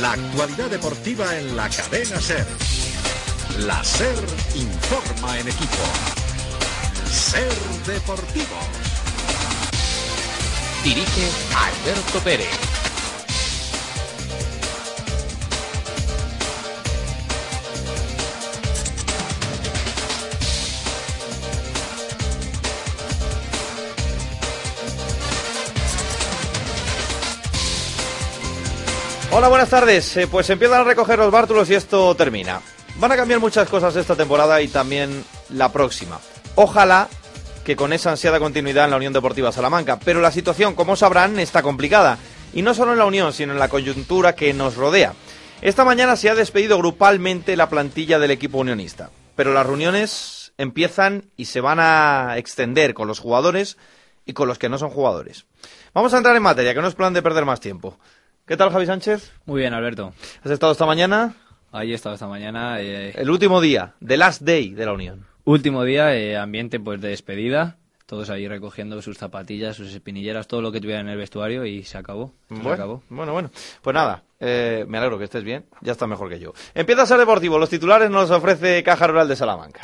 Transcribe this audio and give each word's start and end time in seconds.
La 0.00 0.12
actualidad 0.12 0.70
deportiva 0.70 1.36
en 1.38 1.56
la 1.56 1.68
cadena 1.68 2.20
Ser. 2.20 2.46
La 3.60 3.82
Ser 3.84 4.16
informa 4.56 5.38
en 5.38 5.48
equipo. 5.48 5.84
Ser 7.10 7.52
Deportivo. 7.86 8.58
Dirige 10.82 11.28
Alberto 11.54 12.18
Pérez. 12.20 12.83
Hola, 29.36 29.48
buenas 29.48 29.68
tardes. 29.68 30.16
Eh, 30.16 30.28
pues 30.28 30.48
empiezan 30.48 30.82
a 30.82 30.84
recoger 30.84 31.18
los 31.18 31.32
bártulos 31.32 31.68
y 31.68 31.74
esto 31.74 32.14
termina. 32.14 32.60
Van 33.00 33.10
a 33.10 33.16
cambiar 33.16 33.40
muchas 33.40 33.68
cosas 33.68 33.96
esta 33.96 34.14
temporada 34.14 34.62
y 34.62 34.68
también 34.68 35.24
la 35.48 35.72
próxima. 35.72 36.20
Ojalá 36.54 37.08
que 37.64 37.74
con 37.74 37.92
esa 37.92 38.12
ansiada 38.12 38.38
continuidad 38.38 38.84
en 38.84 38.92
la 38.92 38.96
Unión 38.96 39.12
Deportiva 39.12 39.50
Salamanca, 39.50 39.98
pero 39.98 40.20
la 40.20 40.30
situación, 40.30 40.76
como 40.76 40.94
sabrán, 40.94 41.40
está 41.40 41.62
complicada. 41.62 42.16
Y 42.52 42.62
no 42.62 42.74
solo 42.74 42.92
en 42.92 42.98
la 42.98 43.06
Unión, 43.06 43.32
sino 43.32 43.52
en 43.52 43.58
la 43.58 43.68
coyuntura 43.68 44.36
que 44.36 44.54
nos 44.54 44.76
rodea. 44.76 45.14
Esta 45.62 45.84
mañana 45.84 46.14
se 46.14 46.30
ha 46.30 46.36
despedido 46.36 46.78
grupalmente 46.78 47.56
la 47.56 47.68
plantilla 47.68 48.20
del 48.20 48.30
equipo 48.30 48.58
unionista, 48.58 49.10
pero 49.34 49.52
las 49.52 49.66
reuniones 49.66 50.52
empiezan 50.58 51.24
y 51.36 51.46
se 51.46 51.60
van 51.60 51.80
a 51.80 52.38
extender 52.38 52.94
con 52.94 53.08
los 53.08 53.18
jugadores 53.18 53.78
y 54.26 54.32
con 54.32 54.46
los 54.46 54.60
que 54.60 54.68
no 54.68 54.78
son 54.78 54.90
jugadores. 54.90 55.44
Vamos 55.92 56.14
a 56.14 56.18
entrar 56.18 56.36
en 56.36 56.42
materia, 56.42 56.72
que 56.72 56.80
no 56.80 56.86
es 56.86 56.94
plan 56.94 57.14
de 57.14 57.22
perder 57.22 57.44
más 57.44 57.58
tiempo. 57.58 57.98
¿Qué 58.46 58.56
tal, 58.56 58.70
Javi 58.70 58.86
Sánchez? 58.86 59.32
Muy 59.46 59.60
bien, 59.60 59.72
Alberto. 59.74 60.12
¿Has 60.42 60.50
estado 60.50 60.72
esta 60.72 60.86
mañana? 60.86 61.34
Ahí 61.72 61.92
he 61.92 61.94
estado 61.94 62.14
esta 62.14 62.26
mañana. 62.28 62.80
eh, 62.80 63.12
El 63.16 63.30
último 63.30 63.60
día, 63.60 63.94
the 64.06 64.16
last 64.16 64.42
day 64.42 64.70
de 64.74 64.84
la 64.86 64.92
Unión. 64.92 65.26
último 65.44 65.82
día, 65.84 66.14
eh, 66.14 66.36
ambiente 66.36 66.78
pues 66.78 67.00
de 67.00 67.08
despedida. 67.08 67.76
Todos 68.06 68.28
ahí 68.28 68.46
recogiendo 68.46 69.00
sus 69.00 69.16
zapatillas, 69.16 69.76
sus 69.76 69.92
espinilleras, 69.94 70.46
todo 70.46 70.60
lo 70.60 70.70
que 70.70 70.80
tuvieran 70.80 71.06
en 71.06 71.12
el 71.12 71.18
vestuario 71.18 71.64
y 71.64 71.84
se 71.84 71.96
acabó. 71.96 72.34
Se 72.48 72.54
Bueno, 72.56 72.70
acabó. 72.72 73.02
bueno, 73.08 73.32
bueno. 73.32 73.50
Pues 73.80 73.94
nada, 73.94 74.24
eh, 74.40 74.84
me 74.86 74.98
alegro 74.98 75.16
que 75.18 75.24
estés 75.24 75.42
bien. 75.42 75.64
Ya 75.80 75.92
está 75.92 76.06
mejor 76.06 76.28
que 76.28 76.38
yo. 76.38 76.52
Empieza 76.74 77.02
a 77.02 77.06
ser 77.06 77.18
deportivo. 77.18 77.58
Los 77.58 77.70
titulares 77.70 78.10
nos 78.10 78.28
los 78.28 78.38
ofrece 78.38 78.82
Caja 78.82 79.06
Rural 79.06 79.26
de 79.26 79.36
Salamanca. 79.36 79.80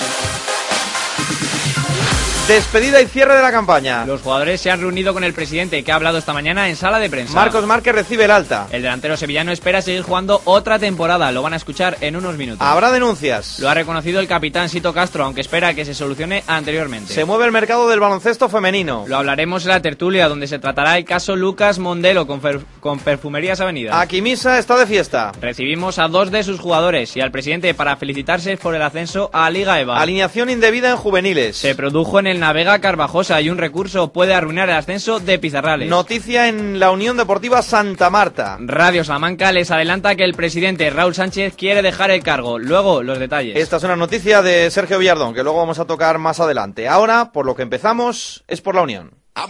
Despedida 2.50 3.00
y 3.00 3.06
cierre 3.06 3.36
de 3.36 3.42
la 3.42 3.52
campaña. 3.52 4.04
Los 4.04 4.22
jugadores 4.22 4.60
se 4.60 4.72
han 4.72 4.80
reunido 4.80 5.14
con 5.14 5.22
el 5.22 5.32
presidente 5.32 5.84
que 5.84 5.92
ha 5.92 5.94
hablado 5.94 6.18
esta 6.18 6.32
mañana 6.32 6.68
en 6.68 6.74
sala 6.74 6.98
de 6.98 7.08
prensa. 7.08 7.32
Marcos 7.32 7.64
Márquez 7.64 7.94
recibe 7.94 8.24
el 8.24 8.32
alta. 8.32 8.66
El 8.72 8.82
delantero 8.82 9.16
sevillano 9.16 9.52
espera 9.52 9.80
seguir 9.80 10.02
jugando 10.02 10.42
otra 10.46 10.80
temporada. 10.80 11.30
Lo 11.30 11.42
van 11.42 11.52
a 11.52 11.56
escuchar 11.56 11.96
en 12.00 12.16
unos 12.16 12.36
minutos. 12.36 12.66
Habrá 12.66 12.90
denuncias. 12.90 13.60
Lo 13.60 13.68
ha 13.68 13.74
reconocido 13.74 14.18
el 14.18 14.26
capitán 14.26 14.68
Sito 14.68 14.92
Castro, 14.92 15.22
aunque 15.22 15.42
espera 15.42 15.74
que 15.74 15.84
se 15.84 15.94
solucione 15.94 16.42
anteriormente. 16.48 17.14
Se 17.14 17.24
mueve 17.24 17.44
el 17.44 17.52
mercado 17.52 17.88
del 17.88 18.00
baloncesto 18.00 18.48
femenino. 18.48 19.04
Lo 19.06 19.18
hablaremos 19.18 19.62
en 19.62 19.68
la 19.68 19.80
tertulia, 19.80 20.28
donde 20.28 20.48
se 20.48 20.58
tratará 20.58 20.98
el 20.98 21.04
caso 21.04 21.36
Lucas 21.36 21.78
Mondelo 21.78 22.26
con, 22.26 22.40
con 22.80 22.98
Perfumerías 22.98 23.60
Avenida. 23.60 24.00
Aquimisa 24.00 24.58
está 24.58 24.76
de 24.76 24.88
fiesta. 24.88 25.30
Recibimos 25.40 26.00
a 26.00 26.08
dos 26.08 26.32
de 26.32 26.42
sus 26.42 26.58
jugadores 26.58 27.16
y 27.16 27.20
al 27.20 27.30
presidente 27.30 27.74
para 27.74 27.94
felicitarse 27.94 28.56
por 28.56 28.74
el 28.74 28.82
ascenso 28.82 29.30
a 29.32 29.48
Liga 29.50 29.78
EVA. 29.78 30.00
Alineación 30.00 30.50
indebida 30.50 30.90
en 30.90 30.96
juveniles. 30.96 31.56
Se 31.56 31.76
produjo 31.76 32.18
en 32.18 32.26
el 32.26 32.39
Navega 32.40 32.80
Carvajosa 32.80 33.40
y 33.40 33.50
un 33.50 33.58
recurso 33.58 34.12
puede 34.12 34.34
arruinar 34.34 34.68
el 34.68 34.76
ascenso 34.76 35.20
de 35.20 35.38
Pizarrales. 35.38 35.88
Noticia 35.88 36.48
en 36.48 36.80
la 36.80 36.90
Unión 36.90 37.16
Deportiva 37.16 37.62
Santa 37.62 38.10
Marta. 38.10 38.56
Radio 38.60 39.04
Salamanca 39.04 39.52
les 39.52 39.70
adelanta 39.70 40.16
que 40.16 40.24
el 40.24 40.34
presidente 40.34 40.90
Raúl 40.90 41.14
Sánchez 41.14 41.54
quiere 41.56 41.82
dejar 41.82 42.10
el 42.10 42.22
cargo. 42.22 42.58
Luego 42.58 43.02
los 43.02 43.18
detalles. 43.18 43.56
Esta 43.56 43.76
es 43.76 43.84
una 43.84 43.96
noticia 43.96 44.42
de 44.42 44.70
Sergio 44.70 44.98
Villardón 44.98 45.34
que 45.34 45.42
luego 45.42 45.58
vamos 45.58 45.78
a 45.78 45.84
tocar 45.84 46.18
más 46.18 46.40
adelante. 46.40 46.88
Ahora, 46.88 47.30
por 47.32 47.46
lo 47.46 47.54
que 47.54 47.62
empezamos, 47.62 48.42
es 48.48 48.60
por 48.60 48.74
la 48.74 48.82
Unión. 48.82 49.12
I 49.36 49.46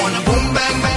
wanna 0.00 0.20
boom 0.24 0.51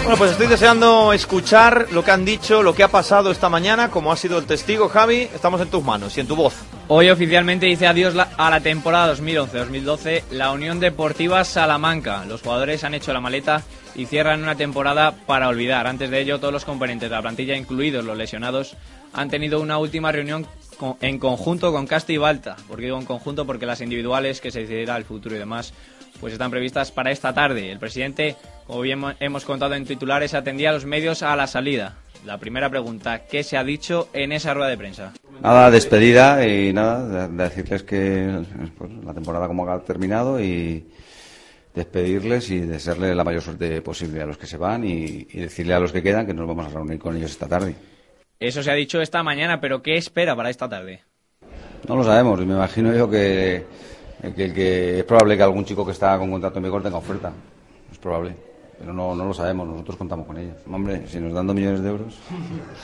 Bueno, 0.05 0.19
pues 0.19 0.33
estoy 0.33 0.45
deseando 0.45 1.13
escuchar 1.13 1.87
lo 1.91 2.03
que 2.03 2.11
han 2.11 2.25
dicho, 2.25 2.61
lo 2.61 2.75
que 2.75 2.83
ha 2.83 2.89
pasado 2.89 3.31
esta 3.31 3.49
mañana, 3.49 3.89
como 3.89 4.11
ha 4.11 4.15
sido 4.15 4.37
el 4.37 4.45
testigo, 4.45 4.87
Javi. 4.87 5.21
Estamos 5.33 5.59
en 5.61 5.69
tus 5.69 5.83
manos 5.83 6.15
y 6.15 6.19
en 6.19 6.27
tu 6.27 6.35
voz. 6.35 6.53
Hoy 6.89 7.09
oficialmente 7.09 7.65
dice 7.65 7.87
adiós 7.87 8.13
a 8.15 8.49
la 8.51 8.59
temporada 8.59 9.15
2011-2012 9.15 10.25
la 10.29 10.51
Unión 10.51 10.79
Deportiva 10.79 11.43
Salamanca. 11.43 12.23
Los 12.25 12.43
jugadores 12.43 12.83
han 12.83 12.93
hecho 12.93 13.13
la 13.13 13.19
maleta 13.19 13.63
y 13.95 14.05
cierran 14.05 14.43
una 14.43 14.53
temporada 14.53 15.11
para 15.25 15.47
olvidar. 15.47 15.87
Antes 15.87 16.11
de 16.11 16.21
ello, 16.21 16.39
todos 16.39 16.53
los 16.53 16.65
componentes 16.65 17.09
de 17.09 17.15
la 17.15 17.23
plantilla, 17.23 17.57
incluidos 17.57 18.05
los 18.05 18.15
lesionados, 18.15 18.77
han 19.11 19.31
tenido 19.31 19.59
una 19.59 19.79
última 19.79 20.11
reunión 20.11 20.45
en 21.01 21.17
conjunto 21.17 21.71
con 21.71 21.87
Casti 21.87 22.13
y 22.13 22.17
Balta. 22.17 22.57
¿Por 22.67 22.77
qué 22.77 22.85
digo 22.85 22.99
en 22.99 23.05
conjunto? 23.05 23.47
Porque 23.47 23.65
las 23.65 23.81
individuales, 23.81 24.39
que 24.39 24.51
se 24.51 24.59
decidirá 24.59 24.97
el 24.97 25.05
futuro 25.05 25.35
y 25.35 25.39
demás, 25.39 25.73
pues 26.19 26.33
están 26.33 26.51
previstas 26.51 26.91
para 26.91 27.11
esta 27.11 27.33
tarde. 27.33 27.71
El 27.71 27.79
presidente, 27.79 28.35
como 28.67 28.81
bien 28.81 28.99
mo- 28.99 29.13
hemos 29.19 29.45
contado 29.45 29.73
en 29.75 29.85
titulares, 29.85 30.33
atendía 30.33 30.69
a 30.69 30.73
los 30.73 30.85
medios 30.85 31.23
a 31.23 31.35
la 31.35 31.47
salida. 31.47 31.97
La 32.25 32.37
primera 32.39 32.69
pregunta, 32.69 33.25
¿qué 33.27 33.43
se 33.43 33.57
ha 33.57 33.63
dicho 33.63 34.09
en 34.13 34.31
esa 34.31 34.53
rueda 34.53 34.69
de 34.69 34.77
prensa? 34.77 35.13
Nada, 35.41 35.69
despedida 35.69 36.47
y 36.47 36.73
nada, 36.73 37.27
de, 37.27 37.35
de 37.35 37.43
decirles 37.43 37.83
que 37.83 38.41
pues, 38.77 38.91
la 39.03 39.13
temporada 39.13 39.47
como 39.47 39.69
ha 39.69 39.79
terminado 39.83 40.39
y 40.41 40.87
despedirles 41.75 42.49
y 42.51 42.59
desearle 42.61 43.13
la 43.13 43.23
mayor 43.23 43.41
suerte 43.41 43.81
posible 43.81 44.21
a 44.21 44.25
los 44.25 44.37
que 44.37 44.47
se 44.47 44.57
van 44.57 44.85
y, 44.85 45.27
y 45.29 45.39
decirle 45.41 45.73
a 45.73 45.79
los 45.79 45.91
que 45.91 46.01
quedan 46.01 46.25
que 46.25 46.33
nos 46.33 46.47
vamos 46.47 46.65
a 46.67 46.69
reunir 46.69 46.97
con 46.97 47.15
ellos 47.17 47.31
esta 47.31 47.47
tarde. 47.47 47.75
Eso 48.39 48.63
se 48.63 48.71
ha 48.71 48.75
dicho 48.75 49.01
esta 49.01 49.21
mañana, 49.23 49.59
pero 49.59 49.81
¿qué 49.81 49.95
espera 49.97 50.35
para 50.35 50.49
esta 50.49 50.69
tarde? 50.69 51.01
No 51.87 51.95
lo 51.95 52.03
sabemos, 52.03 52.39
me 52.45 52.53
imagino 52.53 52.93
yo 52.95 53.09
que, 53.09 53.65
que, 54.21 54.53
que 54.53 54.99
es 54.99 55.03
probable 55.05 55.37
que 55.37 55.43
algún 55.43 55.65
chico 55.65 55.85
que 55.85 55.91
está 55.91 56.17
con 56.17 56.31
contrato 56.31 56.57
en 56.57 56.63
vigor 56.63 56.83
tenga 56.83 56.97
oferta. 56.97 57.31
Es 57.91 57.97
probable, 57.97 58.35
pero 58.77 58.93
no, 58.93 59.15
no 59.15 59.25
lo 59.25 59.33
sabemos, 59.33 59.67
nosotros 59.67 59.97
contamos 59.97 60.27
con 60.27 60.37
ellos. 60.37 60.57
Hombre, 60.69 61.07
si 61.07 61.19
nos 61.19 61.33
dan 61.33 61.47
dos 61.47 61.55
millones 61.55 61.81
de 61.81 61.89
euros, 61.89 62.17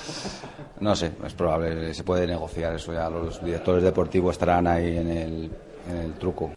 no 0.79 0.95
sé, 0.95 1.11
es 1.25 1.33
probable, 1.33 1.93
se 1.93 2.03
puede 2.03 2.27
negociar 2.27 2.75
eso 2.75 2.93
ya. 2.93 3.09
Los 3.09 3.43
directores 3.43 3.83
deportivos 3.83 4.33
estarán 4.33 4.67
ahí 4.67 4.97
en 4.97 5.09
el, 5.09 5.51
en 5.89 5.97
el 5.97 6.13
truco. 6.13 6.53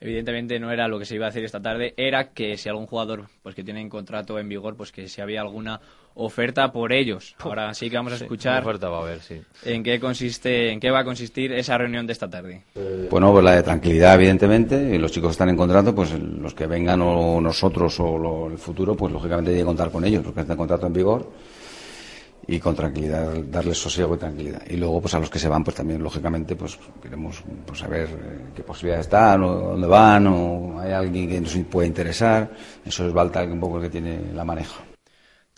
Evidentemente 0.00 0.60
no 0.60 0.70
era 0.70 0.86
lo 0.86 0.98
que 0.98 1.04
se 1.04 1.16
iba 1.16 1.26
a 1.26 1.30
hacer 1.30 1.44
esta 1.44 1.60
tarde, 1.60 1.92
era 1.96 2.30
que 2.30 2.56
si 2.56 2.68
algún 2.68 2.86
jugador 2.86 3.24
pues 3.42 3.56
que 3.56 3.64
tiene 3.64 3.88
contrato 3.88 4.38
en 4.38 4.48
vigor, 4.48 4.76
pues 4.76 4.92
que 4.92 5.08
si 5.08 5.20
había 5.20 5.40
alguna 5.40 5.80
oferta 6.20 6.70
por 6.72 6.92
ellos. 6.92 7.34
Ahora 7.38 7.72
sí 7.74 7.88
que 7.88 7.96
vamos 7.96 8.12
a 8.12 8.16
escuchar 8.16 8.62
oferta 8.62 8.88
va 8.88 8.98
a 8.98 9.02
haber, 9.02 9.20
sí. 9.20 9.40
en 9.64 9.82
qué 9.82 9.98
consiste, 10.00 10.70
en 10.72 10.80
qué 10.80 10.90
va 10.90 11.00
a 11.00 11.04
consistir 11.04 11.52
esa 11.52 11.78
reunión 11.78 12.06
de 12.06 12.12
esta 12.12 12.28
tarde. 12.28 12.62
Bueno, 13.10 13.32
pues 13.32 13.44
la 13.44 13.52
de 13.56 13.62
tranquilidad, 13.62 14.14
evidentemente, 14.16 14.94
y 14.94 14.98
los 14.98 15.12
chicos 15.12 15.28
que 15.28 15.32
están 15.32 15.48
en 15.48 15.56
contrato, 15.56 15.94
pues 15.94 16.12
los 16.12 16.54
que 16.54 16.66
vengan 16.66 17.00
o 17.02 17.40
nosotros 17.40 17.98
o 18.00 18.18
lo- 18.18 18.48
el 18.50 18.58
futuro, 18.58 18.94
pues 18.96 19.12
lógicamente 19.12 19.52
hay 19.52 19.58
que 19.58 19.64
contar 19.64 19.90
con 19.90 20.04
ellos, 20.04 20.24
los 20.24 20.34
que 20.34 20.40
están 20.40 20.54
en 20.54 20.58
contrato 20.58 20.86
en 20.86 20.92
vigor, 20.92 21.30
y 22.50 22.58
con 22.60 22.74
tranquilidad, 22.74 23.34
darles 23.50 23.76
sosiego 23.76 24.14
y 24.14 24.18
tranquilidad. 24.18 24.62
Y 24.70 24.76
luego, 24.76 25.02
pues 25.02 25.12
a 25.14 25.18
los 25.20 25.28
que 25.28 25.38
se 25.38 25.48
van, 25.48 25.62
pues 25.62 25.76
también, 25.76 26.02
lógicamente, 26.02 26.56
pues 26.56 26.78
queremos 27.02 27.42
pues, 27.66 27.78
saber 27.78 28.08
eh, 28.08 28.38
qué 28.56 28.62
posibilidades 28.62 29.04
están, 29.06 29.42
o 29.42 29.54
dónde 29.54 29.86
van, 29.86 30.26
o 30.28 30.80
hay 30.80 30.92
alguien 30.92 31.28
que 31.28 31.40
nos 31.42 31.54
puede 31.70 31.88
interesar. 31.88 32.50
Eso 32.86 33.06
es 33.06 33.12
Balta 33.12 33.42
un 33.44 33.60
poco 33.60 33.76
el 33.76 33.82
que 33.82 33.90
tiene 33.90 34.32
la 34.34 34.44
maneja. 34.44 34.80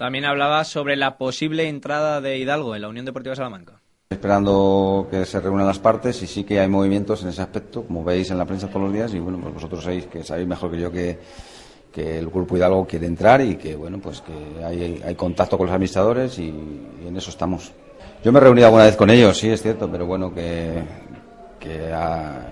También 0.01 0.25
hablaba 0.25 0.65
sobre 0.65 0.97
la 0.97 1.19
posible 1.19 1.69
entrada 1.69 2.23
de 2.23 2.39
Hidalgo 2.39 2.75
en 2.75 2.81
la 2.81 2.89
Unión 2.89 3.05
Deportiva 3.05 3.37
Salamanca. 3.37 3.83
Esperando 4.09 5.07
que 5.11 5.27
se 5.27 5.39
reúnan 5.43 5.67
las 5.67 5.79
partes 5.79 6.23
y 6.23 6.27
sí 6.27 6.43
que 6.43 6.59
hay 6.59 6.69
movimientos 6.69 7.23
en 7.23 7.29
ese 7.29 7.43
aspecto, 7.43 7.83
como 7.83 8.03
veis 8.03 8.31
en 8.31 8.39
la 8.39 8.47
prensa 8.47 8.69
todos 8.69 8.85
los 8.85 8.95
días, 8.95 9.13
y 9.13 9.19
bueno, 9.19 9.39
pues 9.43 9.53
vosotros 9.53 9.85
sabéis 9.85 10.07
que 10.07 10.25
sabéis 10.25 10.49
mejor 10.49 10.71
que 10.71 10.81
yo 10.81 10.91
que, 10.91 11.19
que 11.93 12.19
el 12.19 12.31
Grupo 12.31 12.57
Hidalgo 12.57 12.87
quiere 12.87 13.09
entrar 13.09 13.43
y 13.43 13.57
que 13.57 13.77
bueno, 13.77 13.99
pues 14.01 14.23
que 14.23 14.65
hay, 14.65 15.03
hay 15.05 15.15
contacto 15.17 15.59
con 15.59 15.67
los 15.67 15.75
administradores 15.75 16.39
y, 16.39 16.49
en 16.49 17.15
eso 17.15 17.29
estamos. 17.29 17.71
Yo 18.25 18.33
me 18.33 18.39
he 18.39 18.43
reunido 18.43 18.69
alguna 18.69 18.85
vez 18.85 18.97
con 18.97 19.11
ellos, 19.11 19.37
sí, 19.37 19.51
es 19.51 19.61
cierto, 19.61 19.87
pero 19.93 20.07
bueno, 20.07 20.33
que, 20.33 20.83
que, 21.59 21.93
ah, 21.93 22.49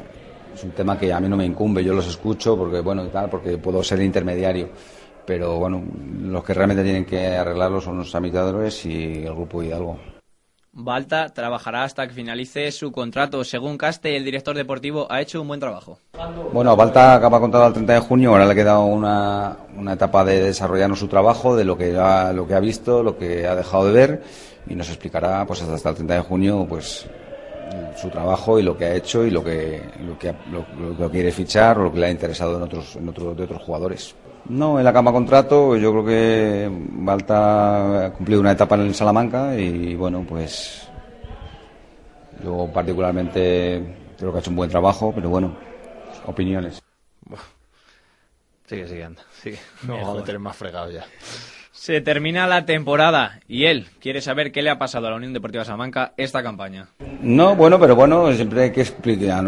es 0.55 0.65
un 0.65 0.73
tema 0.73 0.99
que 0.99 1.11
a 1.15 1.19
mí 1.19 1.31
no 1.31 1.37
me 1.39 1.47
incumbe, 1.47 1.83
yo 1.83 1.95
los 1.95 2.09
escucho 2.09 2.59
porque, 2.59 2.81
bueno, 2.81 3.07
tal, 3.07 3.31
porque 3.31 3.57
puedo 3.57 3.83
ser 3.83 4.03
intermediario. 4.03 4.69
Pero 5.29 5.59
bueno, 5.59 5.85
los 6.23 6.43
que 6.43 6.55
realmente 6.55 6.83
tienen 6.83 7.05
que 7.05 7.37
arreglarlo 7.37 7.83
son 7.83 7.99
los 7.99 8.15
administradores 8.15 8.87
y 8.87 9.27
el 9.27 9.35
grupo 9.35 9.63
Hidalgo. 9.63 9.99
Balta 10.73 11.29
trabajará 11.35 11.85
hasta 11.85 12.09
que 12.09 12.15
finalice 12.15 12.73
su 12.73 12.91
contrato. 12.91 13.45
Según 13.45 13.77
Caste, 13.77 14.17
el 14.17 14.25
director 14.25 14.57
deportivo 14.57 15.07
ha 15.11 15.21
hecho 15.21 15.43
un 15.43 15.49
buen 15.49 15.61
trabajo. 15.61 15.99
Bueno, 16.55 16.75
Balta 16.75 17.15
acaba 17.15 17.41
contrato 17.41 17.67
el 17.67 17.75
30 17.75 17.93
de 17.93 18.01
junio, 18.01 18.31
ahora 18.31 18.47
le 18.47 18.55
queda 18.55 18.79
una, 18.79 19.55
una 19.77 19.93
etapa 19.93 20.25
de 20.25 20.45
desarrollar 20.45 20.97
su 20.97 21.09
trabajo, 21.09 21.55
de 21.55 21.65
lo 21.67 21.77
que, 21.77 21.95
ha, 21.99 22.33
lo 22.33 22.47
que 22.47 22.55
ha 22.55 22.61
visto, 22.61 23.03
lo 23.03 23.19
que 23.19 23.47
ha 23.47 23.55
dejado 23.55 23.85
de 23.85 23.93
ver, 23.93 24.23
y 24.67 24.75
nos 24.75 24.89
explicará 24.89 25.45
pues 25.45 25.61
hasta 25.61 25.91
el 25.91 25.95
30 25.95 26.15
de 26.15 26.21
junio 26.21 26.65
pues 26.67 27.07
su 28.01 28.09
trabajo 28.09 28.59
y 28.59 28.63
lo 28.63 28.79
que 28.79 28.87
ha 28.87 28.95
hecho 28.95 29.27
y 29.27 29.31
lo 29.31 29.45
que, 29.45 29.83
lo 30.07 30.19
que, 30.19 30.35
lo, 30.51 30.65
lo 30.81 30.97
que 30.97 31.11
quiere 31.11 31.33
fichar 31.33 31.79
o 31.79 31.83
lo 31.85 31.93
que 31.93 31.99
le 31.99 32.07
ha 32.07 32.11
interesado 32.11 32.57
en 32.57 32.63
otros, 32.63 32.97
en 32.97 33.07
otros, 33.11 33.37
de 33.37 33.45
otros 33.45 33.63
jugadores. 33.63 34.15
No, 34.49 34.79
en 34.79 34.85
la 34.85 34.93
cama 34.93 35.13
contrato, 35.13 35.77
yo 35.77 35.93
creo 35.93 36.05
que 36.07 36.71
Balta 36.71 38.07
ha 38.07 38.13
cumplido 38.13 38.41
una 38.41 38.53
etapa 38.53 38.77
en 38.77 38.83
el 38.83 38.95
Salamanca 38.95 39.55
y 39.55 39.95
bueno, 39.95 40.25
pues 40.27 40.89
yo 42.43 42.69
particularmente 42.73 44.15
creo 44.19 44.33
que 44.33 44.39
ha 44.39 44.41
hecho 44.41 44.51
un 44.51 44.57
buen 44.57 44.71
trabajo, 44.71 45.13
pero 45.15 45.29
bueno, 45.29 45.55
opiniones. 46.27 46.83
Sigue, 48.67 48.89
sigue, 48.89 49.05
anda, 49.05 49.23
sigue. 49.33 49.59
No, 49.87 49.95
vamos 49.95 50.17
a 50.17 50.21
meter 50.21 50.39
más 50.39 50.57
fregado 50.57 50.91
ya. 50.91 51.05
Se 51.81 52.01
termina 52.01 52.49
la 52.49 52.67
temporada 52.67 53.39
y 53.47 53.67
él 53.67 53.87
quiere 54.01 54.21
saber 54.21 54.51
qué 54.51 54.63
le 54.63 54.69
ha 54.69 54.79
pasado 54.79 55.07
a 55.07 55.11
la 55.11 55.17
Unión 55.17 55.33
Deportiva 55.33 55.65
Salamanca 55.65 56.13
esta 56.17 56.43
campaña. 56.43 56.89
No, 57.23 57.55
bueno, 57.55 57.79
pero 57.79 57.95
bueno, 57.95 58.31
siempre 58.33 58.65
hay 58.65 58.73
que 58.73 58.81
explicar. 58.81 59.39
A 59.39 59.43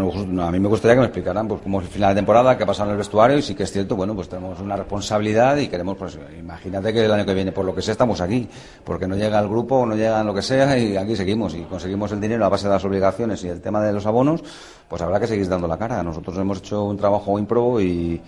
mí 0.51 0.59
me 0.59 0.67
gustaría 0.69 0.95
que 0.95 1.01
me 1.01 1.07
explicaran 1.07 1.49
pues, 1.49 1.61
cómo 1.61 1.81
es 1.81 1.87
el 1.87 1.93
final 1.93 2.15
de 2.15 2.15
temporada, 2.15 2.57
qué 2.57 2.63
ha 2.63 2.65
pasado 2.65 2.89
en 2.89 2.93
el 2.93 2.97
vestuario 2.97 3.37
y 3.37 3.41
sí 3.41 3.53
que 3.53 3.63
es 3.63 3.71
cierto, 3.71 3.97
bueno, 3.97 4.15
pues 4.15 4.29
tenemos 4.29 4.57
una 4.61 4.77
responsabilidad 4.77 5.57
y 5.57 5.67
queremos, 5.67 5.97
pues 5.97 6.17
imagínate 6.39 6.93
que 6.93 7.03
el 7.03 7.11
año 7.11 7.25
que 7.25 7.33
viene, 7.33 7.51
por 7.51 7.65
lo 7.65 7.75
que 7.75 7.81
sea, 7.81 7.91
estamos 7.91 8.21
aquí, 8.21 8.47
porque 8.85 9.07
no 9.07 9.17
llega 9.17 9.37
el 9.37 9.49
grupo, 9.49 9.85
no 9.85 9.97
llega 9.97 10.23
lo 10.23 10.33
que 10.33 10.41
sea 10.41 10.79
y 10.79 10.95
aquí 10.95 11.17
seguimos 11.17 11.53
y 11.53 11.63
conseguimos 11.63 12.13
el 12.13 12.21
dinero 12.21 12.45
a 12.45 12.49
base 12.49 12.65
de 12.65 12.73
las 12.73 12.85
obligaciones 12.85 13.43
y 13.43 13.49
el 13.49 13.59
tema 13.59 13.83
de 13.83 13.91
los 13.91 14.05
abonos, 14.05 14.41
pues 14.87 15.01
habrá 15.01 15.19
que 15.19 15.27
seguir 15.27 15.49
dando 15.49 15.67
la 15.67 15.77
cara. 15.77 16.01
Nosotros 16.01 16.37
hemos 16.37 16.59
hecho 16.59 16.85
un 16.85 16.95
trabajo 16.95 17.37
improbo 17.37 17.81
y, 17.81 18.21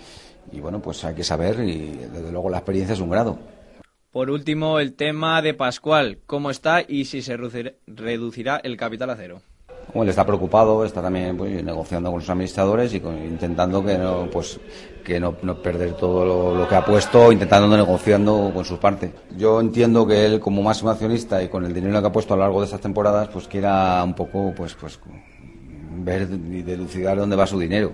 y 0.51 0.59
bueno, 0.59 0.81
pues 0.81 1.03
hay 1.05 1.15
que 1.15 1.23
saber 1.23 1.61
y 1.61 2.01
desde 2.11 2.31
luego 2.33 2.49
la 2.49 2.57
experiencia 2.57 2.93
es 2.93 2.99
un 2.99 3.09
grado. 3.09 3.52
Por 4.13 4.29
último, 4.29 4.79
el 4.79 4.93
tema 4.93 5.41
de 5.41 5.55
Pascual, 5.55 6.19
cómo 6.27 6.51
está 6.51 6.83
y 6.87 7.05
si 7.05 7.23
se 7.23 7.35
reducirá 7.35 8.61
el 8.63 8.77
capital 8.77 9.09
a 9.09 9.15
cero. 9.15 9.41
Bueno, 9.87 10.03
él 10.03 10.09
está 10.09 10.23
preocupado, 10.23 10.85
está 10.85 11.01
también 11.01 11.35
pues, 11.35 11.63
negociando 11.63 12.11
con 12.11 12.19
los 12.19 12.29
administradores 12.29 12.93
y 12.93 12.99
con, 12.99 13.17
intentando 13.17 13.83
que 13.83 13.97
no, 13.97 14.29
pues, 14.31 14.59
que 15.03 15.19
no, 15.19 15.35
no 15.41 15.59
perder 15.59 15.93
todo 15.93 16.53
lo, 16.53 16.69
que 16.69 16.75
ha 16.75 16.85
puesto, 16.85 17.31
intentando 17.31 17.75
negociando 17.75 18.51
con 18.53 18.63
su 18.63 18.77
parte. 18.77 19.11
Yo 19.35 19.59
entiendo 19.59 20.05
que 20.05 20.27
él, 20.27 20.39
como 20.39 20.61
máximo 20.61 20.91
accionista 20.91 21.41
y 21.41 21.47
con 21.47 21.65
el 21.65 21.73
dinero 21.73 21.99
que 21.99 22.07
ha 22.07 22.11
puesto 22.11 22.35
a 22.35 22.37
lo 22.37 22.43
largo 22.43 22.59
de 22.59 22.65
estas 22.65 22.81
temporadas, 22.81 23.29
pues 23.29 23.47
quiera 23.47 24.03
un 24.03 24.13
poco, 24.13 24.53
pues, 24.55 24.75
pues 24.75 24.99
ver 25.97 26.29
y 26.29 26.61
delucidar 26.61 27.17
dónde 27.17 27.35
va 27.35 27.47
su 27.47 27.57
dinero. 27.57 27.91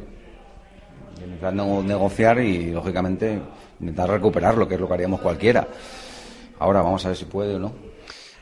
Intentar 1.24 1.54
negociar 1.54 2.42
y, 2.42 2.72
lógicamente, 2.72 3.40
intentar 3.80 4.10
recuperarlo, 4.10 4.68
que 4.68 4.76
es 4.76 4.82
lo 4.82 4.88
que 4.90 4.94
haríamos 4.96 5.22
cualquiera. 5.22 5.66
Ahora 6.60 6.82
vamos 6.82 7.06
a 7.06 7.10
ver 7.10 7.18
si 7.18 7.26
puede 7.26 7.56
o 7.56 7.60
no. 7.60 7.74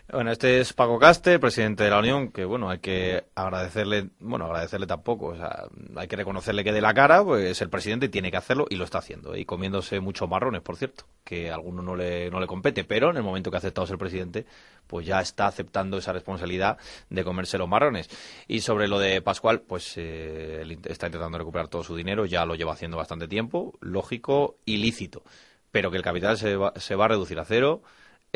Bueno, 0.10 0.32
este 0.32 0.62
es 0.62 0.72
Paco 0.72 0.98
Caste, 1.00 1.38
presidente 1.38 1.84
de 1.84 1.90
la 1.90 2.00
Unión, 2.00 2.32
que 2.32 2.46
bueno, 2.46 2.70
hay 2.70 2.80
que 2.80 3.26
agradecerle, 3.36 4.10
bueno, 4.22 4.46
agradecerle 4.46 4.88
tampoco, 4.88 5.28
o 5.28 5.36
sea, 5.36 5.66
hay 5.98 6.08
que 6.08 6.16
reconocerle 6.16 6.64
que 6.64 6.72
de 6.72 6.80
la 6.80 6.94
cara, 6.94 7.26
pues 7.26 7.62
el 7.62 7.70
presidente 7.70 8.08
tiene 8.08 8.32
que 8.32 8.38
hacerlo 8.38 8.68
y 8.70 8.78
lo 8.78 8.86
está 8.86 9.00
haciendo, 9.00 9.36
y 9.36 9.44
comiéndose 9.44 10.00
muchos 10.00 10.30
marrones, 10.30 10.62
por 10.62 10.78
cierto, 10.78 11.04
que 11.26 11.52
a 11.52 11.56
alguno 11.56 11.82
no 11.82 11.98
le, 11.98 12.32
no 12.32 12.40
le 12.40 12.48
compete, 12.48 12.86
pero 12.86 13.10
en 13.10 13.18
el 13.18 13.24
momento 13.24 13.52
que 13.52 13.58
ha 13.58 13.60
aceptado 13.60 13.86
ser 13.86 13.98
presidente, 13.98 14.46
pues 14.88 15.06
ya 15.06 15.20
está 15.20 15.46
aceptando 15.46 15.98
esa 15.98 16.14
responsabilidad 16.14 16.78
de 17.10 17.24
comerse 17.26 17.58
los 17.58 17.68
marrones. 17.68 18.10
Y 18.48 18.62
sobre 18.62 18.88
lo 18.88 19.00
de 19.00 19.22
Pascual, 19.22 19.60
pues 19.60 19.96
eh, 19.98 20.78
está 20.86 21.08
intentando 21.08 21.38
recuperar 21.38 21.68
todo 21.68 21.84
su 21.84 21.98
dinero, 21.98 22.26
ya 22.26 22.46
lo 22.46 22.56
lleva 22.56 22.72
haciendo 22.72 22.96
bastante 22.96 23.28
tiempo, 23.28 23.78
lógico, 23.82 24.56
ilícito, 24.64 25.24
pero 25.70 25.92
que 25.92 25.98
el 25.98 26.04
capital 26.04 26.38
se 26.38 26.56
va, 26.56 26.72
se 26.78 26.96
va 26.96 27.06
a 27.06 27.10
reducir 27.10 27.38
a 27.40 27.44
cero, 27.44 27.82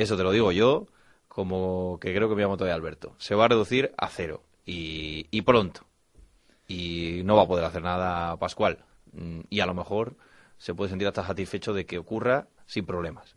eso 0.02 0.18
te 0.18 0.24
lo 0.24 0.32
digo 0.32 0.52
yo, 0.52 0.88
como 1.28 1.98
que 2.02 2.14
creo 2.14 2.28
que 2.30 2.36
me 2.36 2.42
llamo 2.42 2.58
todavía 2.58 2.76
Alberto. 2.76 3.16
Se 3.18 3.36
va 3.36 3.46
a 3.46 3.48
reducir 3.48 3.94
a 3.98 4.08
cero 4.10 4.44
y, 4.66 5.28
y 5.32 5.42
pronto. 5.42 5.82
Y 6.68 7.22
no 7.26 7.36
va 7.36 7.44
a 7.44 7.48
poder 7.48 7.66
hacer 7.66 7.82
nada 7.82 8.38
Pascual. 8.38 8.80
Y 9.50 9.60
a 9.60 9.66
lo 9.66 9.74
mejor 9.74 10.16
se 10.58 10.74
puede 10.74 10.90
sentir 10.90 11.08
hasta 11.08 11.26
satisfecho 11.26 11.74
de 11.74 11.86
que 11.86 11.98
ocurra 11.98 12.48
sin 12.66 12.86
problemas. 12.86 13.36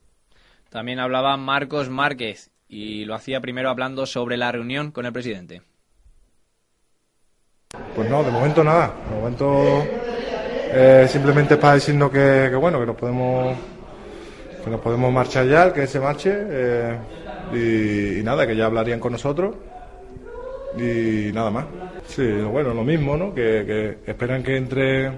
También 0.70 0.98
hablaba 0.98 1.36
Marcos 1.36 1.88
Márquez 1.88 2.50
y 2.68 3.04
lo 3.04 3.14
hacía 3.14 3.40
primero 3.40 3.70
hablando 3.70 4.06
sobre 4.06 4.36
la 4.36 4.50
reunión 4.50 4.90
con 4.90 5.06
el 5.06 5.12
presidente. 5.12 5.62
Pues 7.94 8.10
no, 8.10 8.22
de 8.22 8.30
momento 8.30 8.64
nada. 8.64 8.94
De 9.08 9.16
momento 9.16 9.84
eh, 10.76 11.06
simplemente 11.08 11.54
es 11.54 11.60
para 11.60 11.74
decirnos 11.74 12.10
que, 12.10 12.48
que 12.50 12.56
bueno, 12.56 12.80
que 12.80 12.86
nos 12.86 12.96
podemos 12.96 13.56
que 14.64 14.70
nos 14.70 14.80
podemos 14.80 15.12
marchar 15.12 15.46
ya, 15.46 15.72
que 15.72 15.86
se 15.86 16.00
marche 16.00 16.32
eh, 16.34 16.98
y, 17.52 18.22
nada, 18.22 18.46
que 18.46 18.56
ya 18.56 18.64
hablarían 18.64 18.98
con 18.98 19.12
nosotros 19.12 19.54
y 20.78 21.30
nada 21.32 21.50
más. 21.50 21.66
Sí, 22.06 22.26
bueno, 22.26 22.72
lo 22.72 22.82
mismo, 22.82 23.16
¿no? 23.16 23.34
Que, 23.34 23.98
esperan 24.06 24.42
que 24.42 24.56
entre 24.56 25.12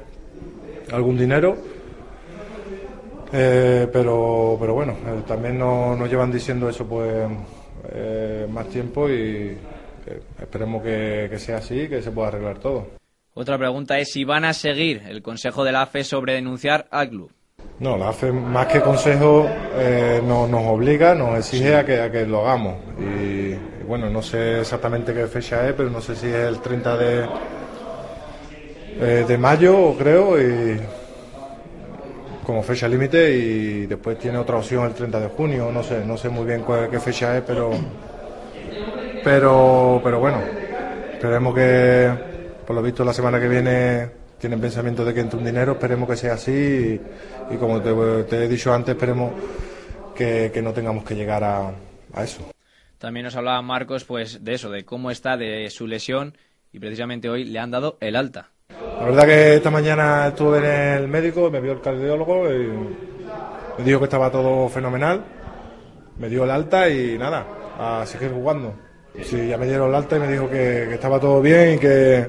algún 0.93 1.17
dinero, 1.17 1.57
eh, 3.33 3.89
pero, 3.93 4.57
pero 4.59 4.75
bueno, 4.75 4.93
eh, 4.93 5.23
también 5.27 5.59
nos, 5.59 5.97
nos, 5.99 6.09
llevan 6.09 6.33
diciendo 6.33 6.69
eso 6.69 6.87
pues 6.87 7.29
eh, 7.93 8.47
más 8.51 8.69
tiempo 8.69 9.09
y 9.09 9.57
esperemos 10.41 10.83
que, 10.83 11.29
que 11.31 11.39
sea 11.39 11.59
así, 11.59 11.89
que 11.89 12.03
se 12.03 12.11
pueda 12.11 12.29
arreglar 12.29 12.59
todo. 12.59 12.87
Otra 13.35 13.59
pregunta 13.59 13.99
es 13.99 14.13
si 14.13 14.25
van 14.25 14.45
a 14.45 14.55
seguir 14.55 15.03
el 15.09 15.23
consejo 15.23 15.65
de 15.65 15.73
la 15.73 15.83
AFE 15.83 16.05
sobre 16.05 16.35
denunciar 16.35 16.87
al 16.91 17.11
club. 17.11 17.36
No, 17.79 17.99
la 17.99 18.08
AFE 18.08 18.32
más 18.32 18.67
que 18.69 18.81
consejo 18.81 19.47
eh, 19.75 20.23
no, 20.25 20.47
nos 20.47 20.62
obliga, 20.67 21.14
nos 21.14 21.38
exige 21.38 21.76
a 21.76 21.85
que, 21.85 22.00
a 22.00 22.11
que 22.11 22.25
lo 22.26 22.41
hagamos. 22.41 22.76
Y, 22.99 23.55
bueno, 23.87 24.08
no 24.08 24.23
sé 24.23 24.61
exactamente 24.61 25.12
qué 25.12 25.26
fecha 25.26 25.69
es, 25.69 25.75
pero 25.75 25.91
no 25.91 26.00
sé 26.00 26.17
si 26.17 26.26
es 26.26 26.35
el 26.35 26.61
30 26.61 26.97
de, 26.97 27.26
eh, 28.99 29.25
de 29.29 29.38
mayo, 29.38 29.94
creo, 29.99 30.41
y 30.41 30.81
como 32.47 32.62
fecha 32.62 32.88
límite 32.88 33.31
y 33.37 33.87
después 33.87 34.19
tiene 34.19 34.38
otra 34.38 34.57
opción 34.57 34.87
el 34.87 34.95
30 34.95 35.21
de 35.21 35.28
junio, 35.28 35.71
no 35.71 35.83
sé, 35.83 36.02
no 36.04 36.16
sé 36.16 36.31
muy 36.31 36.47
bien 36.47 36.62
cuál, 36.62 36.88
qué 36.88 36.99
fecha 36.99 37.37
es, 37.37 37.42
pero 37.42 37.73
pero 39.25 40.00
pero 40.02 40.21
bueno, 40.21 40.38
esperemos 41.12 41.54
que 41.54 42.11
por 42.66 42.76
lo 42.76 42.83
visto 42.83 43.04
la 43.04 43.12
semana 43.12 43.40
que 43.40 43.49
viene 43.49 44.25
tienen 44.38 44.61
pensamiento 44.61 45.05
de 45.05 45.14
que 45.14 45.21
entre 45.21 45.38
un 45.38 45.45
dinero, 45.45 45.73
esperemos 45.73 46.09
que 46.09 46.16
sea 46.16 46.35
así 46.35 46.52
y, 47.50 47.55
y 47.55 47.57
como 47.57 47.81
te, 47.81 48.25
te, 48.25 48.45
he 48.45 48.49
dicho 48.49 48.73
antes, 48.73 48.95
esperemos 48.95 49.33
que, 50.14 50.50
que 50.52 50.62
no 50.62 50.73
tengamos 50.73 51.05
que 51.05 51.14
llegar 51.14 51.43
a, 51.45 51.73
a, 52.12 52.25
eso. 52.25 52.50
También 52.99 53.25
nos 53.25 53.37
hablaba 53.37 53.61
Marcos 53.62 54.05
pues 54.05 54.45
de 54.45 54.55
eso, 54.55 54.71
de 54.71 54.85
cómo 54.85 55.11
está 55.11 55.37
de 55.37 55.71
su 55.71 55.87
lesión 55.87 56.37
y 56.73 56.78
precisamente 56.78 57.28
hoy 57.28 57.45
le 57.45 57.59
han 57.59 57.71
dado 57.71 57.97
el 58.00 58.16
alta. 58.16 58.50
La 58.69 59.05
verdad 59.05 59.25
que 59.25 59.55
esta 59.57 59.71
mañana 59.71 60.28
estuve 60.28 60.59
en 60.59 60.64
el 61.02 61.09
médico, 61.09 61.50
me 61.50 61.61
vio 61.61 61.73
el 61.73 61.81
cardiólogo 61.81 62.52
y 62.52 62.66
me 63.78 63.85
dijo 63.85 63.99
que 63.99 64.05
estaba 64.05 64.31
todo 64.31 64.69
fenomenal, 64.69 65.23
me 66.19 66.28
dio 66.28 66.45
el 66.45 66.50
alta 66.50 66.88
y 66.88 67.16
nada, 67.19 67.47
a 67.78 68.05
seguir 68.07 68.33
jugando. 68.33 68.75
Sí, 69.23 69.49
ya 69.49 69.57
me 69.57 69.66
dieron 69.66 69.88
el 69.88 69.95
alta 69.95 70.16
y 70.16 70.21
me 70.21 70.28
dijo 70.28 70.49
que, 70.49 70.87
que 70.88 70.95
estaba 70.95 71.19
todo 71.19 71.40
bien 71.40 71.75
y 71.75 71.78
que 71.78 72.28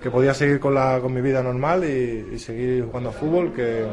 que 0.00 0.10
podía 0.10 0.34
seguir 0.34 0.60
con, 0.60 0.74
la, 0.74 0.98
con 1.00 1.12
mi 1.12 1.20
vida 1.20 1.42
normal 1.42 1.84
y, 1.84 2.34
y 2.34 2.38
seguir 2.38 2.84
jugando 2.84 3.10
a 3.10 3.12
fútbol, 3.12 3.52
que, 3.52 3.86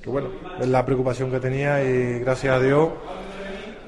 que, 0.00 0.08
bueno, 0.08 0.30
es 0.60 0.68
la 0.68 0.84
preocupación 0.84 1.30
que 1.30 1.40
tenía 1.40 1.82
y 1.82 2.20
gracias 2.20 2.54
a 2.54 2.60
Dios 2.60 2.90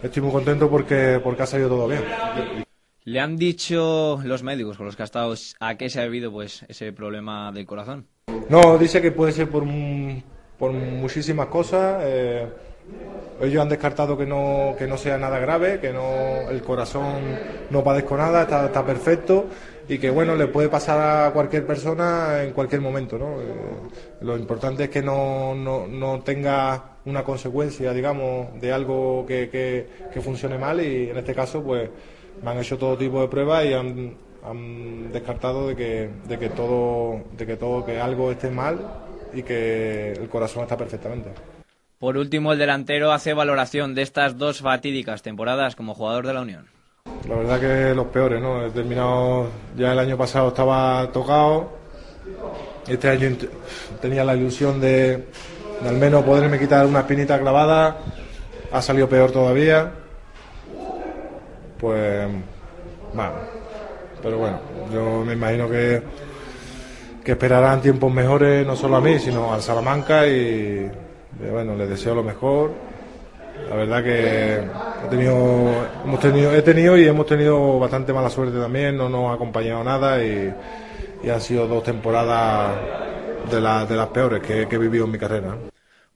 estoy 0.02 0.22
muy 0.22 0.32
contento 0.32 0.68
porque, 0.68 1.20
porque 1.22 1.42
ha 1.42 1.46
salido 1.46 1.68
todo 1.68 1.88
bien. 1.88 2.02
¿Le 3.04 3.20
han 3.20 3.36
dicho 3.36 4.18
los 4.24 4.42
médicos 4.42 4.76
con 4.76 4.86
los 4.86 4.96
que 4.96 5.02
ha 5.02 5.04
estado 5.04 5.34
a 5.60 5.74
qué 5.76 5.90
se 5.90 6.00
ha 6.00 6.04
debido 6.04 6.32
pues, 6.32 6.64
ese 6.68 6.92
problema 6.92 7.52
del 7.52 7.66
corazón? 7.66 8.06
No, 8.48 8.78
dice 8.78 9.00
que 9.00 9.12
puede 9.12 9.32
ser 9.32 9.48
por, 9.48 9.64
por 10.58 10.72
muchísimas 10.72 11.46
cosas. 11.46 12.02
Eh, 12.04 12.48
ellos 13.40 13.62
han 13.62 13.68
descartado 13.68 14.16
que 14.16 14.26
no, 14.26 14.74
que 14.78 14.86
no 14.86 14.96
sea 14.96 15.18
nada 15.18 15.38
grave, 15.38 15.80
que 15.80 15.92
no 15.92 16.50
el 16.50 16.62
corazón 16.62 17.38
no 17.70 17.84
padezco 17.84 18.16
nada, 18.16 18.42
está, 18.42 18.66
está 18.66 18.84
perfecto 18.84 19.46
y 19.88 19.98
que 19.98 20.10
bueno 20.10 20.34
le 20.34 20.46
puede 20.46 20.68
pasar 20.68 21.26
a 21.26 21.32
cualquier 21.32 21.66
persona 21.66 22.42
en 22.42 22.52
cualquier 22.52 22.80
momento 22.80 23.18
¿no? 23.18 23.40
Eh, 23.40 23.44
lo 24.22 24.36
importante 24.36 24.84
es 24.84 24.90
que 24.90 25.02
no, 25.02 25.54
no, 25.54 25.86
no, 25.86 26.20
tenga 26.20 26.96
una 27.04 27.22
consecuencia 27.22 27.92
digamos 27.92 28.60
de 28.60 28.72
algo 28.72 29.24
que, 29.26 29.48
que, 29.50 29.86
que, 30.12 30.20
funcione 30.20 30.58
mal 30.58 30.80
y 30.80 31.10
en 31.10 31.18
este 31.18 31.34
caso 31.34 31.62
pues 31.62 31.90
me 32.42 32.50
han 32.50 32.58
hecho 32.58 32.78
todo 32.78 32.96
tipo 32.96 33.20
de 33.20 33.28
pruebas 33.28 33.64
y 33.66 33.72
han, 33.74 34.16
han 34.44 35.12
descartado 35.12 35.68
de 35.68 35.76
que, 35.76 36.10
de 36.28 36.38
que 36.38 36.48
todo, 36.50 37.22
de 37.36 37.46
que 37.46 37.56
todo, 37.56 37.84
que 37.84 38.00
algo 38.00 38.30
esté 38.30 38.50
mal 38.50 38.78
y 39.32 39.42
que 39.42 40.12
el 40.12 40.28
corazón 40.28 40.62
está 40.62 40.76
perfectamente. 40.76 41.30
Por 41.98 42.16
último, 42.16 42.52
el 42.52 42.58
delantero 42.58 43.12
hace 43.12 43.32
valoración 43.32 43.94
de 43.94 44.02
estas 44.02 44.36
dos 44.36 44.60
fatídicas 44.60 45.22
temporadas 45.22 45.74
como 45.74 45.94
jugador 45.94 46.26
de 46.26 46.34
la 46.34 46.42
Unión. 46.42 46.73
La 47.28 47.36
verdad 47.36 47.60
que 47.60 47.94
los 47.94 48.06
peores, 48.08 48.40
¿no? 48.40 48.66
He 48.66 48.70
terminado, 48.70 49.48
ya 49.76 49.92
el 49.92 49.98
año 49.98 50.16
pasado 50.16 50.48
estaba 50.48 51.10
tocado, 51.10 51.70
este 52.86 53.08
año 53.08 53.34
tenía 54.00 54.24
la 54.24 54.36
ilusión 54.36 54.78
de, 54.78 55.24
al 55.82 55.96
menos 55.96 56.22
poderme 56.22 56.58
quitar 56.58 56.84
una 56.84 57.00
espinita 57.00 57.40
clavada, 57.40 57.96
ha 58.70 58.82
salido 58.82 59.08
peor 59.08 59.32
todavía, 59.32 59.90
pues, 61.78 62.28
bueno, 63.14 63.32
pero 64.22 64.38
bueno, 64.38 64.60
yo 64.92 65.24
me 65.24 65.32
imagino 65.32 65.68
que, 65.68 66.02
que 67.24 67.32
esperarán 67.32 67.80
tiempos 67.80 68.12
mejores, 68.12 68.66
no 68.66 68.76
solo 68.76 68.96
a 68.96 69.00
mí, 69.00 69.18
sino 69.18 69.52
al 69.54 69.62
Salamanca 69.62 70.26
y 70.26 70.90
bueno, 71.50 71.74
les 71.74 71.88
deseo 71.88 72.14
lo 72.14 72.22
mejor. 72.22 72.93
La 73.62 73.76
verdad 73.76 74.02
que 74.02 74.58
he 75.04 75.08
tenido, 75.08 75.86
hemos 76.04 76.20
tenido, 76.20 76.54
he 76.54 76.62
tenido 76.62 76.98
y 76.98 77.06
hemos 77.06 77.26
tenido 77.26 77.78
bastante 77.78 78.12
mala 78.12 78.28
suerte 78.30 78.58
también, 78.58 78.96
no 78.96 79.08
nos 79.08 79.30
ha 79.30 79.34
acompañado 79.34 79.82
nada 79.84 80.22
y, 80.24 80.52
y 81.22 81.28
han 81.30 81.40
sido 81.40 81.66
dos 81.66 81.82
temporadas 81.84 82.76
de, 83.50 83.60
la- 83.60 83.86
de 83.86 83.96
las 83.96 84.08
peores 84.08 84.42
que, 84.42 84.68
que 84.68 84.76
he 84.76 84.78
vivido 84.78 85.04
en 85.06 85.12
mi 85.12 85.18
carrera. 85.18 85.56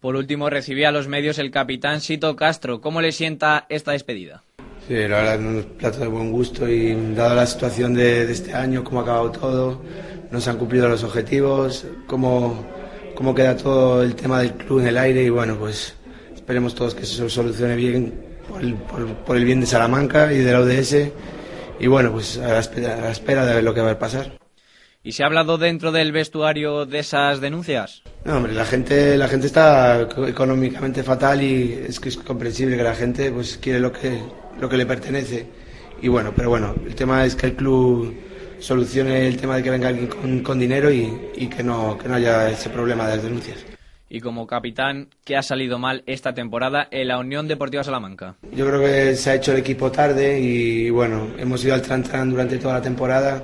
Por 0.00 0.14
último, 0.16 0.50
recibía 0.50 0.88
a 0.90 0.92
los 0.92 1.08
medios 1.08 1.38
el 1.38 1.50
capitán 1.50 2.00
Sito 2.00 2.36
Castro. 2.36 2.80
¿Cómo 2.80 3.00
le 3.00 3.12
sienta 3.12 3.66
esta 3.68 3.92
despedida? 3.92 4.42
Sí, 4.86 4.94
la 4.94 5.16
verdad, 5.18 5.38
un 5.40 5.62
plato 5.76 5.98
de 6.00 6.06
buen 6.06 6.30
gusto 6.32 6.68
y 6.68 6.94
dado 7.14 7.34
la 7.34 7.46
situación 7.46 7.94
de, 7.94 8.26
de 8.26 8.32
este 8.32 8.54
año, 8.54 8.84
cómo 8.84 9.00
ha 9.00 9.02
acabado 9.02 9.30
todo, 9.32 9.82
nos 10.30 10.46
han 10.48 10.56
cumplido 10.56 10.88
los 10.88 11.04
objetivos, 11.04 11.86
cómo, 12.06 12.64
cómo 13.14 13.34
queda 13.34 13.56
todo 13.56 14.02
el 14.02 14.14
tema 14.14 14.40
del 14.40 14.52
club 14.54 14.80
en 14.80 14.88
el 14.88 14.96
aire 14.98 15.22
y 15.24 15.30
bueno, 15.30 15.56
pues 15.58 15.94
esperemos 16.48 16.74
todos 16.74 16.94
que 16.94 17.04
se 17.04 17.28
solucione 17.28 17.76
bien 17.76 18.14
por 18.48 18.62
el, 18.62 18.72
por- 18.72 19.06
por 19.16 19.36
el 19.36 19.44
bien 19.44 19.60
de 19.60 19.66
Salamanca 19.66 20.32
y 20.32 20.38
de 20.38 20.50
la 20.50 20.60
ODS 20.60 21.10
y 21.78 21.86
bueno, 21.88 22.10
pues 22.10 22.38
a 22.38 22.48
la 22.48 22.60
espera, 22.60 22.94
a 22.96 23.00
la 23.02 23.10
espera 23.10 23.44
de 23.44 23.56
ver 23.56 23.62
lo 23.64 23.74
que 23.74 23.82
va 23.82 23.90
a 23.90 23.98
pasar. 23.98 24.32
¿Y 25.02 25.12
se 25.12 25.22
ha 25.22 25.26
hablado 25.26 25.58
dentro 25.58 25.92
del 25.92 26.10
vestuario 26.10 26.86
de 26.86 27.00
esas 27.00 27.42
denuncias? 27.42 28.02
No, 28.24 28.38
hombre, 28.38 28.54
la 28.54 28.64
gente, 28.64 29.18
la 29.18 29.28
gente 29.28 29.46
está 29.46 30.00
eco- 30.00 30.26
económicamente 30.26 31.02
fatal 31.02 31.42
y 31.42 31.84
es 31.86 32.00
que 32.00 32.08
es 32.08 32.16
comprensible 32.16 32.78
que 32.78 32.82
la 32.82 32.94
gente 32.94 33.30
pues 33.30 33.58
quiere 33.60 33.78
lo 33.78 33.92
que, 33.92 34.18
lo 34.58 34.70
que 34.70 34.78
le 34.78 34.86
pertenece. 34.86 35.44
Y 36.00 36.08
bueno, 36.08 36.32
pero 36.34 36.48
bueno, 36.48 36.74
el 36.86 36.94
tema 36.94 37.26
es 37.26 37.34
que 37.34 37.48
el 37.48 37.56
club 37.56 38.14
solucione 38.58 39.28
el 39.28 39.36
tema 39.36 39.56
de 39.56 39.62
que 39.62 39.70
venga 39.70 39.88
alguien 39.88 40.06
con, 40.06 40.40
con 40.42 40.58
dinero 40.58 40.90
y, 40.90 41.12
y 41.36 41.46
que, 41.48 41.62
no, 41.62 41.98
que 41.98 42.08
no 42.08 42.14
haya 42.14 42.48
ese 42.48 42.70
problema 42.70 43.06
de 43.06 43.16
las 43.16 43.22
denuncias. 43.22 43.58
Y 44.10 44.20
como 44.20 44.46
capitán, 44.46 45.08
¿qué 45.24 45.36
ha 45.36 45.42
salido 45.42 45.78
mal 45.78 46.02
esta 46.06 46.32
temporada 46.34 46.88
en 46.90 47.08
la 47.08 47.18
Unión 47.18 47.46
Deportiva 47.46 47.84
Salamanca? 47.84 48.36
Yo 48.54 48.66
creo 48.66 48.80
que 48.80 49.14
se 49.16 49.30
ha 49.30 49.34
hecho 49.34 49.52
el 49.52 49.58
equipo 49.58 49.92
tarde 49.92 50.40
y 50.40 50.88
bueno, 50.90 51.28
hemos 51.38 51.62
ido 51.64 51.74
al 51.74 51.82
tran 51.82 52.30
durante 52.30 52.58
toda 52.58 52.74
la 52.74 52.82
temporada. 52.82 53.42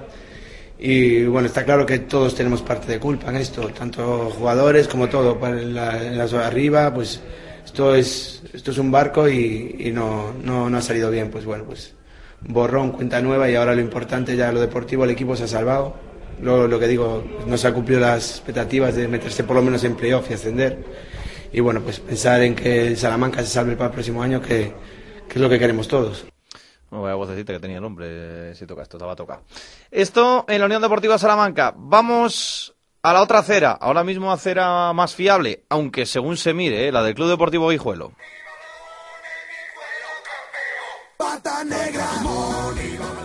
Y 0.78 1.24
bueno, 1.24 1.46
está 1.46 1.64
claro 1.64 1.86
que 1.86 2.00
todos 2.00 2.34
tenemos 2.34 2.62
parte 2.62 2.90
de 2.90 2.98
culpa 2.98 3.30
en 3.30 3.36
esto, 3.36 3.68
tanto 3.68 4.30
jugadores 4.30 4.88
como 4.88 5.08
todo, 5.08 5.38
para 5.38 5.54
la, 5.54 6.02
la 6.02 6.26
zona 6.26 6.46
arriba, 6.46 6.92
pues 6.92 7.20
esto 7.64 7.94
es, 7.94 8.42
esto 8.52 8.70
es 8.70 8.78
un 8.78 8.90
barco 8.90 9.28
y, 9.28 9.76
y 9.78 9.92
no, 9.92 10.32
no, 10.42 10.68
no 10.68 10.78
ha 10.78 10.82
salido 10.82 11.10
bien, 11.10 11.30
pues 11.30 11.44
bueno, 11.44 11.64
pues 11.64 11.94
borrón, 12.40 12.92
cuenta 12.92 13.20
nueva 13.20 13.48
y 13.48 13.54
ahora 13.54 13.74
lo 13.74 13.80
importante 13.80 14.36
ya 14.36 14.52
lo 14.52 14.60
deportivo, 14.60 15.04
el 15.04 15.10
equipo 15.10 15.36
se 15.36 15.44
ha 15.44 15.48
salvado, 15.48 15.96
lo, 16.42 16.68
lo 16.68 16.78
que 16.78 16.88
digo, 16.88 17.24
no 17.46 17.56
se 17.56 17.66
han 17.66 17.74
cumplido 17.74 18.00
las 18.00 18.30
expectativas 18.30 18.94
de 18.94 19.08
meterse 19.08 19.44
por 19.44 19.56
lo 19.56 19.62
menos 19.62 19.84
en 19.84 19.94
playoff 19.94 20.30
y 20.30 20.34
ascender 20.34 20.78
y 21.54 21.60
bueno, 21.60 21.80
pues 21.82 22.00
pensar 22.00 22.42
en 22.42 22.56
que 22.56 22.88
el 22.88 22.96
Salamanca 22.96 23.40
se 23.40 23.46
salve 23.46 23.76
para 23.76 23.86
el 23.86 23.92
próximo 23.92 24.20
año, 24.20 24.40
que, 24.40 24.74
que 25.28 25.34
es 25.34 25.40
lo 25.40 25.48
que 25.48 25.60
queremos 25.60 25.86
todos. 25.86 26.26
No, 26.90 27.02
vaya 27.02 27.14
vocecita 27.14 27.52
que 27.52 27.60
tenía 27.60 27.78
el 27.78 27.84
hombre, 27.84 28.56
si 28.56 28.66
toca 28.66 28.82
esto, 28.82 28.96
estaba 28.96 29.14
tocado. 29.14 29.42
Esto 29.88 30.44
en 30.48 30.58
la 30.58 30.66
Unión 30.66 30.82
Deportiva 30.82 31.16
Salamanca. 31.16 31.72
Vamos 31.76 32.74
a 33.02 33.12
la 33.12 33.22
otra 33.22 33.38
acera, 33.38 33.70
ahora 33.70 34.02
mismo 34.02 34.32
acera 34.32 34.92
más 34.94 35.14
fiable, 35.14 35.64
aunque 35.68 36.06
según 36.06 36.36
se 36.36 36.52
mire, 36.54 36.88
¿eh? 36.88 36.92
la 36.92 37.04
del 37.04 37.14
Club 37.14 37.28
Deportivo 37.28 37.68
Guijuelo. 37.68 38.10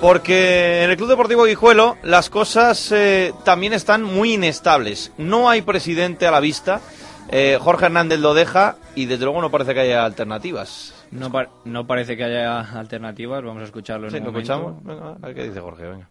Porque 0.02 0.84
en 0.84 0.90
el 0.92 0.98
Club 0.98 1.10
Deportivo 1.10 1.44
Guijuelo 1.44 1.98
las 2.04 2.30
cosas 2.30 2.92
eh, 2.94 3.34
también 3.44 3.74
están 3.74 4.02
muy 4.04 4.34
inestables. 4.36 5.14
No 5.18 5.50
hay 5.50 5.62
presidente 5.62 6.26
a 6.26 6.32
la 6.32 6.40
vista. 6.40 6.80
Eh, 7.32 7.58
Jorge 7.62 7.86
Hernández 7.86 8.20
lo 8.20 8.34
deja 8.34 8.78
y 8.96 9.06
desde 9.06 9.26
luego 9.26 9.42
no 9.42 9.52
parece 9.52 9.74
que 9.74 9.82
haya 9.82 10.06
alternativas. 10.06 10.96
No, 11.12 11.32
par- 11.32 11.50
no 11.66 11.86
parece 11.86 12.16
que 12.16 12.24
haya 12.24 12.60
alternativas, 12.80 13.44
vamos 13.44 13.62
a 13.62 13.66
escucharlo 13.66 14.08
en 14.08 14.12
Sí, 14.12 14.18
un 14.20 14.24
lo 14.26 14.32
momento. 14.32 14.54
escuchamos. 14.54 14.84
Venga, 14.86 15.10
a 15.22 15.26
ver 15.28 15.36
qué 15.36 15.44
dice 15.44 15.60
Jorge, 15.60 15.84
venga. 15.88 16.10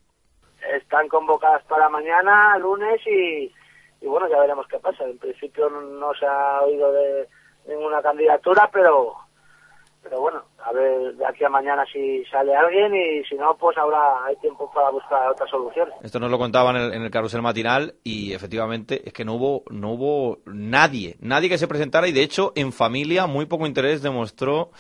están 0.77 1.09
convocadas 1.09 1.63
para 1.65 1.89
mañana, 1.89 2.57
lunes, 2.59 3.01
y, 3.07 3.53
y 4.01 4.07
bueno, 4.07 4.29
ya 4.29 4.39
veremos 4.41 4.67
qué 4.69 4.79
pasa. 4.79 5.05
En 5.05 5.19
principio 5.19 5.69
no, 5.71 5.81
no 5.81 6.13
se 6.15 6.27
ha 6.27 6.61
oído 6.63 6.93
de 6.93 7.27
ninguna 7.69 8.03
candidatura, 8.03 8.69
pero 8.73 9.15
pero 10.03 10.21
bueno, 10.21 10.43
a 10.65 10.73
ver 10.73 11.15
de 11.17 11.27
aquí 11.27 11.45
a 11.45 11.49
mañana 11.49 11.85
si 11.93 12.25
sale 12.27 12.55
alguien 12.55 12.95
y 12.95 13.25
si 13.25 13.35
no, 13.35 13.57
pues 13.57 13.77
habrá 13.79 14.25
hay 14.25 14.37
tiempo 14.37 14.71
para 14.73 14.91
buscar 14.91 15.29
otras 15.31 15.51
soluciones. 15.51 15.95
Esto 16.03 16.19
nos 16.21 16.31
lo 16.31 16.39
contaban 16.39 16.77
en 16.77 16.83
el, 16.83 16.93
en 16.95 17.03
el 17.03 17.11
carrusel 17.11 17.43
matinal 17.43 17.95
y 18.05 18.33
efectivamente 18.33 19.03
es 19.07 19.13
que 19.13 19.25
no 19.25 19.35
hubo, 19.35 19.63
no 19.71 19.93
hubo 19.93 20.39
nadie, 20.47 21.17
nadie 21.21 21.49
que 21.49 21.59
se 21.59 21.69
presentara 21.69 22.09
y 22.09 22.13
de 22.13 22.23
hecho 22.23 22.53
en 22.55 22.73
familia 22.73 23.27
muy 23.27 23.47
poco 23.47 23.67
interés 23.67 24.03
demostró 24.03 24.71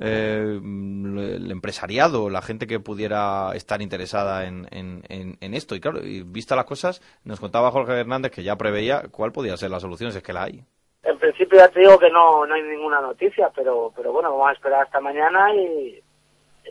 eh, 0.00 0.60
el 0.62 1.50
empresariado, 1.50 2.30
la 2.30 2.40
gente 2.42 2.66
que 2.68 2.78
pudiera 2.78 3.50
estar 3.54 3.82
interesada 3.82 4.46
en- 4.46 4.68
en 4.70 5.54
esto. 5.54 5.74
Y 5.74 5.80
claro, 5.80 6.06
y 6.06 6.22
vista 6.22 6.54
las 6.54 6.66
cosas, 6.66 7.00
nos 7.24 7.40
contaba 7.40 7.70
Jorge 7.72 7.94
Hernández 7.98 8.30
que 8.30 8.44
ya 8.44 8.54
preveía 8.56 9.08
cuál 9.10 9.32
podía 9.32 9.56
ser 9.56 9.70
la 9.70 9.80
solución, 9.80 10.12
si 10.12 10.18
es 10.18 10.22
que 10.22 10.32
la 10.32 10.44
hay. 10.44 10.64
En 11.02 11.18
principio 11.18 11.58
ya 11.58 11.68
te 11.68 11.80
digo 11.80 11.98
que 11.98 12.10
no, 12.10 12.44
no 12.46 12.54
hay 12.54 12.62
ninguna 12.62 13.00
noticia, 13.00 13.50
pero 13.54 13.92
pero 13.94 14.12
bueno, 14.12 14.30
vamos 14.32 14.48
a 14.48 14.52
esperar 14.52 14.82
hasta 14.82 15.00
mañana 15.00 15.54
y, 15.54 16.02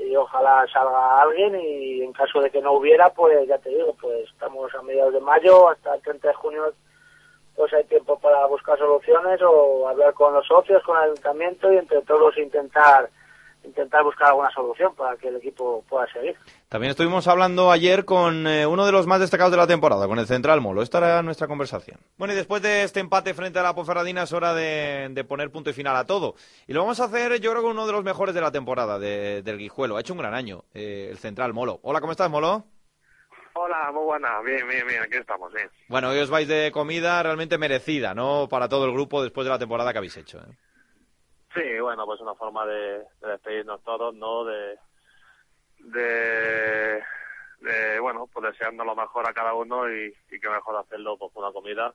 y 0.05 0.15
ojalá 0.15 0.65
salga 0.71 1.21
alguien 1.21 1.59
y 1.59 2.01
en 2.01 2.13
caso 2.13 2.41
de 2.41 2.49
que 2.49 2.61
no 2.61 2.73
hubiera, 2.73 3.09
pues 3.09 3.47
ya 3.47 3.57
te 3.57 3.69
digo, 3.69 3.95
pues 3.99 4.29
estamos 4.29 4.73
a 4.75 4.81
mediados 4.81 5.13
de 5.13 5.21
mayo, 5.21 5.69
hasta 5.69 5.95
el 5.95 6.01
30 6.01 6.27
de 6.27 6.33
junio 6.33 6.73
pues 7.57 7.73
hay 7.73 7.83
tiempo 7.85 8.19
para 8.19 8.45
buscar 8.45 8.77
soluciones 8.77 9.41
o 9.41 9.89
hablar 9.89 10.13
con 10.13 10.31
los 10.31 10.45
socios, 10.45 10.83
con 10.83 10.95
el 10.97 11.05
ayuntamiento 11.05 11.73
y 11.73 11.77
entre 11.77 12.03
todos 12.03 12.37
intentar 12.37 13.09
intentar 13.67 14.03
buscar 14.03 14.29
alguna 14.29 14.49
solución 14.51 14.95
para 14.95 15.15
que 15.17 15.27
el 15.27 15.35
equipo 15.37 15.83
pueda 15.87 16.07
seguir. 16.11 16.35
También 16.69 16.91
estuvimos 16.91 17.27
hablando 17.27 17.71
ayer 17.71 18.03
con 18.05 18.47
eh, 18.47 18.65
uno 18.65 18.85
de 18.85 18.91
los 18.91 19.05
más 19.07 19.19
destacados 19.19 19.51
de 19.51 19.57
la 19.57 19.67
temporada, 19.67 20.07
con 20.07 20.17
el 20.19 20.25
Central 20.27 20.61
Molo. 20.61 20.81
Esta 20.81 20.97
era 20.97 21.21
nuestra 21.21 21.47
conversación. 21.47 21.99
Bueno, 22.17 22.33
y 22.33 22.37
después 22.37 22.61
de 22.61 22.83
este 22.83 22.99
empate 22.99 23.33
frente 23.33 23.59
a 23.59 23.63
la 23.63 23.75
Ponferradina 23.75 24.23
es 24.23 24.33
hora 24.33 24.53
de, 24.53 25.09
de 25.11 25.23
poner 25.23 25.51
punto 25.51 25.69
y 25.69 25.73
final 25.73 25.95
a 25.95 26.05
todo. 26.05 26.35
Y 26.67 26.73
lo 26.73 26.81
vamos 26.81 26.99
a 26.99 27.05
hacer, 27.05 27.39
yo 27.39 27.51
creo 27.51 27.61
que 27.63 27.69
uno 27.69 27.85
de 27.85 27.91
los 27.93 28.03
mejores 28.03 28.33
de 28.33 28.41
la 28.41 28.51
temporada 28.51 28.97
de- 28.99 29.41
del 29.43 29.57
Guijuelo. 29.57 29.97
Ha 29.97 30.01
hecho 30.01 30.13
un 30.13 30.19
gran 30.19 30.33
año, 30.33 30.63
eh, 30.73 31.07
el 31.11 31.17
Central 31.17 31.53
Molo. 31.53 31.79
Hola, 31.83 32.01
¿cómo 32.01 32.11
estás, 32.11 32.29
Molo? 32.29 32.63
Hola, 33.59 33.91
muy 33.91 34.03
buena. 34.03 34.39
Bien, 34.41 34.67
bien, 34.67 34.85
bien, 34.85 35.01
aquí 35.01 35.17
estamos, 35.17 35.51
bien. 35.51 35.67
Bueno, 35.87 36.09
hoy 36.09 36.19
os 36.19 36.29
vais 36.29 36.47
de 36.47 36.71
comida 36.71 37.23
realmente 37.23 37.57
merecida, 37.57 38.13
¿no? 38.13 38.47
Para 38.47 38.69
todo 38.69 38.85
el 38.85 38.91
grupo 38.93 39.23
después 39.23 39.45
de 39.45 39.51
la 39.51 39.57
temporada 39.57 39.91
que 39.91 39.97
habéis 39.97 40.15
hecho. 40.15 40.37
¿eh? 40.37 40.55
Sí, 41.53 41.79
bueno, 41.79 42.05
pues 42.05 42.19
una 42.21 42.35
forma 42.35 42.65
de, 42.65 42.99
de 43.21 43.27
despedirnos 43.27 43.83
todos, 43.83 44.13
¿no? 44.15 44.43
De, 44.45 44.77
de, 45.79 47.03
de, 47.61 47.99
bueno, 47.99 48.27
pues 48.31 48.51
deseando 48.51 48.83
lo 48.83 48.95
mejor 48.95 49.27
a 49.27 49.33
cada 49.33 49.53
uno 49.53 49.89
y, 49.89 50.13
que 50.29 50.49
mejor 50.49 50.75
hacerlo 50.75 51.17
pues 51.17 51.31
una 51.35 51.51
comida. 51.51 51.93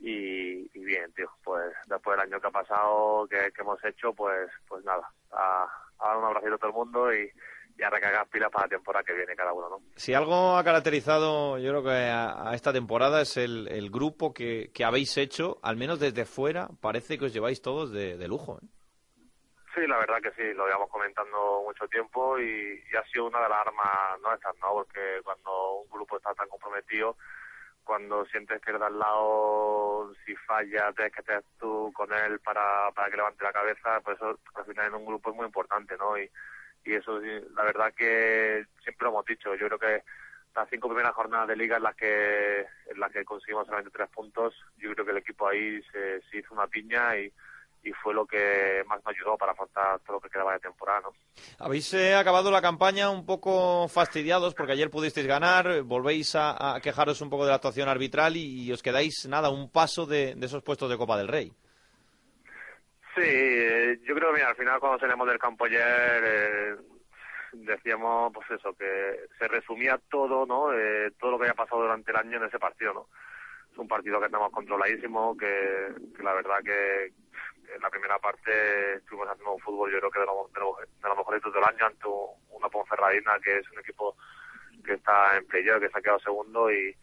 Y, 0.00 0.70
y 0.76 0.84
bien, 0.84 1.12
tío, 1.14 1.30
pues 1.42 1.72
después 1.86 2.16
del 2.16 2.26
año 2.26 2.40
que 2.40 2.46
ha 2.48 2.50
pasado, 2.50 3.26
que, 3.28 3.52
que 3.52 3.62
hemos 3.62 3.82
hecho, 3.84 4.12
pues 4.12 4.50
pues 4.66 4.84
nada, 4.84 5.08
a, 5.32 5.66
dar 6.00 6.16
un 6.16 6.24
abracito 6.24 6.54
a 6.54 6.58
todo 6.58 6.68
el 6.68 6.76
mundo 6.76 7.14
y, 7.14 7.30
y 7.76 7.82
a 7.82 7.90
recargar 7.90 8.28
pilas 8.28 8.50
para 8.50 8.66
la 8.66 8.68
temporada 8.70 9.04
que 9.04 9.14
viene 9.14 9.34
cada 9.34 9.52
uno, 9.52 9.68
¿no? 9.68 9.80
Si 9.96 10.14
algo 10.14 10.56
ha 10.56 10.64
caracterizado, 10.64 11.58
yo 11.58 11.70
creo 11.70 11.82
que 11.82 12.08
a, 12.10 12.50
a 12.50 12.54
esta 12.54 12.72
temporada 12.72 13.20
es 13.22 13.36
el, 13.36 13.68
el 13.68 13.90
grupo 13.90 14.32
que, 14.32 14.70
que 14.72 14.84
habéis 14.84 15.16
hecho, 15.16 15.58
al 15.62 15.76
menos 15.76 15.98
desde 15.98 16.24
fuera, 16.24 16.68
parece 16.80 17.18
que 17.18 17.26
os 17.26 17.32
lleváis 17.32 17.60
todos 17.62 17.90
de, 17.90 18.16
de 18.16 18.28
lujo. 18.28 18.58
¿eh? 18.62 18.66
Sí, 19.74 19.80
la 19.88 19.98
verdad 19.98 20.22
que 20.22 20.30
sí, 20.32 20.54
lo 20.54 20.66
llevamos 20.66 20.88
comentando 20.88 21.62
mucho 21.64 21.88
tiempo 21.88 22.38
y, 22.38 22.80
y 22.92 22.96
ha 22.96 23.04
sido 23.06 23.26
una 23.26 23.42
de 23.42 23.48
las 23.48 23.66
armas 23.66 24.20
nuestras, 24.22 24.54
¿no? 24.62 24.72
Porque 24.72 25.20
cuando 25.24 25.80
un 25.80 25.90
grupo 25.90 26.16
está 26.16 26.32
tan 26.34 26.48
comprometido, 26.48 27.16
cuando 27.82 28.24
sientes 28.26 28.62
que 28.62 28.70
el 28.70 28.78
de 28.78 28.86
al 28.86 28.98
lado, 28.98 30.12
si 30.24 30.34
falla, 30.36 30.92
tienes 30.92 31.12
que 31.12 31.20
estar 31.20 31.42
tú 31.58 31.92
con 31.92 32.12
él 32.12 32.38
para, 32.38 32.90
para 32.92 33.10
que 33.10 33.16
levante 33.16 33.44
la 33.44 33.52
cabeza, 33.52 34.00
pues 34.02 34.16
eso 34.16 34.38
al 34.54 34.64
final 34.64 34.86
en 34.86 34.94
un 34.94 35.06
grupo 35.06 35.30
es 35.30 35.36
muy 35.36 35.46
importante, 35.46 35.96
¿no? 35.96 36.16
Y, 36.16 36.30
y 36.84 36.94
eso 36.94 37.20
la 37.20 37.64
verdad 37.64 37.92
que 37.94 38.66
siempre 38.82 39.04
lo 39.04 39.10
hemos 39.10 39.26
dicho, 39.26 39.54
yo 39.54 39.66
creo 39.66 39.78
que 39.78 40.02
las 40.54 40.68
cinco 40.70 40.88
primeras 40.88 41.14
jornadas 41.14 41.48
de 41.48 41.56
liga 41.56 41.78
en 41.78 41.82
las 41.82 41.96
que 41.96 42.60
en 42.60 43.00
las 43.00 43.10
que 43.10 43.24
conseguimos 43.24 43.66
solamente 43.66 43.96
tres 43.96 44.08
puntos, 44.10 44.54
yo 44.76 44.92
creo 44.92 45.04
que 45.04 45.10
el 45.10 45.18
equipo 45.18 45.48
ahí 45.48 45.82
se, 45.90 46.20
se 46.30 46.38
hizo 46.38 46.54
una 46.54 46.66
piña 46.66 47.16
y, 47.16 47.32
y 47.84 47.92
fue 47.92 48.14
lo 48.14 48.26
que 48.26 48.82
más 48.86 49.00
me 49.04 49.12
ayudó 49.12 49.36
para 49.36 49.52
afrontar 49.52 50.00
todo 50.00 50.14
lo 50.14 50.20
que 50.20 50.30
quedaba 50.30 50.54
de 50.54 50.60
temporada. 50.60 51.00
¿no? 51.02 51.12
Habéis 51.58 51.92
eh, 51.94 52.14
acabado 52.14 52.50
la 52.50 52.62
campaña 52.62 53.10
un 53.10 53.26
poco 53.26 53.88
fastidiados 53.88 54.54
porque 54.54 54.72
ayer 54.72 54.90
pudisteis 54.90 55.26
ganar, 55.26 55.82
volvéis 55.82 56.34
a, 56.34 56.74
a 56.74 56.80
quejaros 56.80 57.20
un 57.20 57.30
poco 57.30 57.44
de 57.44 57.50
la 57.50 57.56
actuación 57.56 57.88
arbitral 57.88 58.36
y, 58.36 58.72
os 58.72 58.82
quedáis, 58.82 59.26
nada, 59.28 59.50
un 59.50 59.70
paso 59.70 60.06
de 60.06 60.36
esos 60.40 60.62
puestos 60.62 60.88
de 60.88 60.96
Copa 60.96 61.18
del 61.18 61.28
Rey. 61.28 61.52
Sí, 63.14 63.20
eh, 63.22 64.00
yo 64.04 64.14
creo 64.14 64.34
que 64.34 64.42
al 64.42 64.56
final 64.56 64.80
cuando 64.80 64.98
salimos 64.98 65.28
del 65.28 65.38
campo 65.38 65.66
ayer 65.66 66.22
eh, 66.24 66.76
decíamos 67.52 68.32
pues 68.34 68.50
eso, 68.50 68.74
que 68.74 69.26
se 69.38 69.46
resumía 69.48 70.00
todo, 70.10 70.44
¿no? 70.46 70.72
Eh, 70.72 71.12
todo 71.20 71.32
lo 71.32 71.38
que 71.38 71.44
había 71.44 71.54
pasado 71.54 71.82
durante 71.82 72.10
el 72.10 72.16
año 72.16 72.38
en 72.38 72.44
ese 72.44 72.58
partido, 72.58 72.92
¿no? 72.92 73.08
Es 73.70 73.78
un 73.78 73.86
partido 73.86 74.18
que 74.18 74.26
estamos 74.26 74.50
controladísimo, 74.50 75.36
que, 75.36 75.92
la 76.22 76.32
verdad 76.34 76.58
que 76.64 77.12
en 77.74 77.80
la 77.80 77.90
primera 77.90 78.18
parte 78.18 78.94
estuvimos 78.96 79.28
haciendo 79.28 79.54
un 79.54 79.60
fútbol 79.60 79.90
yo 79.92 79.98
creo 79.98 80.10
que 80.10 80.20
de 80.20 80.26
los 80.26 80.52
de 80.52 80.60
lo, 80.60 80.76
de 80.76 81.08
lo 81.08 81.16
mejoritos 81.16 81.52
del 81.54 81.64
año 81.64 81.86
ante 81.86 82.06
un- 82.08 82.30
una 82.50 82.68
Ponferradina 82.68 83.38
que 83.42 83.58
es 83.58 83.70
un 83.70 83.78
equipo 83.78 84.16
que 84.84 84.94
está 84.94 85.36
en 85.36 85.46
playoff, 85.46 85.80
que 85.80 85.88
se 85.88 85.98
ha 85.98 86.02
quedado 86.02 86.18
segundo 86.20 86.70
y, 86.72 86.94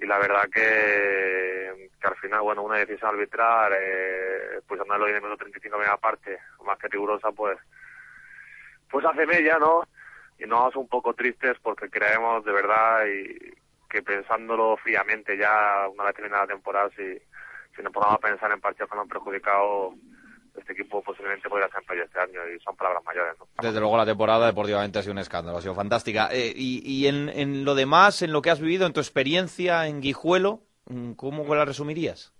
y 0.00 0.06
la 0.06 0.18
verdad 0.18 0.48
que, 0.52 1.90
que 2.00 2.06
al 2.06 2.16
final, 2.16 2.40
bueno, 2.40 2.62
una 2.62 2.78
decisión 2.78 3.10
arbitral, 3.10 3.72
eh, 3.78 4.60
pues 4.66 4.80
andarlo 4.80 5.06
en 5.06 5.16
el 5.16 5.22
minuto 5.22 5.44
35 5.44 5.78
media 5.78 5.96
parte, 5.98 6.38
más 6.64 6.78
que 6.78 6.88
rigurosa, 6.88 7.30
pues, 7.32 7.58
pues 8.90 9.04
hace 9.04 9.26
mella, 9.26 9.58
¿no? 9.58 9.86
Y 10.38 10.46
nos 10.46 10.58
vamos 10.58 10.76
un 10.76 10.88
poco 10.88 11.12
tristes 11.12 11.58
porque 11.62 11.90
creemos 11.90 12.44
de 12.44 12.52
verdad 12.52 13.04
y 13.06 13.52
que 13.90 14.02
pensándolo 14.02 14.78
fríamente 14.78 15.36
ya 15.36 15.86
una 15.92 16.04
vez 16.04 16.14
terminada 16.14 16.44
la 16.44 16.54
temporada, 16.54 16.88
si, 16.96 17.18
si 17.76 17.82
nos 17.82 17.92
ponemos 17.92 18.14
a 18.14 18.18
pensar 18.18 18.50
en 18.52 18.60
partidos 18.60 18.88
que 18.88 18.96
nos 18.96 19.02
han 19.02 19.08
perjudicado, 19.08 19.94
este 20.56 20.72
equipo 20.72 21.02
posiblemente 21.02 21.48
podría 21.48 21.68
ser 21.68 21.80
en 21.80 21.86
playoff 21.86 22.06
este 22.06 22.20
año 22.20 22.40
y 22.48 22.60
son 22.60 22.76
palabras 22.76 23.04
mayores, 23.04 23.38
¿no? 23.38 23.46
Desde 23.60 23.80
luego 23.80 23.96
la 23.96 24.06
temporada 24.06 24.46
deportivamente 24.46 24.98
ha 24.98 25.02
sido 25.02 25.12
un 25.12 25.18
escándalo, 25.18 25.58
ha 25.58 25.62
sido 25.62 25.74
fantástica. 25.74 26.28
Eh, 26.32 26.52
y 26.54 26.82
y 26.84 27.06
en, 27.06 27.28
en 27.28 27.64
lo 27.64 27.74
demás, 27.74 28.22
en 28.22 28.32
lo 28.32 28.42
que 28.42 28.50
has 28.50 28.60
vivido, 28.60 28.86
en 28.86 28.92
tu 28.92 29.00
experiencia 29.00 29.86
en 29.86 30.00
Guijuelo, 30.00 30.60
mm, 30.86 31.12
¿cómo 31.12 31.54
la 31.54 31.64
resumirías? 31.64 32.32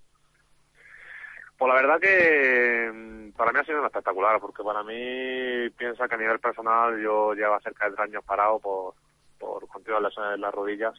Pues 1.57 1.69
la 1.69 1.75
verdad 1.75 1.99
que 1.99 2.91
mm, 2.91 3.31
para 3.33 3.51
mí 3.51 3.59
ha 3.59 3.63
sido 3.63 3.85
espectacular, 3.85 4.39
porque 4.39 4.63
para 4.63 4.83
mí 4.83 5.69
piensa 5.77 6.07
que 6.07 6.15
a 6.15 6.17
nivel 6.17 6.39
personal 6.39 6.99
yo 7.01 7.33
llevaba 7.33 7.59
cerca 7.61 7.85
de 7.85 7.95
tres 7.95 8.07
años 8.07 8.23
parado 8.25 8.59
por, 8.59 8.95
por 9.39 9.67
continuas 9.67 10.03
lesiones 10.03 10.35
en 10.35 10.41
las 10.41 10.53
rodillas 10.53 10.93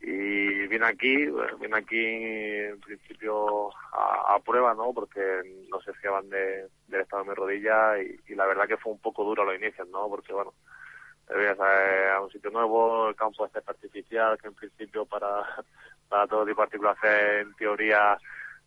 y 0.00 0.66
vine 0.66 0.86
aquí, 0.86 1.26
vine 1.60 1.76
aquí 1.76 2.04
en 2.04 2.80
principio 2.80 3.70
a, 3.92 4.34
a 4.34 4.38
prueba, 4.40 4.74
¿no? 4.74 4.92
Porque 4.92 5.20
no 5.70 5.80
se 5.80 5.92
fiaban 5.94 6.28
de, 6.28 6.68
del 6.88 7.00
estado 7.00 7.22
de 7.24 7.28
mi 7.30 7.34
rodilla 7.34 8.00
y, 8.00 8.20
y 8.28 8.34
la 8.34 8.46
verdad 8.46 8.66
que 8.66 8.76
fue 8.76 8.92
un 8.92 9.00
poco 9.00 9.24
duro 9.24 9.42
a 9.42 9.46
los 9.46 9.56
inicios, 9.56 9.88
¿no? 9.88 10.08
Porque 10.08 10.32
bueno, 10.32 10.52
te 11.26 11.36
vienes 11.36 11.58
a, 11.60 12.20
un 12.20 12.30
sitio 12.30 12.50
nuevo, 12.50 13.08
el 13.08 13.16
campo 13.16 13.46
este 13.46 13.60
es 13.60 13.68
artificial, 13.68 14.38
que 14.38 14.48
en 14.48 14.54
principio 14.54 15.06
para, 15.06 15.42
para 16.08 16.26
todo 16.26 16.44
tipo 16.46 16.60
de 16.60 16.66
articulación 16.66 17.12
en 17.40 17.54
teoría 17.54 18.18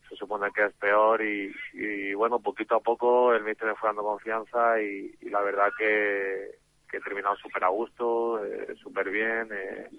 se 0.09 0.15
supone 0.15 0.51
que 0.53 0.65
es 0.65 0.73
peor 0.73 1.21
y, 1.21 1.53
y 1.73 2.13
bueno, 2.13 2.39
poquito 2.39 2.75
a 2.75 2.79
poco 2.79 3.33
el 3.33 3.43
míster 3.43 3.67
me 3.67 3.75
fue 3.75 3.89
dando 3.89 4.03
confianza 4.03 4.81
y, 4.81 5.13
y 5.21 5.29
la 5.29 5.41
verdad 5.41 5.69
que, 5.77 6.57
he 6.91 6.99
terminado 7.01 7.35
súper 7.35 7.63
a 7.65 7.67
gusto, 7.67 8.43
eh, 8.43 8.73
súper 8.81 9.09
bien 9.09 9.49
eh, 9.51 9.89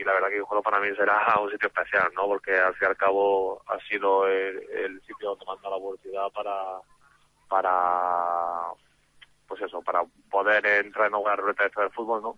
y 0.00 0.04
la 0.04 0.12
verdad 0.14 0.28
que 0.30 0.40
juego 0.40 0.62
para 0.62 0.80
mí 0.80 0.88
será 0.96 1.34
un 1.42 1.50
sitio 1.50 1.68
especial, 1.68 2.10
¿no? 2.14 2.26
Porque 2.26 2.56
al 2.56 2.74
fin 2.74 2.86
y 2.86 2.90
al 2.90 2.96
cabo 2.96 3.62
ha 3.66 3.78
sido 3.88 4.26
el, 4.26 5.00
sitio 5.06 5.30
donde 5.30 5.44
manda 5.46 5.70
la 5.70 5.76
oportunidad 5.76 6.28
para, 6.32 6.54
para, 7.48 8.72
pues 9.46 9.60
eso, 9.62 9.82
para 9.82 10.02
poder 10.30 10.64
entrar 10.66 11.08
en 11.08 11.14
una 11.14 11.36
ruleta 11.36 11.64
de 11.64 11.70
del 11.82 11.90
fútbol, 11.90 12.22
¿no? 12.22 12.36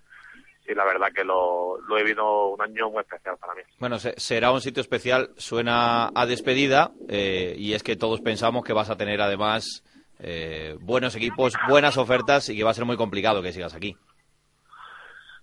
Y 0.66 0.74
la 0.74 0.84
verdad 0.84 1.08
que 1.12 1.24
lo, 1.24 1.76
lo 1.80 1.98
he 1.98 2.02
vivido 2.04 2.48
un 2.50 2.62
año 2.62 2.88
muy 2.88 3.00
especial 3.00 3.36
para 3.36 3.54
mí. 3.54 3.62
Bueno, 3.78 3.98
se- 3.98 4.18
será 4.18 4.52
un 4.52 4.60
sitio 4.60 4.80
especial, 4.80 5.30
suena 5.36 6.10
a 6.14 6.26
despedida, 6.26 6.92
eh, 7.08 7.54
y 7.58 7.74
es 7.74 7.82
que 7.82 7.96
todos 7.96 8.20
pensamos 8.20 8.64
que 8.64 8.72
vas 8.72 8.88
a 8.88 8.96
tener 8.96 9.20
además 9.20 9.82
eh, 10.20 10.76
buenos 10.80 11.16
equipos, 11.16 11.54
buenas 11.68 11.96
ofertas 11.96 12.48
y 12.48 12.56
que 12.56 12.62
va 12.62 12.70
a 12.70 12.74
ser 12.74 12.84
muy 12.84 12.96
complicado 12.96 13.42
que 13.42 13.52
sigas 13.52 13.74
aquí. 13.74 13.96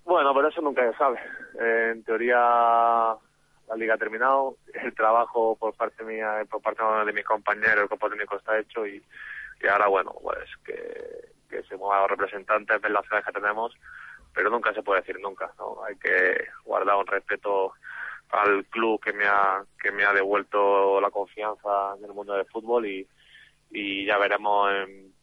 Bueno, 0.09 0.33
pero 0.33 0.47
eso 0.47 0.59
nunca 0.59 0.91
se 0.91 0.97
sabe. 0.97 1.19
Eh, 1.61 1.91
en 1.91 2.03
teoría 2.03 2.35
la 2.39 3.75
liga 3.75 3.93
ha 3.93 3.97
terminado, 3.99 4.57
el 4.73 4.95
trabajo 4.95 5.55
por 5.55 5.75
parte 5.75 6.03
mía, 6.03 6.43
por 6.49 6.63
parte 6.63 6.81
de 7.05 7.13
mis 7.13 7.23
compañeros, 7.23 7.83
el 7.83 7.87
cuerpo 7.87 8.09
técnico 8.09 8.35
está 8.35 8.57
hecho 8.57 8.87
y, 8.87 9.05
ahora 9.71 9.85
bueno, 9.85 10.15
pues 10.19 10.49
que, 10.65 11.29
que 11.47 11.61
se 11.61 11.77
muevan 11.77 12.01
los 12.01 12.09
representantes, 12.09 12.81
ver 12.81 12.89
las 12.89 13.01
opciones 13.01 13.23
que 13.23 13.33
tenemos, 13.33 13.77
pero 14.33 14.49
nunca 14.49 14.73
se 14.73 14.81
puede 14.81 15.01
decir 15.01 15.19
nunca, 15.19 15.53
¿no? 15.59 15.83
Hay 15.83 15.95
que 15.97 16.43
guardar 16.65 16.95
un 16.95 17.05
respeto 17.05 17.73
al 18.31 18.65
club 18.65 18.99
que 18.99 19.13
me 19.13 19.27
ha 19.27 19.63
que 19.79 19.91
me 19.91 20.05
ha 20.05 20.13
devuelto 20.13 20.99
la 20.99 21.11
confianza 21.11 21.93
en 21.99 22.05
el 22.05 22.13
mundo 22.13 22.33
del 22.33 22.47
fútbol 22.47 22.87
y, 22.87 23.07
y 23.69 24.07
ya 24.07 24.17
veremos 24.17 24.71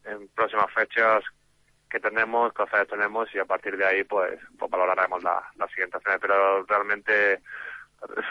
en 0.05 0.29
próximas 0.29 0.73
fechas 0.73 1.25
qué 1.91 2.01
tenemos, 2.01 2.53
qué 2.53 2.63
opciones 2.63 2.89
tenemos 2.89 3.35
y 3.35 3.39
a 3.39 3.45
partir 3.45 3.77
de 3.77 3.87
ahí 3.87 4.05
pues, 4.05 4.39
pues 4.59 4.71
valoraremos 4.71 5.23
la, 5.23 5.43
las 5.57 5.71
siguientes 5.71 5.97
opciones. 5.97 6.21
Pero 6.21 6.65
realmente 6.65 7.41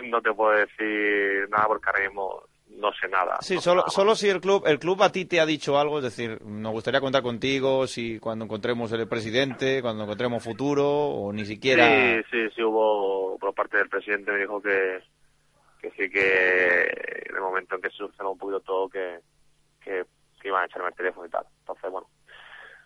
no 0.05 0.21
te 0.21 0.33
puedo 0.33 0.51
decir 0.57 1.49
nada 1.49 1.67
porque 1.67 1.89
ahora 1.89 2.03
mismo 2.07 2.43
no 2.77 2.91
sé 2.93 3.07
nada. 3.07 3.37
Sí, 3.41 3.55
No 3.55 3.61
solo, 3.61 3.81
nada. 3.81 3.89
solo 3.89 4.15
si 4.15 4.27
el 4.29 4.41
club, 4.41 4.63
el 4.65 4.79
club 4.79 5.01
a 5.03 5.11
ti 5.11 5.25
te 5.25 5.39
ha 5.39 5.45
dicho 5.45 5.77
algo, 5.77 5.99
es 5.99 6.03
decir, 6.03 6.41
nos 6.43 6.73
gustaría 6.73 6.99
contar 6.99 7.21
contigo 7.23 7.87
si 7.87 8.19
cuando 8.19 8.45
encontremos 8.45 8.91
el 8.91 9.07
presidente, 9.07 9.81
cuando 9.81 10.03
encontremos 10.03 10.43
futuro, 10.43 10.85
o 10.87 11.31
ni 11.31 11.45
siquiera... 11.45 11.85
Sí, 11.87 12.23
sí, 12.31 12.49
sí 12.55 12.63
hubo 12.63 13.37
por 13.37 13.53
parte 13.53 13.77
del 13.77 13.87
presidente 13.89 14.31
me 14.31 14.39
dijo 14.39 14.61
que, 14.61 14.99
que 15.79 15.91
sí 15.91 16.09
que 16.09 16.81
en 17.29 17.35
el 17.35 17.41
momento 17.41 17.75
en 17.75 17.81
que 17.81 17.89
se 17.91 17.97
solucionó 17.97 18.31
un 18.31 18.37
poquito 18.37 18.59
todo 18.61 18.89
que, 18.89 19.19
que, 19.81 20.03
que 20.41 20.47
iban 20.47 20.63
a 20.63 20.65
echarme 20.65 20.89
el 20.89 20.95
teléfono 20.95 21.27
y 21.27 21.29
tal. 21.29 21.45
Entonces, 21.59 21.91
bueno, 21.91 22.07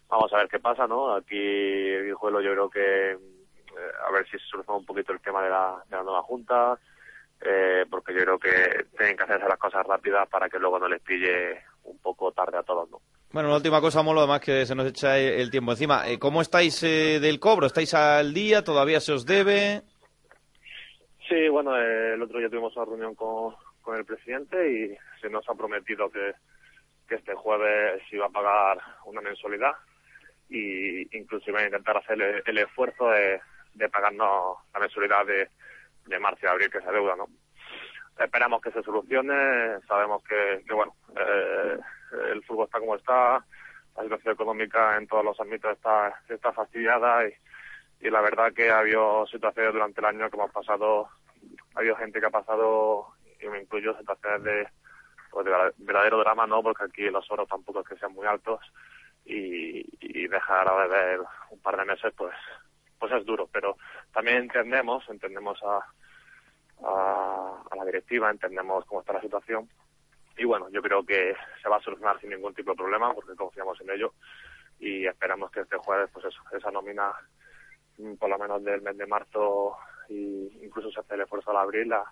vamos 0.09 0.33
a 0.33 0.37
ver 0.37 0.47
qué 0.47 0.59
pasa, 0.59 0.87
¿no? 0.87 1.13
Aquí 1.13 1.37
el 1.37 2.05
Guijuelo 2.05 2.41
yo 2.41 2.51
creo 2.51 2.69
que 2.69 3.11
eh, 3.11 3.91
a 4.07 4.11
ver 4.11 4.25
si 4.25 4.37
se 4.37 4.45
soluciona 4.47 4.79
un 4.79 4.85
poquito 4.85 5.13
el 5.13 5.21
tema 5.21 5.43
de 5.43 5.49
la, 5.49 5.83
de 5.87 5.95
la 5.95 6.03
nueva 6.03 6.23
junta, 6.23 6.77
eh, 7.41 7.85
porque 7.89 8.13
yo 8.13 8.21
creo 8.21 8.39
que 8.39 8.85
tienen 8.97 9.15
que 9.15 9.23
hacerse 9.23 9.47
las 9.47 9.59
cosas 9.59 9.85
rápidas 9.85 10.27
para 10.27 10.49
que 10.49 10.59
luego 10.59 10.79
no 10.79 10.87
les 10.87 11.01
pille 11.01 11.63
un 11.83 11.97
poco 11.99 12.31
tarde 12.31 12.57
a 12.57 12.63
todos, 12.63 12.89
¿no? 12.89 12.99
Bueno, 13.31 13.49
una 13.49 13.57
última 13.57 13.79
cosa, 13.79 14.01
Molo, 14.01 14.21
además 14.21 14.41
que 14.41 14.65
se 14.65 14.73
nos 14.73 14.87
echa 14.87 15.17
el 15.19 15.51
tiempo 15.51 15.71
encima. 15.71 16.09
Eh, 16.09 16.17
¿Cómo 16.17 16.41
estáis 16.41 16.81
eh, 16.81 17.19
del 17.19 17.39
cobro? 17.39 17.67
¿Estáis 17.67 17.93
al 17.93 18.33
día? 18.33 18.63
¿Todavía 18.63 18.99
se 18.99 19.13
os 19.13 19.23
debe? 19.23 19.83
Sí, 21.27 21.47
bueno, 21.47 21.77
eh, 21.77 22.15
el 22.15 22.21
otro 22.23 22.39
día 22.39 22.49
tuvimos 22.49 22.75
una 22.75 22.85
reunión 22.85 23.13
con, 23.13 23.53
con 23.83 23.95
el 23.95 24.03
presidente 24.03 24.57
y 24.71 24.97
se 25.21 25.29
nos 25.29 25.47
ha 25.47 25.53
prometido 25.53 26.09
que, 26.09 26.33
que 27.07 27.15
este 27.15 27.35
jueves 27.35 28.01
se 28.09 28.15
iba 28.15 28.25
a 28.25 28.29
pagar 28.29 28.79
una 29.05 29.21
mensualidad 29.21 29.73
iba 30.49 31.59
a 31.59 31.65
intentar 31.65 31.97
hacer 31.97 32.21
el, 32.21 32.43
el 32.45 32.57
esfuerzo 32.57 33.09
de, 33.09 33.41
de 33.73 33.89
pagarnos 33.89 34.57
la 34.73 34.79
mensualidad 34.79 35.25
de, 35.25 35.49
de 36.05 36.19
marzo 36.19 36.45
y 36.45 36.47
abril 36.47 36.69
que 36.69 36.81
se 36.81 36.91
deuda, 36.91 37.15
¿no? 37.15 37.27
Esperamos 38.17 38.61
que 38.61 38.71
se 38.71 38.83
solucione, 38.83 39.79
sabemos 39.87 40.21
que, 40.23 40.63
que 40.67 40.73
bueno, 40.73 40.93
eh, 41.15 41.77
el 42.31 42.43
fútbol 42.43 42.65
está 42.65 42.79
como 42.79 42.95
está, 42.95 43.45
la 43.95 44.03
situación 44.03 44.33
económica 44.33 44.97
en 44.97 45.07
todos 45.07 45.23
los 45.23 45.39
ámbitos 45.39 45.71
está, 45.71 46.21
está 46.27 46.51
fastidiada 46.51 47.27
y, 47.27 47.33
y 48.01 48.09
la 48.09 48.21
verdad 48.21 48.53
que 48.53 48.69
ha 48.69 48.79
habido 48.79 49.25
situaciones 49.27 49.73
durante 49.73 50.01
el 50.01 50.05
año 50.05 50.29
que 50.29 50.35
hemos 50.35 50.51
pasado, 50.51 51.09
ha 51.75 51.79
habido 51.79 51.95
gente 51.95 52.19
que 52.19 52.25
ha 52.25 52.31
pasado, 52.31 53.07
y 53.41 53.47
me 53.47 53.61
incluyo, 53.61 53.97
situaciones 53.97 54.43
de, 54.43 54.67
pues 55.31 55.45
de 55.45 55.51
verdadero 55.77 56.19
drama, 56.19 56.45
¿no? 56.45 56.61
Porque 56.61 56.83
aquí 56.83 57.09
los 57.09 57.29
oros 57.31 57.47
tampoco 57.47 57.81
es 57.81 57.87
que 57.87 57.97
sean 57.97 58.13
muy 58.13 58.27
altos 58.27 58.59
y, 59.29 59.85
y 60.01 60.27
dejar 60.27 60.67
a 60.67 60.75
beber 60.75 61.19
un 61.51 61.59
par 61.59 61.77
de 61.77 61.85
meses, 61.85 62.13
pues, 62.17 62.35
pues 62.97 63.11
es 63.13 63.25
duro. 63.25 63.47
Pero 63.51 63.77
también 64.13 64.37
entendemos, 64.37 65.07
entendemos 65.09 65.59
a, 65.63 65.85
a, 66.87 67.63
a 67.69 67.75
la 67.75 67.85
directiva, 67.85 68.29
entendemos 68.29 68.85
cómo 68.85 69.01
está 69.01 69.13
la 69.13 69.21
situación 69.21 69.69
y 70.39 70.45
bueno, 70.45 70.69
yo 70.69 70.81
creo 70.81 71.03
que 71.03 71.35
se 71.61 71.69
va 71.69 71.77
a 71.77 71.81
solucionar 71.81 72.19
sin 72.19 72.29
ningún 72.29 72.53
tipo 72.53 72.71
de 72.71 72.77
problema 72.77 73.13
porque 73.13 73.35
confiamos 73.35 73.79
en 73.81 73.89
ello 73.91 74.13
y 74.79 75.05
esperamos 75.05 75.51
que 75.51 75.59
este 75.59 75.77
jueves, 75.77 76.09
pues 76.13 76.25
eso, 76.25 76.39
esa 76.57 76.71
nómina 76.71 77.11
mm, 77.97 78.13
por 78.13 78.29
lo 78.29 78.39
menos 78.39 78.63
del 78.63 78.81
mes 78.81 78.97
de 78.97 79.05
marzo 79.05 79.75
y 80.07 80.63
incluso 80.63 80.89
se 80.91 81.01
hace 81.01 81.15
el 81.15 81.21
esfuerzo 81.21 81.51
al 81.51 81.57
abril 81.57 81.89
la, 81.89 82.03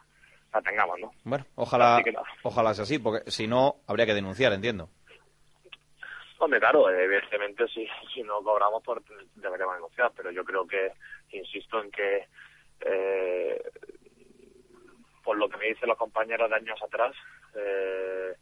la 0.53 0.62
tengamos, 0.62 0.99
¿no? 0.99 1.12
Bueno, 1.23 1.45
ojalá, 1.56 2.03
ojalá 2.43 2.73
sea 2.73 2.84
así, 2.84 2.99
porque 2.99 3.32
si 3.32 3.47
no, 3.47 3.77
habría 3.88 4.06
que 4.06 4.13
denunciar, 4.13 4.51
entiendo. 4.51 4.89
Hombre, 6.39 6.60
claro, 6.60 6.89
evidentemente 6.89 7.67
si, 7.69 7.88
si 8.13 8.23
no 8.23 8.41
cobramos 8.43 8.84
pues 8.84 9.00
deberíamos 9.36 9.76
negociar, 9.76 10.12
pero 10.15 10.32
yo 10.32 10.43
creo 10.43 10.67
que, 10.67 10.91
insisto 11.32 11.82
en 11.82 11.91
que 11.91 12.28
eh, 12.82 13.62
por 15.23 15.38
lo 15.38 15.50
que 15.50 15.58
me 15.58 15.65
dicen 15.67 15.89
los 15.89 15.97
compañeros 15.97 16.50
de 16.50 16.56
años 16.56 16.82
atrás, 16.82 17.13
eh, 17.56 18.34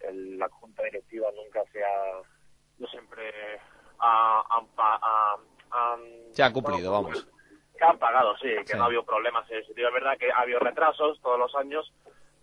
el- 0.00 0.38
la 0.38 0.48
junta 0.48 0.82
directiva 0.84 1.28
nunca 1.34 1.62
se 1.72 1.84
ha, 1.84 2.20
no 2.78 2.86
siempre 2.88 3.32
ha, 3.98 4.42
han 4.50 4.66
ha- 4.78 5.36
han- 5.70 6.32
Se 6.34 6.42
ha 6.42 6.52
cumplido, 6.52 6.90
bueno, 6.90 7.08
vamos. 7.08 7.28
que 7.76 7.84
han 7.84 7.98
pagado, 7.98 8.36
sí, 8.38 8.48
que 8.48 8.66
Sí. 8.66 8.76
no 8.76 8.84
ha 8.84 8.86
habido 8.86 9.04
problemas 9.04 9.48
en 9.50 9.58
ese 9.58 9.66
sentido. 9.66 9.88
Es 9.88 9.94
verdad 9.94 10.16
que 10.18 10.30
ha 10.30 10.38
habido 10.40 10.58
retrasos 10.60 11.20
todos 11.20 11.38
los 11.38 11.54
años, 11.56 11.92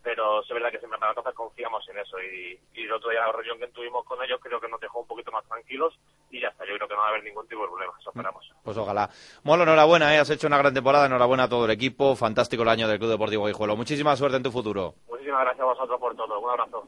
pero 0.03 0.41
es 0.41 0.49
verdad 0.49 0.71
que 0.71 0.79
siempre 0.79 0.99
para 0.99 1.11
entonces 1.11 1.33
confiamos 1.33 1.87
en 1.89 1.99
eso. 1.99 2.17
Y, 2.19 2.59
y 2.73 2.83
el 2.83 2.91
otro 2.91 3.09
día 3.09 3.21
la 3.21 3.31
reunión 3.31 3.59
que 3.59 3.67
tuvimos 3.67 4.05
con 4.05 4.21
ellos 4.23 4.39
creo 4.41 4.59
que 4.59 4.67
nos 4.67 4.79
dejó 4.79 4.99
un 5.01 5.07
poquito 5.07 5.31
más 5.31 5.45
tranquilos 5.45 5.97
y 6.29 6.41
ya 6.41 6.49
está. 6.49 6.65
Yo 6.65 6.75
creo 6.75 6.87
que 6.87 6.93
no 6.93 7.01
va 7.01 7.07
a 7.07 7.09
haber 7.09 7.23
ningún 7.23 7.47
tipo 7.47 7.61
de 7.61 7.67
problema, 7.67 7.93
eso 7.99 8.09
esperamos. 8.09 8.51
Pues 8.63 8.77
ojalá. 8.77 9.09
Molo, 9.43 9.63
enhorabuena, 9.63 10.13
¿eh? 10.15 10.19
has 10.19 10.29
hecho 10.29 10.47
una 10.47 10.57
gran 10.57 10.73
temporada, 10.73 11.05
enhorabuena 11.05 11.43
a 11.43 11.49
todo 11.49 11.65
el 11.65 11.71
equipo, 11.71 12.15
fantástico 12.15 12.63
el 12.63 12.69
año 12.69 12.87
del 12.87 12.99
Club 12.99 13.11
Deportivo 13.11 13.45
Guijuelo. 13.45 13.75
Muchísima 13.75 14.15
suerte 14.15 14.37
en 14.37 14.43
tu 14.43 14.51
futuro. 14.51 14.95
Muchísimas 15.09 15.41
gracias 15.41 15.61
a 15.61 15.65
vosotros 15.65 15.99
por 15.99 16.15
todo. 16.15 16.39
Un 16.39 16.49
abrazo. 16.49 16.87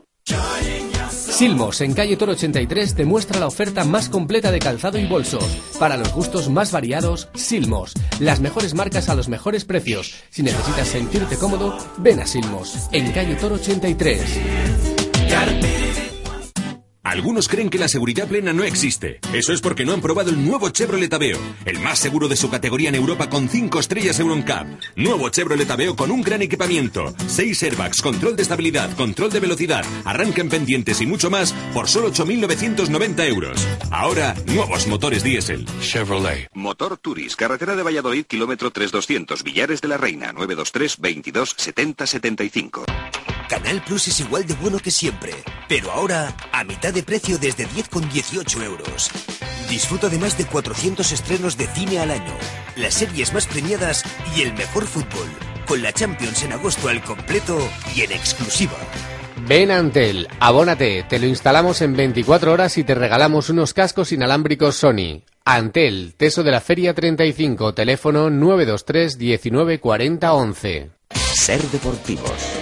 Silmos, 1.41 1.81
en 1.81 1.93
calle 1.93 2.17
Toro 2.17 2.33
83, 2.33 2.93
te 2.93 3.03
muestra 3.03 3.39
la 3.39 3.47
oferta 3.47 3.83
más 3.83 4.09
completa 4.09 4.51
de 4.51 4.59
calzado 4.59 4.99
y 4.99 5.07
bolsos. 5.07 5.43
Para 5.79 5.97
los 5.97 6.13
gustos 6.13 6.49
más 6.49 6.71
variados, 6.71 7.29
Silmos. 7.33 7.93
Las 8.19 8.41
mejores 8.41 8.75
marcas 8.75 9.09
a 9.09 9.15
los 9.15 9.27
mejores 9.27 9.65
precios. 9.65 10.13
Si 10.29 10.43
necesitas 10.43 10.87
sentirte 10.87 11.37
cómodo, 11.37 11.75
ven 11.97 12.19
a 12.19 12.27
Silmos, 12.27 12.89
en 12.91 13.11
calle 13.11 13.35
Toro 13.35 13.55
83. 13.55 14.21
Algunos 17.03 17.47
creen 17.47 17.71
que 17.71 17.79
la 17.79 17.87
seguridad 17.87 18.27
plena 18.27 18.53
no 18.53 18.63
existe. 18.63 19.19
Eso 19.33 19.53
es 19.53 19.61
porque 19.61 19.85
no 19.85 19.93
han 19.93 20.01
probado 20.01 20.29
el 20.29 20.45
nuevo 20.45 20.69
Chevrolet 20.69 21.11
Aveo, 21.11 21.39
el 21.65 21.79
más 21.79 21.97
seguro 21.97 22.27
de 22.27 22.35
su 22.35 22.51
categoría 22.51 22.89
en 22.89 22.95
Europa 22.95 23.27
con 23.27 23.49
5 23.49 23.79
estrellas 23.79 24.19
Euroncap. 24.19 24.67
Nuevo 24.95 25.29
Chevrolet 25.29 25.69
Aveo 25.71 25.95
con 25.95 26.11
un 26.11 26.21
gran 26.21 26.43
equipamiento, 26.43 27.11
6 27.25 27.63
airbags, 27.63 28.03
control 28.03 28.35
de 28.35 28.43
estabilidad, 28.43 28.95
control 28.95 29.31
de 29.31 29.39
velocidad, 29.39 29.83
arranque 30.05 30.41
en 30.41 30.49
pendientes 30.49 31.01
y 31.01 31.07
mucho 31.07 31.31
más 31.31 31.53
por 31.73 31.87
solo 31.87 32.11
8.990 32.11 33.27
euros. 33.27 33.67
Ahora, 33.89 34.35
nuevos 34.45 34.85
motores 34.85 35.23
diésel. 35.23 35.65
Chevrolet. 35.81 36.49
Motor 36.53 36.97
Turis, 36.97 37.35
carretera 37.35 37.75
de 37.75 37.81
Valladolid, 37.81 38.25
kilómetro 38.25 38.69
3200, 38.69 39.43
Villares 39.43 39.81
de 39.81 39.87
la 39.87 39.97
Reina, 39.97 40.33
923 40.33 40.99
22 40.99 41.55
70 41.57 42.05
75. 42.05 42.85
Canal 43.51 43.83
Plus 43.83 44.07
es 44.07 44.17
igual 44.21 44.47
de 44.47 44.53
bueno 44.53 44.79
que 44.79 44.91
siempre, 44.91 45.33
pero 45.67 45.91
ahora 45.91 46.33
a 46.53 46.63
mitad 46.63 46.93
de 46.93 47.03
precio 47.03 47.37
desde 47.37 47.67
10,18 47.67 48.63
euros. 48.63 49.11
Disfruta 49.69 50.07
de 50.07 50.17
más 50.19 50.37
de 50.37 50.45
400 50.45 51.11
estrenos 51.11 51.57
de 51.57 51.67
cine 51.67 51.99
al 51.99 52.11
año, 52.11 52.33
las 52.77 52.93
series 52.93 53.33
más 53.33 53.47
premiadas 53.47 54.05
y 54.37 54.43
el 54.43 54.53
mejor 54.53 54.85
fútbol, 54.85 55.27
con 55.67 55.81
la 55.81 55.91
Champions 55.91 56.43
en 56.43 56.53
agosto 56.53 56.87
al 56.87 57.03
completo 57.03 57.59
y 57.93 58.03
en 58.03 58.13
exclusiva. 58.13 58.77
Ven 59.45 59.69
a 59.69 59.79
Antel, 59.79 60.29
abónate, 60.39 61.03
te 61.03 61.19
lo 61.19 61.25
instalamos 61.25 61.81
en 61.81 61.93
24 61.93 62.53
horas 62.53 62.77
y 62.77 62.85
te 62.85 62.95
regalamos 62.95 63.49
unos 63.49 63.73
cascos 63.73 64.13
inalámbricos 64.13 64.77
Sony. 64.77 65.23
Antel, 65.43 66.13
Teso 66.15 66.43
de 66.43 66.51
la 66.51 66.61
Feria 66.61 66.93
35, 66.93 67.73
teléfono 67.73 68.29
923 68.29 69.17
19 69.17 69.81
40 69.81 70.33
11. 70.33 70.91
Ser 71.33 71.61
deportivos. 71.63 72.60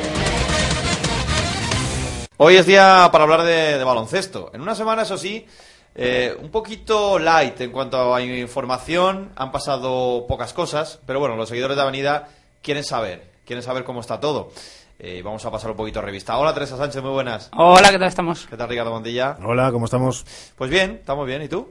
Hoy 2.42 2.56
es 2.56 2.66
día 2.66 3.10
para 3.12 3.26
hablar 3.26 3.44
de, 3.44 3.78
de 3.78 3.84
baloncesto. 3.84 4.50
En 4.54 4.62
una 4.62 4.74
semana, 4.74 5.02
eso 5.02 5.18
sí, 5.18 5.46
eh, 5.94 6.34
un 6.42 6.50
poquito 6.52 7.20
light 7.20 7.60
en 7.60 7.72
cuanto 7.72 8.16
a 8.16 8.22
información. 8.22 9.32
Han 9.36 9.52
pasado 9.52 10.26
pocas 10.26 10.54
cosas, 10.54 11.00
pero 11.06 11.20
bueno, 11.20 11.36
los 11.36 11.50
seguidores 11.50 11.76
de 11.76 11.84
Avenida 11.84 12.30
quieren 12.62 12.86
saber, 12.86 13.30
quieren 13.46 13.62
saber 13.62 13.84
cómo 13.84 14.00
está 14.00 14.22
todo. 14.22 14.52
Eh, 15.00 15.22
vamos 15.22 15.46
a 15.46 15.52
pasar 15.52 15.72
un 15.72 15.78
poquito 15.78 16.00
a 16.00 16.02
revista. 16.02 16.38
Hola, 16.38 16.54
Teresa 16.54 16.78
Sánchez, 16.78 17.02
muy 17.02 17.12
buenas. 17.12 17.50
Hola, 17.58 17.90
¿qué 17.90 18.00
tal 18.00 18.08
estamos? 18.08 18.48
¿Qué 18.50 18.56
tal, 18.56 18.70
Ricardo 18.70 18.92
Montilla? 18.92 19.38
Hola, 19.44 19.70
¿cómo 19.74 19.84
estamos? 19.86 20.26
Pues 20.58 20.70
bien, 20.70 20.92
estamos 21.02 21.28
bien. 21.28 21.42
¿Y 21.42 21.50
tú? 21.50 21.68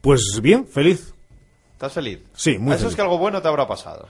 Pues 0.00 0.38
bien, 0.40 0.66
feliz. 0.66 1.12
¿Estás 1.74 1.92
feliz? 1.92 2.20
Sí, 2.34 2.56
muy 2.58 2.72
A 2.72 2.76
Eso 2.76 2.84
feliz. 2.84 2.92
es 2.92 2.96
que 2.96 3.02
algo 3.02 3.18
bueno 3.18 3.42
te 3.42 3.48
habrá 3.48 3.66
pasado. 3.66 4.08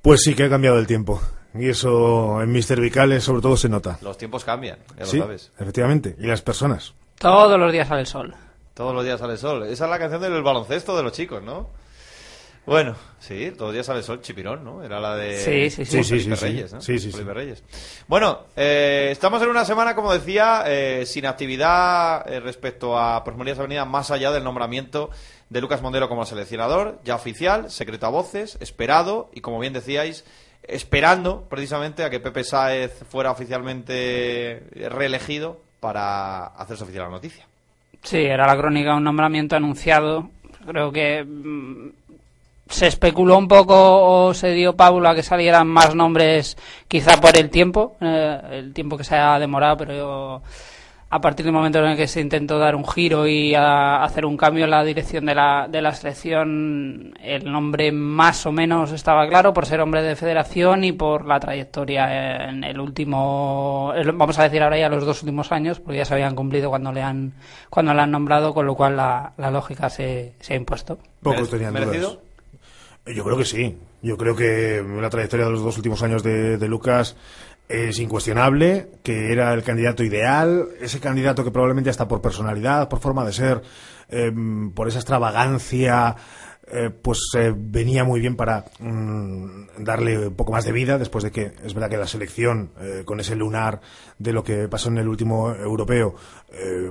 Pues 0.00 0.22
sí, 0.22 0.34
que 0.34 0.44
ha 0.44 0.48
cambiado 0.50 0.78
el 0.78 0.86
tiempo. 0.86 1.20
Y 1.54 1.68
eso 1.68 2.40
en 2.42 2.50
mis 2.50 2.66
cervicales 2.66 3.24
sobre 3.24 3.42
todo 3.42 3.56
se 3.56 3.68
nota. 3.68 3.98
Los 4.00 4.16
tiempos 4.16 4.44
cambian, 4.44 4.78
ya 4.98 5.04
Sí, 5.04 5.18
lo 5.18 5.24
sabes. 5.24 5.50
efectivamente. 5.58 6.16
Y 6.18 6.26
las 6.26 6.42
personas. 6.42 6.94
Todos 7.18 7.58
los 7.58 7.70
días 7.72 7.88
sale 7.88 8.00
el 8.00 8.06
sol. 8.06 8.34
Todos 8.74 8.94
los 8.94 9.04
días 9.04 9.20
sale 9.20 9.34
el 9.34 9.38
sol. 9.38 9.62
Esa 9.64 9.84
es 9.84 9.90
la 9.90 9.98
canción 9.98 10.20
del 10.22 10.42
baloncesto 10.42 10.96
de 10.96 11.02
los 11.02 11.12
chicos, 11.12 11.42
¿no? 11.42 11.68
Bueno, 12.64 12.94
sí, 13.18 13.50
todos 13.50 13.68
los 13.68 13.72
días 13.74 13.86
sale 13.86 13.98
el 13.98 14.04
sol, 14.04 14.20
chipirón, 14.20 14.62
¿no? 14.64 14.84
Era 14.84 15.00
la 15.00 15.16
de 15.16 15.36
Sí, 15.36 15.68
sí, 15.68 15.84
sí. 15.84 16.04
Sí, 16.04 16.04
sí, 16.04 16.10
Felipe 16.20 16.36
sí, 16.36 16.40
sí. 16.40 16.46
Reyes, 16.46 16.72
¿no? 16.72 16.80
Sí, 16.80 16.98
sí, 17.00 17.10
Reyes. 17.10 17.64
Bueno, 18.06 18.38
eh, 18.56 19.08
estamos 19.10 19.42
en 19.42 19.48
una 19.48 19.64
semana, 19.64 19.96
como 19.96 20.12
decía, 20.12 20.62
eh, 20.66 21.04
sin 21.04 21.26
actividad 21.26 22.24
eh, 22.32 22.38
respecto 22.38 22.96
a 22.96 23.24
Prosmerías 23.24 23.58
Avenida, 23.58 23.84
más 23.84 24.12
allá 24.12 24.30
del 24.30 24.44
nombramiento 24.44 25.10
de 25.50 25.60
Lucas 25.60 25.82
Mondelo 25.82 26.08
como 26.08 26.24
seleccionador, 26.24 27.00
ya 27.04 27.16
oficial, 27.16 27.68
secreto 27.68 28.06
a 28.06 28.10
voces, 28.10 28.56
esperado 28.60 29.28
y, 29.34 29.40
como 29.40 29.58
bien 29.58 29.72
decíais, 29.72 30.24
esperando 30.62 31.46
precisamente 31.48 32.04
a 32.04 32.10
que 32.10 32.20
Pepe 32.20 32.44
Sáez 32.44 33.04
fuera 33.08 33.30
oficialmente 33.30 34.62
reelegido 34.90 35.60
para 35.80 36.46
hacerse 36.46 36.84
oficial 36.84 37.04
la 37.04 37.10
noticia. 37.10 37.46
Sí, 38.02 38.18
era 38.18 38.46
la 38.46 38.56
crónica 38.56 38.94
un 38.94 39.04
nombramiento 39.04 39.56
anunciado. 39.56 40.30
Creo 40.66 40.92
que 40.92 41.24
mm, 41.24 41.90
se 42.68 42.86
especuló 42.86 43.36
un 43.36 43.48
poco 43.48 43.74
o 44.26 44.34
se 44.34 44.50
dio 44.52 44.74
Pablo 44.74 45.08
a 45.08 45.14
que 45.14 45.22
salieran 45.22 45.68
más 45.68 45.94
nombres, 45.94 46.56
quizá 46.88 47.20
por 47.20 47.36
el 47.36 47.50
tiempo, 47.50 47.96
eh, 48.00 48.40
el 48.52 48.72
tiempo 48.72 48.96
que 48.96 49.04
se 49.04 49.16
ha 49.16 49.38
demorado, 49.38 49.76
pero 49.76 49.94
yo, 49.94 50.42
a 51.14 51.20
partir 51.20 51.44
del 51.44 51.52
momento 51.52 51.78
en 51.78 51.84
el 51.90 51.96
que 51.96 52.08
se 52.08 52.22
intentó 52.22 52.58
dar 52.58 52.74
un 52.74 52.86
giro 52.88 53.26
y 53.26 53.54
a- 53.54 54.02
hacer 54.02 54.24
un 54.24 54.36
cambio 54.38 54.64
en 54.64 54.70
la 54.70 54.82
dirección 54.82 55.26
de 55.26 55.34
la, 55.34 55.68
de 55.70 55.82
la 55.82 55.92
selección, 55.94 57.12
el 57.22 57.52
nombre 57.52 57.92
más 57.92 58.46
o 58.46 58.52
menos 58.52 58.92
estaba 58.92 59.28
claro 59.28 59.52
por 59.52 59.66
ser 59.66 59.80
hombre 59.80 60.02
de 60.02 60.16
federación 60.16 60.84
y 60.84 60.92
por 60.92 61.26
la 61.26 61.38
trayectoria 61.38 62.48
en 62.48 62.64
el 62.64 62.80
último, 62.80 63.92
vamos 64.14 64.38
a 64.38 64.44
decir 64.44 64.62
ahora 64.62 64.78
ya 64.78 64.88
los 64.88 65.04
dos 65.04 65.22
últimos 65.22 65.52
años, 65.52 65.80
porque 65.80 65.98
ya 65.98 66.04
se 66.06 66.14
habían 66.14 66.34
cumplido 66.34 66.70
cuando 66.70 66.92
le 66.92 67.02
han, 67.02 67.34
cuando 67.68 67.92
le 67.92 68.00
han 68.00 68.10
nombrado, 68.10 68.54
con 68.54 68.64
lo 68.64 68.74
cual 68.74 68.96
la, 68.96 69.32
la 69.36 69.50
lógica 69.50 69.90
se, 69.90 70.32
se 70.40 70.54
ha 70.54 70.56
impuesto. 70.56 70.98
Pocos 71.22 71.50
tenían 71.50 71.74
dudas. 71.74 72.18
Yo 73.06 73.24
creo 73.24 73.36
que 73.36 73.44
sí. 73.44 73.76
Yo 74.00 74.16
creo 74.16 74.34
que 74.34 74.82
la 75.00 75.10
trayectoria 75.10 75.46
de 75.46 75.52
los 75.52 75.62
dos 75.62 75.76
últimos 75.76 76.02
años 76.02 76.22
de, 76.24 76.56
de 76.58 76.68
Lucas 76.68 77.16
es 77.68 77.98
incuestionable, 77.98 78.88
que 79.02 79.32
era 79.32 79.52
el 79.54 79.62
candidato 79.62 80.04
ideal, 80.04 80.68
ese 80.80 81.00
candidato 81.00 81.44
que 81.44 81.50
probablemente 81.50 81.90
hasta 81.90 82.08
por 82.08 82.20
personalidad, 82.20 82.88
por 82.88 83.00
forma 83.00 83.24
de 83.24 83.32
ser, 83.32 83.62
eh, 84.08 84.32
por 84.74 84.88
esa 84.88 84.98
extravagancia, 84.98 86.16
eh, 86.74 86.90
pues 86.90 87.18
eh, 87.36 87.52
venía 87.54 88.04
muy 88.04 88.20
bien 88.20 88.36
para 88.36 88.64
mm, 88.78 89.82
darle 89.84 90.28
un 90.28 90.34
poco 90.34 90.52
más 90.52 90.64
de 90.64 90.70
vida 90.70 90.96
después 90.96 91.24
de 91.24 91.32
que 91.32 91.52
es 91.64 91.74
verdad 91.74 91.90
que 91.90 91.96
la 91.96 92.06
selección 92.06 92.70
eh, 92.80 93.02
con 93.04 93.18
ese 93.18 93.34
lunar 93.34 93.80
de 94.18 94.32
lo 94.32 94.44
que 94.44 94.68
pasó 94.68 94.88
en 94.88 94.98
el 94.98 95.08
último 95.08 95.52
europeo 95.52 96.14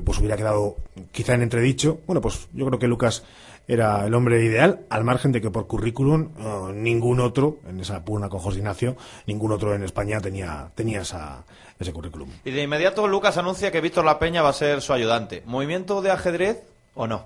pues 0.04 0.18
hubiera 0.18 0.36
quedado 0.38 0.78
quizá 1.12 1.36
en 1.36 1.44
entredicho. 1.44 2.00
Bueno 2.06 2.20
pues 2.20 2.50
yo 2.52 2.66
creo 2.66 2.80
que 2.80 2.88
Lucas 2.88 3.24
era 3.72 4.06
el 4.06 4.14
hombre 4.14 4.44
ideal 4.44 4.82
al 4.90 5.06
margen 5.06 5.32
de 5.32 5.40
que 5.40 5.50
por 5.50 5.66
currículum 5.66 6.30
eh, 6.38 6.74
ningún 6.74 7.22
otro 7.22 7.60
en 7.70 7.80
esa 7.80 8.04
pugna 8.04 8.28
con 8.28 8.42
José 8.42 8.60
Ignacio 8.60 8.98
ningún 9.28 9.54
otro 9.54 9.74
en 9.74 9.84
España 9.84 10.20
tenía 10.20 10.70
tenía 10.76 11.02
esa, 11.02 11.46
ese 11.80 11.94
currículum 11.94 12.28
Y 12.44 12.52
de 12.52 12.64
inmediato 12.64 13.08
Lucas 13.08 13.38
anuncia 13.38 13.72
que 13.72 13.80
Víctor 13.80 14.04
La 14.04 14.20
Peña 14.20 14.42
va 14.42 14.50
a 14.50 14.54
ser 14.54 14.82
su 14.82 14.92
ayudante. 14.92 15.42
¿Movimiento 15.46 16.02
de 16.02 16.12
ajedrez 16.12 16.64
o 16.96 17.08
no? 17.08 17.24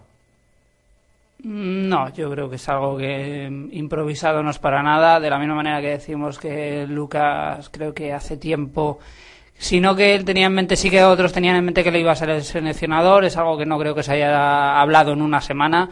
No, 1.43 2.13
yo 2.13 2.29
creo 2.29 2.49
que 2.49 2.55
es 2.58 2.69
algo 2.69 2.95
que 2.97 3.49
mm, 3.49 3.69
improvisado 3.71 4.43
no 4.43 4.51
es 4.51 4.60
para 4.60 4.84
nada, 4.84 5.19
de 5.19 5.29
la 5.29 5.39
misma 5.39 5.55
manera 5.55 5.81
que 5.81 5.89
decimos 5.89 6.38
que 6.38 6.86
Lucas 6.88 7.69
creo 7.69 7.93
que 7.93 8.13
hace 8.13 8.38
tiempo, 8.38 8.99
sino 9.58 9.95
que 9.95 10.15
él 10.15 10.25
tenía 10.25 10.47
en 10.47 10.53
mente, 10.53 10.75
sí 10.75 10.89
que 10.89 11.03
otros 11.03 11.34
tenían 11.34 11.55
en 11.55 11.65
mente 11.65 11.84
que 11.84 11.91
le 11.91 11.99
iba 11.99 12.12
a 12.12 12.15
ser 12.15 12.29
el 12.29 12.43
seleccionador, 12.43 13.25
es 13.25 13.36
algo 13.36 13.58
que 13.58 13.65
no 13.65 13.77
creo 13.77 13.93
que 13.93 14.03
se 14.03 14.13
haya 14.13 14.79
hablado 14.79 15.13
en 15.13 15.21
una 15.21 15.41
semana 15.41 15.89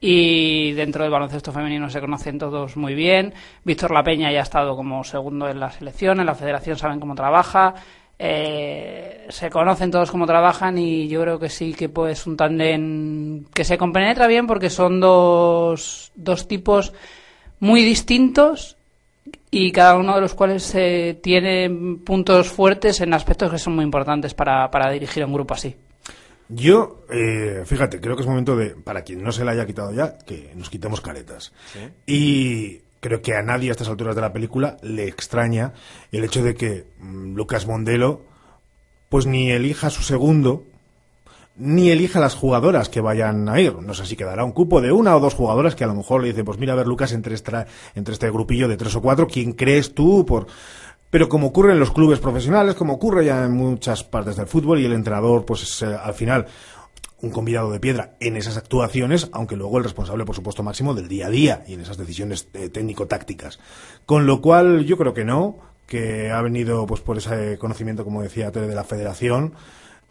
y 0.00 0.72
dentro 0.72 1.02
del 1.02 1.12
baloncesto 1.12 1.52
femenino 1.52 1.90
se 1.90 2.00
conocen 2.00 2.38
todos 2.38 2.76
muy 2.76 2.94
bien. 2.94 3.34
Víctor 3.64 3.90
La 3.90 4.02
Peña 4.02 4.32
ya 4.32 4.40
ha 4.40 4.42
estado 4.42 4.74
como 4.74 5.04
segundo 5.04 5.48
en 5.48 5.60
la 5.60 5.70
selección, 5.70 6.20
en 6.20 6.26
la 6.26 6.34
federación 6.34 6.76
saben 6.76 7.00
cómo 7.00 7.14
trabaja. 7.14 7.74
Eh, 8.18 9.26
se 9.30 9.48
conocen 9.48 9.90
todos 9.90 10.10
cómo 10.10 10.26
trabajan 10.26 10.76
y 10.76 11.08
yo 11.08 11.22
creo 11.22 11.38
que 11.38 11.48
sí 11.48 11.72
que 11.72 11.88
pues 11.88 12.26
un 12.26 12.36
tándem 12.36 13.44
que 13.54 13.64
se 13.64 13.78
compenetra 13.78 14.26
bien 14.26 14.46
porque 14.46 14.68
son 14.68 15.00
dos, 15.00 16.12
dos 16.14 16.46
tipos 16.46 16.92
muy 17.60 17.82
distintos 17.82 18.76
y 19.50 19.72
cada 19.72 19.96
uno 19.96 20.14
de 20.14 20.20
los 20.20 20.34
cuales 20.34 20.74
eh, 20.74 21.18
tiene 21.22 21.70
puntos 22.04 22.48
fuertes 22.48 23.00
en 23.00 23.14
aspectos 23.14 23.50
que 23.50 23.58
son 23.58 23.74
muy 23.74 23.84
importantes 23.84 24.34
para, 24.34 24.70
para 24.70 24.90
dirigir 24.90 25.22
a 25.22 25.26
un 25.26 25.32
grupo 25.32 25.54
así. 25.54 25.74
Yo, 26.52 27.04
eh, 27.10 27.62
fíjate, 27.64 28.00
creo 28.00 28.16
que 28.16 28.22
es 28.22 28.28
momento 28.28 28.56
de, 28.56 28.70
para 28.70 29.02
quien 29.02 29.22
no 29.22 29.30
se 29.30 29.44
la 29.44 29.52
haya 29.52 29.66
quitado 29.66 29.92
ya, 29.92 30.18
que 30.18 30.52
nos 30.56 30.68
quitemos 30.68 31.00
caretas. 31.00 31.52
Y 32.06 32.80
creo 33.00 33.22
que 33.22 33.34
a 33.36 33.42
nadie 33.42 33.68
a 33.68 33.72
estas 33.72 33.88
alturas 33.88 34.16
de 34.16 34.20
la 34.20 34.32
película 34.32 34.76
le 34.82 35.06
extraña 35.06 35.72
el 36.10 36.24
hecho 36.24 36.42
de 36.42 36.54
que 36.56 36.86
mm, 36.98 37.34
Lucas 37.36 37.66
Mondelo, 37.68 38.22
pues 39.08 39.26
ni 39.26 39.50
elija 39.52 39.90
su 39.90 40.02
segundo, 40.02 40.64
ni 41.56 41.90
elija 41.90 42.18
las 42.20 42.34
jugadoras 42.34 42.88
que 42.88 43.00
vayan 43.00 43.48
a 43.48 43.60
ir. 43.60 43.74
No 43.76 43.94
sé 43.94 44.04
si 44.06 44.16
quedará 44.16 44.44
un 44.44 44.52
cupo 44.52 44.80
de 44.80 44.90
una 44.92 45.14
o 45.16 45.20
dos 45.20 45.34
jugadoras 45.34 45.74
que 45.76 45.84
a 45.84 45.88
lo 45.88 45.94
mejor 45.94 46.22
le 46.22 46.28
dicen, 46.28 46.44
pues 46.44 46.58
mira, 46.58 46.72
a 46.72 46.76
ver, 46.76 46.86
Lucas, 46.88 47.12
entre, 47.12 47.34
esta- 47.34 47.66
entre 47.94 48.14
este 48.14 48.30
grupillo 48.30 48.66
de 48.66 48.76
tres 48.76 48.94
o 48.96 49.02
cuatro, 49.02 49.26
¿quién 49.28 49.52
crees 49.52 49.94
tú 49.94 50.24
por...? 50.26 50.46
Pero 51.10 51.28
como 51.28 51.48
ocurre 51.48 51.72
en 51.72 51.80
los 51.80 51.92
clubes 51.92 52.20
profesionales, 52.20 52.76
como 52.76 52.94
ocurre 52.94 53.24
ya 53.24 53.44
en 53.44 53.52
muchas 53.52 54.04
partes 54.04 54.36
del 54.36 54.46
fútbol, 54.46 54.80
y 54.80 54.84
el 54.84 54.92
entrenador, 54.92 55.44
pues 55.44 55.62
es, 55.62 55.82
eh, 55.82 55.86
al 55.86 56.14
final, 56.14 56.46
un 57.20 57.30
convidado 57.30 57.70
de 57.70 57.80
piedra 57.80 58.14
en 58.20 58.36
esas 58.36 58.56
actuaciones, 58.56 59.28
aunque 59.32 59.56
luego 59.56 59.78
el 59.78 59.84
responsable, 59.84 60.24
por 60.24 60.34
supuesto, 60.34 60.62
máximo 60.62 60.94
del 60.94 61.08
día 61.08 61.26
a 61.26 61.30
día 61.30 61.64
y 61.66 61.74
en 61.74 61.80
esas 61.80 61.98
decisiones 61.98 62.48
eh, 62.54 62.68
técnico-tácticas. 62.68 63.58
Con 64.06 64.26
lo 64.26 64.40
cual, 64.40 64.84
yo 64.84 64.96
creo 64.96 65.12
que 65.12 65.24
no, 65.24 65.58
que 65.86 66.30
ha 66.30 66.40
venido 66.40 66.86
pues 66.86 67.00
por 67.00 67.18
ese 67.18 67.58
conocimiento, 67.58 68.04
como 68.04 68.22
decía 68.22 68.52
Tere, 68.52 68.68
de 68.68 68.74
la 68.74 68.84
federación, 68.84 69.54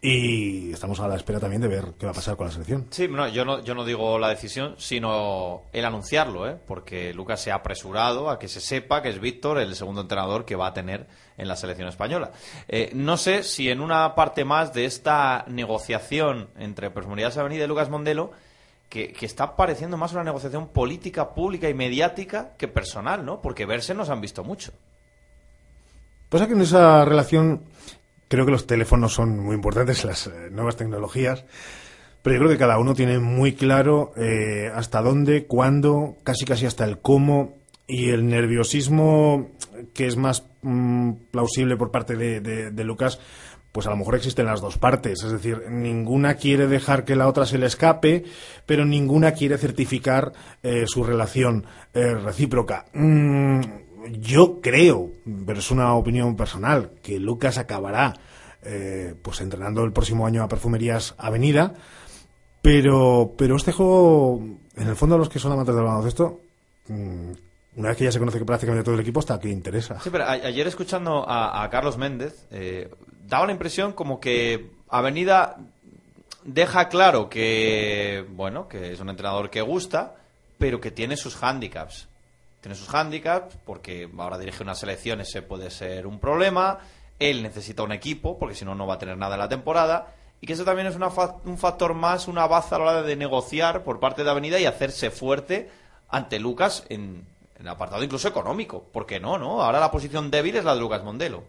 y 0.02 0.72
estamos 0.72 0.98
a 1.00 1.08
la 1.08 1.16
espera 1.16 1.38
también 1.38 1.60
de 1.60 1.68
ver 1.68 1.92
qué 1.98 2.06
va 2.06 2.12
a 2.12 2.14
pasar 2.14 2.36
con 2.36 2.46
la 2.46 2.52
selección. 2.52 2.86
Sí, 2.90 3.06
no, 3.06 3.28
yo 3.28 3.44
no, 3.44 3.62
yo 3.62 3.74
no 3.74 3.84
digo 3.84 4.18
la 4.18 4.28
decisión, 4.28 4.74
sino 4.78 5.64
el 5.72 5.84
anunciarlo, 5.84 6.48
¿eh? 6.48 6.56
porque 6.66 7.12
Lucas 7.12 7.42
se 7.42 7.50
ha 7.50 7.56
apresurado 7.56 8.30
a 8.30 8.38
que 8.38 8.48
se 8.48 8.60
sepa 8.60 9.02
que 9.02 9.10
es 9.10 9.20
Víctor 9.20 9.58
el 9.58 9.74
segundo 9.74 10.00
entrenador 10.00 10.46
que 10.46 10.56
va 10.56 10.68
a 10.68 10.72
tener 10.72 11.06
en 11.36 11.48
la 11.48 11.56
selección 11.56 11.88
española. 11.88 12.30
Eh, 12.66 12.90
no 12.94 13.18
sé 13.18 13.42
si 13.42 13.68
en 13.68 13.80
una 13.80 14.14
parte 14.14 14.44
más 14.44 14.72
de 14.72 14.86
esta 14.86 15.44
negociación 15.48 16.48
entre 16.58 16.90
Personalidades 16.90 17.36
Avenida 17.36 17.64
y 17.64 17.68
Lucas 17.68 17.90
Mondelo, 17.90 18.30
que, 18.88 19.12
que 19.12 19.26
está 19.26 19.54
pareciendo 19.54 19.98
más 19.98 20.12
una 20.12 20.24
negociación 20.24 20.68
política, 20.68 21.34
pública 21.34 21.68
y 21.68 21.74
mediática 21.74 22.54
que 22.56 22.68
personal, 22.68 23.24
¿no? 23.24 23.42
Porque 23.42 23.66
verse 23.66 23.94
nos 23.94 24.08
han 24.08 24.22
visto 24.22 24.44
mucho. 24.44 24.72
Pasa 26.30 26.46
que 26.46 26.54
en 26.54 26.60
esa 26.62 27.04
relación 27.04 27.64
creo 28.30 28.46
que 28.46 28.52
los 28.52 28.66
teléfonos 28.66 29.12
son 29.12 29.40
muy 29.40 29.56
importantes, 29.56 30.04
las 30.04 30.28
eh, 30.28 30.30
nuevas 30.52 30.76
tecnologías, 30.76 31.44
pero 32.22 32.36
yo 32.36 32.40
creo 32.40 32.52
que 32.52 32.58
cada 32.58 32.78
uno 32.78 32.94
tiene 32.94 33.18
muy 33.18 33.54
claro 33.54 34.12
eh, 34.16 34.70
hasta 34.72 35.02
dónde, 35.02 35.46
cuándo, 35.46 36.16
casi 36.22 36.44
casi 36.44 36.64
hasta 36.64 36.84
el 36.84 36.98
cómo 36.98 37.58
y 37.88 38.10
el 38.10 38.26
nerviosismo 38.26 39.48
que 39.94 40.06
es 40.06 40.16
más 40.16 40.44
mm, 40.62 41.12
plausible 41.32 41.76
por 41.76 41.90
parte 41.90 42.14
de, 42.16 42.84
Lucas. 42.84 43.18
Pues 43.72 43.86
a 43.86 43.90
lo 43.90 43.96
mejor 43.96 44.16
existen 44.16 44.46
las 44.46 44.60
dos 44.60 44.78
partes, 44.78 45.22
es 45.22 45.30
decir, 45.30 45.62
ninguna 45.70 46.34
quiere 46.34 46.66
dejar 46.66 47.04
que 47.04 47.14
la 47.14 47.28
otra 47.28 47.46
se 47.46 47.56
le 47.56 47.66
escape, 47.66 48.24
pero 48.66 48.84
ninguna 48.84 49.30
quiere 49.30 49.58
certificar 49.58 50.32
eh, 50.64 50.86
su 50.86 51.04
relación 51.04 51.64
eh, 51.94 52.14
recíproca. 52.14 52.86
Mm, 52.92 53.60
yo 54.20 54.60
creo, 54.60 55.10
pero 55.46 55.58
es 55.58 55.70
una 55.70 55.94
opinión 55.94 56.36
personal, 56.36 56.92
que 57.02 57.18
Lucas 57.18 57.58
acabará 57.58 58.14
eh, 58.62 59.14
pues 59.22 59.40
entrenando 59.40 59.84
el 59.84 59.92
próximo 59.92 60.26
año 60.26 60.42
a 60.42 60.48
Perfumerías 60.48 61.14
Avenida, 61.18 61.74
pero, 62.62 63.32
pero 63.36 63.56
este 63.56 63.72
juego, 63.72 64.42
en 64.76 64.88
el 64.88 64.96
fondo, 64.96 65.14
a 65.14 65.18
los 65.18 65.28
que 65.28 65.38
son 65.38 65.52
amantes 65.52 65.74
del 65.74 65.84
baloncesto, 65.84 66.40
mm, 66.88 67.30
una 67.76 67.88
vez 67.88 67.96
que 67.96 68.04
ya 68.04 68.12
se 68.12 68.18
conoce 68.18 68.38
que 68.38 68.44
prácticamente 68.44 68.84
todo 68.84 68.94
el 68.94 69.00
equipo 69.00 69.20
está 69.20 69.38
que 69.38 69.48
interesa. 69.48 69.98
Ayer 70.26 70.66
escuchando 70.66 71.26
a, 71.26 71.62
a 71.62 71.70
Carlos 71.70 71.96
Méndez, 71.96 72.46
eh, 72.50 72.90
daba 73.26 73.46
la 73.46 73.52
impresión 73.52 73.92
como 73.92 74.20
que 74.20 74.70
Avenida 74.88 75.56
deja 76.44 76.88
claro 76.88 77.28
que, 77.30 78.26
bueno, 78.30 78.68
que 78.68 78.92
es 78.92 79.00
un 79.00 79.08
entrenador 79.08 79.50
que 79.50 79.62
gusta, 79.62 80.16
pero 80.58 80.80
que 80.80 80.90
tiene 80.90 81.16
sus 81.16 81.36
hándicaps. 81.36 82.09
Tiene 82.60 82.74
sus 82.74 82.88
hándicaps 82.88 83.56
porque 83.64 84.08
ahora 84.18 84.38
dirige 84.38 84.62
unas 84.62 84.78
selección, 84.78 85.20
ese 85.20 85.42
puede 85.42 85.70
ser 85.70 86.06
un 86.06 86.18
problema. 86.18 86.78
Él 87.18 87.42
necesita 87.42 87.82
un 87.82 87.92
equipo, 87.92 88.38
porque 88.38 88.54
si 88.54 88.64
no, 88.64 88.74
no 88.74 88.86
va 88.86 88.94
a 88.94 88.98
tener 88.98 89.16
nada 89.16 89.34
en 89.34 89.40
la 89.40 89.48
temporada. 89.48 90.14
Y 90.42 90.46
que 90.46 90.54
eso 90.54 90.64
también 90.64 90.86
es 90.86 90.96
una 90.96 91.10
fa- 91.10 91.36
un 91.44 91.58
factor 91.58 91.92
más, 91.94 92.28
una 92.28 92.46
baza 92.46 92.76
a 92.76 92.78
la 92.78 92.84
hora 92.86 93.02
de 93.02 93.16
negociar 93.16 93.82
por 93.84 94.00
parte 94.00 94.24
de 94.24 94.30
Avenida 94.30 94.58
y 94.58 94.64
hacerse 94.66 95.10
fuerte 95.10 95.70
ante 96.08 96.38
Lucas 96.38 96.84
en, 96.88 97.24
en 97.56 97.62
el 97.62 97.68
apartado 97.68 98.02
incluso 98.02 98.28
económico. 98.28 98.82
¿Por 98.92 99.04
qué 99.06 99.20
no, 99.20 99.36
no? 99.38 99.62
Ahora 99.62 99.80
la 99.80 99.90
posición 99.90 100.30
débil 100.30 100.56
es 100.56 100.64
la 100.64 100.74
de 100.74 100.80
Lucas 100.80 101.02
Mondelo. 101.04 101.44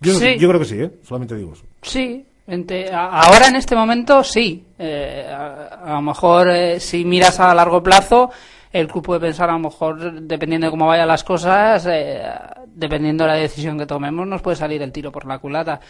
Yo, 0.00 0.14
Sí. 0.14 0.38
yo 0.38 0.48
creo 0.48 0.60
que 0.60 0.66
sí, 0.66 0.80
¿eh? 0.80 0.90
solamente 1.02 1.34
digo 1.34 1.52
eso. 1.54 1.64
Sí, 1.82 2.24
ente- 2.46 2.90
a- 2.92 3.22
ahora 3.22 3.48
en 3.48 3.56
este 3.56 3.74
momento 3.74 4.22
sí. 4.22 4.64
Eh, 4.78 5.26
a, 5.28 5.64
a 5.84 5.92
lo 5.94 6.02
mejor 6.02 6.48
eh, 6.50 6.78
si 6.80 7.04
miras 7.04 7.40
a 7.40 7.52
largo 7.54 7.82
plazo, 7.82 8.30
el 8.72 8.88
club 8.88 9.04
puede 9.04 9.20
pensar 9.20 9.48
a 9.50 9.54
lo 9.54 9.58
mejor, 9.58 10.20
dependiendo 10.22 10.66
de 10.66 10.70
cómo 10.70 10.86
vayan 10.86 11.08
las 11.08 11.24
cosas, 11.24 11.86
eh, 11.86 12.22
dependiendo 12.66 13.24
de 13.24 13.28
la 13.28 13.36
decisión 13.36 13.78
que 13.78 13.86
tomemos, 13.86 14.26
nos 14.26 14.42
puede 14.42 14.56
salir 14.56 14.82
el 14.82 14.92
tiro 14.92 15.10
por 15.10 15.26
la 15.26 15.38
culata. 15.38 15.80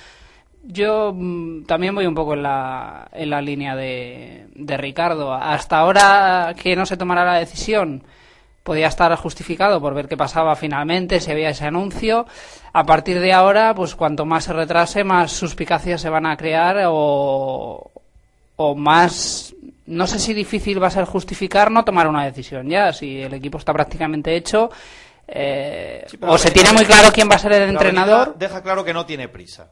Yo 0.65 1.13
mm, 1.15 1.65
también 1.65 1.95
voy 1.95 2.07
un 2.07 2.15
poco 2.15 2.35
en 2.35 2.43
la, 2.43 3.09
en 3.13 3.31
la 3.31 3.41
línea 3.41 3.75
de, 3.77 4.49
de 4.55 4.77
Ricardo. 4.77 5.33
Hasta 5.33 5.79
ahora 5.79 6.55
que 6.61 6.77
no 6.77 6.87
se 6.87 6.97
tomará 6.97 7.25
la 7.25 7.39
decisión, 7.39 8.03
podía 8.69 8.89
estar 8.89 9.15
justificado 9.17 9.81
por 9.81 9.95
ver 9.95 10.09
qué 10.09 10.17
pasaba 10.17 10.55
finalmente, 10.55 11.21
si 11.21 11.31
había 11.31 11.49
ese 11.49 11.65
anuncio. 11.65 12.27
A 12.75 12.85
partir 12.85 13.19
de 13.19 13.33
ahora, 13.33 13.75
pues 13.75 13.95
cuanto 13.95 14.27
más 14.27 14.45
se 14.45 14.53
retrase, 14.53 15.05
más 15.05 15.33
suspicacias 15.33 16.03
se 16.03 16.11
van 16.11 16.27
a 16.27 16.37
crear 16.37 16.77
o, 16.87 17.91
o 18.57 18.75
más, 18.75 19.55
no 19.89 20.07
sé 20.07 20.19
si 20.19 20.35
difícil 20.35 20.83
va 20.83 20.87
a 20.89 20.91
ser 20.91 21.05
justificar 21.05 21.71
no 21.71 21.85
tomar 21.85 22.07
una 22.07 22.25
decisión 22.25 22.69
ya, 22.69 22.93
si 22.93 23.21
el 23.23 23.35
equipo 23.35 23.59
está 23.59 23.73
prácticamente 23.73 24.37
hecho. 24.37 24.71
eh, 25.27 26.07
o 26.23 26.39
se 26.39 26.51
tiene 26.51 26.73
muy 26.73 26.85
claro 26.85 27.11
quién 27.13 27.29
va 27.31 27.35
a 27.35 27.39
ser 27.39 27.53
el 27.53 27.69
entrenador. 27.71 28.37
Deja 28.39 28.63
claro 28.63 28.85
que 28.85 28.95
no 28.95 29.05
tiene 29.05 29.29
prisa. 29.29 29.71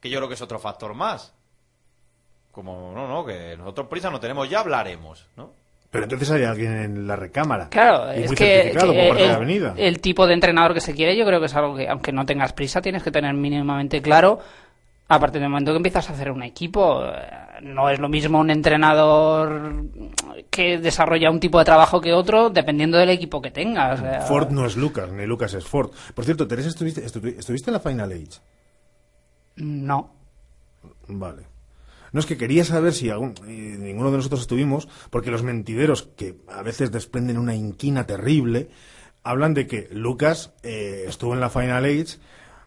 Que 0.00 0.08
yo 0.10 0.18
creo 0.18 0.28
que 0.28 0.34
es 0.34 0.42
otro 0.42 0.58
factor 0.58 0.94
más. 0.94 1.32
Como, 2.52 2.92
no, 2.92 3.06
no, 3.06 3.24
que 3.24 3.56
nosotros 3.56 3.86
prisa 3.88 4.10
no 4.10 4.18
tenemos, 4.18 4.48
ya 4.48 4.60
hablaremos, 4.60 5.26
¿no? 5.36 5.52
Pero 5.90 6.04
entonces 6.04 6.30
hay 6.30 6.44
alguien 6.44 6.76
en 6.76 7.06
la 7.06 7.16
recámara. 7.16 7.68
Claro, 7.70 8.12
y 8.14 8.24
es 8.24 8.26
muy 8.28 8.36
que, 8.36 8.44
certificado 8.44 8.92
que 8.92 8.98
por 8.98 9.08
parte 9.08 9.22
de 9.22 9.24
el, 9.24 9.30
la 9.30 9.36
avenida. 9.36 9.74
el 9.76 10.00
tipo 10.00 10.26
de 10.26 10.34
entrenador 10.34 10.74
que 10.74 10.80
se 10.80 10.94
quiere, 10.94 11.16
yo 11.16 11.24
creo 11.24 11.40
que 11.40 11.46
es 11.46 11.54
algo 11.54 11.76
que, 11.76 11.88
aunque 11.88 12.12
no 12.12 12.26
tengas 12.26 12.52
prisa, 12.52 12.82
tienes 12.82 13.02
que 13.02 13.10
tener 13.10 13.32
mínimamente 13.34 14.02
claro. 14.02 14.38
A 15.08 15.18
partir 15.18 15.40
del 15.40 15.48
momento 15.48 15.72
que 15.72 15.78
empiezas 15.78 16.10
a 16.10 16.12
hacer 16.12 16.30
un 16.30 16.42
equipo, 16.42 17.02
eh, 17.06 17.16
no 17.62 17.90
es 17.90 17.98
lo 17.98 18.08
mismo 18.08 18.38
un 18.40 18.50
entrenador 18.50 19.84
que 20.50 20.78
desarrolla 20.78 21.30
un 21.30 21.40
tipo 21.40 21.58
de 21.58 21.64
trabajo 21.64 22.00
que 22.00 22.12
otro, 22.12 22.50
dependiendo 22.50 22.98
del 22.98 23.10
equipo 23.10 23.40
que 23.42 23.50
tengas. 23.50 24.26
Ford 24.26 24.50
no 24.50 24.66
es 24.66 24.76
Lucas, 24.76 25.10
ni 25.12 25.26
Lucas 25.26 25.54
es 25.54 25.64
Ford. 25.64 25.90
Por 26.14 26.24
cierto, 26.24 26.46
Teresa, 26.48 26.68
¿estuviste, 26.68 27.04
estu- 27.04 27.36
estuviste 27.38 27.70
en 27.70 27.74
la 27.74 27.80
Final 27.80 28.12
Age? 28.12 28.40
No. 29.56 30.14
Vale. 31.08 31.42
No 32.12 32.20
es 32.20 32.26
que 32.26 32.38
quería 32.38 32.64
saber 32.64 32.92
si 32.94 33.10
algún, 33.10 33.34
eh, 33.46 33.76
ninguno 33.78 34.10
de 34.10 34.16
nosotros 34.18 34.40
estuvimos, 34.40 34.88
porque 35.10 35.30
los 35.30 35.42
mentideros, 35.42 36.08
que 36.16 36.36
a 36.48 36.62
veces 36.62 36.90
desprenden 36.90 37.36
una 37.38 37.54
inquina 37.54 38.06
terrible, 38.06 38.70
hablan 39.24 39.52
de 39.52 39.66
que 39.66 39.88
Lucas 39.92 40.54
eh, 40.62 41.04
estuvo 41.06 41.34
en 41.34 41.40
la 41.40 41.50
Final 41.50 41.84
Age 41.84 42.18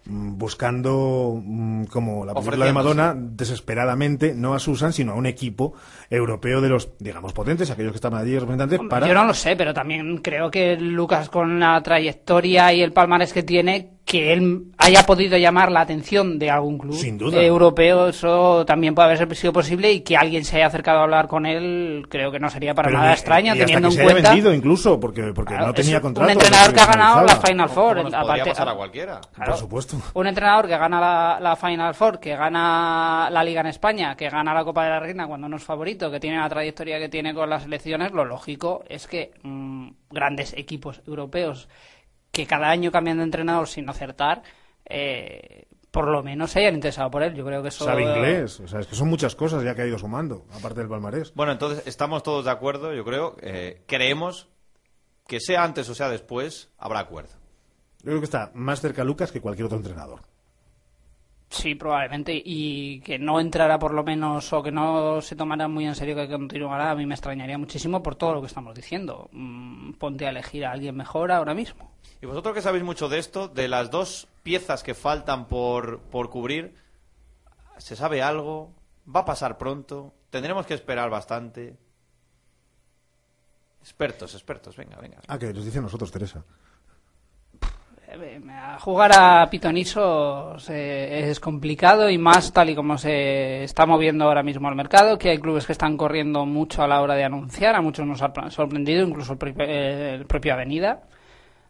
buscando, 0.05 1.39
mm, 1.43 1.85
como 1.85 2.25
la 2.25 2.33
película 2.33 2.65
de. 2.65 2.73
Madonna, 2.73 3.15
desesperadamente, 3.15 4.33
no 4.33 4.53
a 4.53 4.59
Susan, 4.59 4.93
sino 4.93 5.13
a 5.13 5.15
un 5.15 5.25
equipo 5.25 5.73
europeo 6.09 6.61
de 6.61 6.69
los, 6.69 6.89
digamos, 6.99 7.33
potentes, 7.33 7.69
aquellos 7.69 7.91
que 7.91 7.97
estaban 7.97 8.21
allí 8.21 8.37
representantes, 8.37 8.79
para... 8.89 9.07
Yo 9.07 9.13
no 9.13 9.25
lo 9.25 9.33
sé, 9.33 9.55
pero 9.55 9.73
también 9.73 10.17
creo 10.17 10.49
que 10.49 10.75
Lucas, 10.77 11.29
con 11.29 11.59
la 11.59 11.81
trayectoria 11.83 12.73
y 12.73 12.81
el 12.81 12.93
palmarés 12.93 13.33
que 13.33 13.43
tiene, 13.43 13.89
que 14.03 14.33
él 14.33 14.63
haya 14.77 15.05
podido 15.05 15.37
llamar 15.37 15.71
la 15.71 15.81
atención 15.81 16.37
de 16.37 16.49
algún 16.49 16.77
club 16.79 16.95
Sin 16.95 17.17
duda. 17.17 17.41
europeo, 17.41 18.07
eso 18.07 18.65
también 18.65 18.93
puede 18.93 19.13
haber 19.13 19.35
sido 19.37 19.53
posible 19.53 19.91
y 19.91 20.01
que 20.01 20.17
alguien 20.17 20.43
se 20.43 20.57
haya 20.57 20.65
acercado 20.65 20.99
a 20.99 21.03
hablar 21.03 21.27
con 21.27 21.45
él, 21.45 22.05
creo 22.09 22.31
que 22.31 22.39
no 22.39 22.49
sería 22.49 22.73
para 22.73 22.87
Pero 22.87 22.97
nada 22.97 23.09
ni- 23.11 23.13
extraño, 23.13 23.45
y 23.47 23.49
hasta 23.51 23.65
teniendo 23.65 23.87
que 23.89 23.93
en 23.93 23.97
se 23.97 24.01
haya 24.01 24.11
cuenta. 24.11 24.29
vendido 24.31 24.53
incluso, 24.53 24.99
porque, 24.99 25.31
porque 25.33 25.53
Claro, 25.53 25.67
no 25.67 25.73
tenía 25.73 25.97
un 25.97 26.01
contrato. 26.01 26.31
entrenador 26.31 26.73
que 26.73 26.79
ha 26.81 26.85
ganado 26.87 27.25
la. 27.25 27.35
Final 27.37 27.69
Four. 27.69 28.03
Nos 28.03 28.13
aparte- 28.13 28.49
pasar 28.49 28.69
a 28.69 28.73
cualquiera. 28.75 29.21
Claro. 29.33 29.51
Por 29.51 29.59
supuesto. 29.59 29.97
Un 30.13 30.27
entrenador 30.27 30.67
que 30.67 30.77
gana 30.77 30.99
la, 30.99 31.39
la 31.39 31.55
Final 31.55 31.93
Four, 31.95 32.19
que 32.19 32.35
gana 32.35 33.29
la 33.31 33.43
Liga 33.43 33.61
en 33.61 33.67
España, 33.67 34.15
que 34.15 34.29
gana 34.29 34.53
la 34.53 34.63
Copa 34.65 34.83
de 34.83 34.89
la 34.89 34.99
Reina 34.99 35.27
cuando 35.27 35.47
no 35.47 35.55
es 35.57 35.63
favorito, 35.63 36.11
que 36.11 36.19
tiene 36.19 36.37
la 36.37 36.49
trayectoria 36.49 36.99
que 36.99 37.07
tiene 37.07 37.33
con 37.33 37.49
las 37.49 37.63
selecciones, 37.63 38.11
lo 38.11 38.25
lógico 38.25 38.83
es 38.89 39.07
que 39.07 39.31
mm, 39.43 39.87
grandes 40.09 40.53
equipos 40.57 41.01
europeos 41.07 41.69
que 42.31 42.45
cada 42.47 42.69
año 42.69 42.91
cambian 42.91 43.17
de 43.17 43.23
entrenador 43.23 43.67
sin 43.67 43.89
acertar, 43.89 44.43
eh, 44.85 45.65
por 45.91 46.07
lo 46.07 46.23
menos 46.23 46.51
se 46.51 46.59
hayan 46.59 46.75
interesado 46.75 47.11
por 47.11 47.23
él. 47.23 47.33
Yo 47.33 47.45
creo 47.45 47.61
que 47.61 47.67
eso. 47.69 47.83
Sabe 47.85 48.03
inglés, 48.03 48.59
o 48.59 48.67
sea, 48.67 48.79
es 48.79 48.87
que 48.87 48.95
son 48.95 49.09
muchas 49.09 49.35
cosas 49.35 49.63
ya 49.63 49.75
que 49.75 49.81
ha 49.81 49.87
ido 49.87 49.99
sumando, 49.99 50.45
aparte 50.53 50.79
del 50.79 50.89
palmarés. 50.89 51.33
Bueno, 51.33 51.51
entonces 51.51 51.85
estamos 51.85 52.23
todos 52.23 52.45
de 52.45 52.51
acuerdo, 52.51 52.93
yo 52.93 53.03
creo. 53.03 53.35
eh, 53.41 53.83
creemos 53.87 54.47
que 55.27 55.39
sea 55.39 55.63
antes 55.63 55.87
o 55.89 55.95
sea 55.95 56.09
después, 56.09 56.69
habrá 56.77 56.99
acuerdo. 56.99 57.31
Yo 57.99 58.05
creo 58.05 58.19
que 58.19 58.25
está 58.25 58.51
más 58.53 58.81
cerca 58.81 59.03
Lucas 59.03 59.31
que 59.31 59.41
cualquier 59.41 59.65
otro 59.65 59.77
entrenador. 59.77 60.21
Sí, 61.51 61.75
probablemente. 61.75 62.41
Y 62.43 63.01
que 63.01 63.19
no 63.19 63.39
entrara 63.39 63.77
por 63.77 63.93
lo 63.93 64.03
menos 64.03 64.51
o 64.53 64.63
que 64.63 64.71
no 64.71 65.21
se 65.21 65.35
tomara 65.35 65.67
muy 65.67 65.85
en 65.85 65.95
serio 65.95 66.15
que 66.15 66.29
continuará, 66.29 66.91
a 66.91 66.95
mí 66.95 67.05
me 67.05 67.13
extrañaría 67.13 67.57
muchísimo 67.57 68.01
por 68.01 68.15
todo 68.15 68.35
lo 68.35 68.41
que 68.41 68.47
estamos 68.47 68.73
diciendo. 68.73 69.29
Mm, 69.33 69.91
ponte 69.93 70.25
a 70.25 70.29
elegir 70.29 70.65
a 70.65 70.71
alguien 70.71 70.95
mejor 70.95 71.29
ahora 71.29 71.53
mismo. 71.53 71.91
Y 72.21 72.25
vosotros 72.25 72.55
que 72.55 72.61
sabéis 72.61 72.85
mucho 72.85 73.09
de 73.09 73.19
esto, 73.19 73.49
de 73.49 73.67
las 73.67 73.91
dos 73.91 74.29
piezas 74.43 74.81
que 74.81 74.93
faltan 74.93 75.47
por, 75.47 75.99
por 75.99 76.29
cubrir, 76.29 76.73
¿se 77.77 77.97
sabe 77.97 78.21
algo? 78.21 78.71
¿Va 79.13 79.21
a 79.21 79.25
pasar 79.25 79.57
pronto? 79.57 80.13
¿Tendremos 80.29 80.65
que 80.65 80.73
esperar 80.73 81.09
bastante? 81.09 81.75
Expertos, 83.81 84.35
expertos, 84.35 84.77
venga, 84.77 84.97
venga. 85.01 85.17
Ah, 85.27 85.37
que 85.37 85.51
nos 85.51 85.65
dicen 85.65 85.81
nosotros, 85.81 86.11
Teresa. 86.11 86.45
Eh, 88.13 88.41
jugar 88.79 89.11
a 89.15 89.49
pitonisos 89.49 90.69
eh, 90.69 91.29
es 91.29 91.39
complicado 91.39 92.09
y 92.09 92.17
más 92.17 92.51
tal 92.51 92.69
y 92.69 92.75
como 92.75 92.97
se 92.97 93.63
está 93.63 93.85
moviendo 93.85 94.25
ahora 94.25 94.43
mismo 94.43 94.67
el 94.67 94.75
mercado, 94.75 95.17
que 95.17 95.29
hay 95.29 95.37
clubes 95.37 95.65
que 95.65 95.71
están 95.71 95.95
corriendo 95.95 96.45
mucho 96.45 96.83
a 96.83 96.89
la 96.89 97.01
hora 97.01 97.15
de 97.15 97.23
anunciar, 97.23 97.73
a 97.73 97.81
muchos 97.81 98.05
nos 98.05 98.21
ha 98.21 98.33
sorprendido, 98.49 99.07
incluso 99.07 99.37
el, 99.39 99.61
el 99.61 100.25
propio 100.25 100.53
Avenida, 100.53 101.03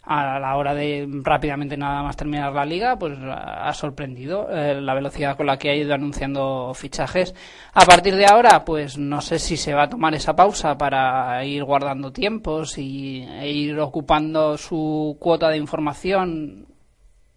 a 0.03 0.39
la 0.39 0.57
hora 0.57 0.73
de 0.73 1.07
rápidamente 1.23 1.77
nada 1.77 2.01
más 2.01 2.17
terminar 2.17 2.53
la 2.53 2.65
liga, 2.65 2.97
pues 2.97 3.17
ha 3.23 3.71
sorprendido 3.73 4.47
eh, 4.49 4.81
la 4.81 4.95
velocidad 4.95 5.37
con 5.37 5.45
la 5.45 5.57
que 5.57 5.69
ha 5.69 5.75
ido 5.75 5.93
anunciando 5.93 6.73
fichajes. 6.73 7.35
A 7.73 7.85
partir 7.85 8.15
de 8.15 8.25
ahora, 8.25 8.65
pues 8.65 8.97
no 8.97 9.21
sé 9.21 9.37
si 9.37 9.57
se 9.57 9.73
va 9.73 9.83
a 9.83 9.89
tomar 9.89 10.15
esa 10.15 10.35
pausa 10.35 10.77
para 10.77 11.43
ir 11.45 11.63
guardando 11.63 12.11
tiempos 12.11 12.77
y, 12.79 13.21
e 13.23 13.51
ir 13.51 13.79
ocupando 13.79 14.57
su 14.57 15.17
cuota 15.19 15.49
de 15.49 15.57
información, 15.57 16.65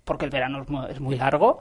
porque 0.05 0.25
el 0.25 0.31
verano 0.31 0.63
es 0.63 0.69
muy, 0.69 0.91
es 0.91 1.01
muy 1.01 1.17
largo. 1.17 1.61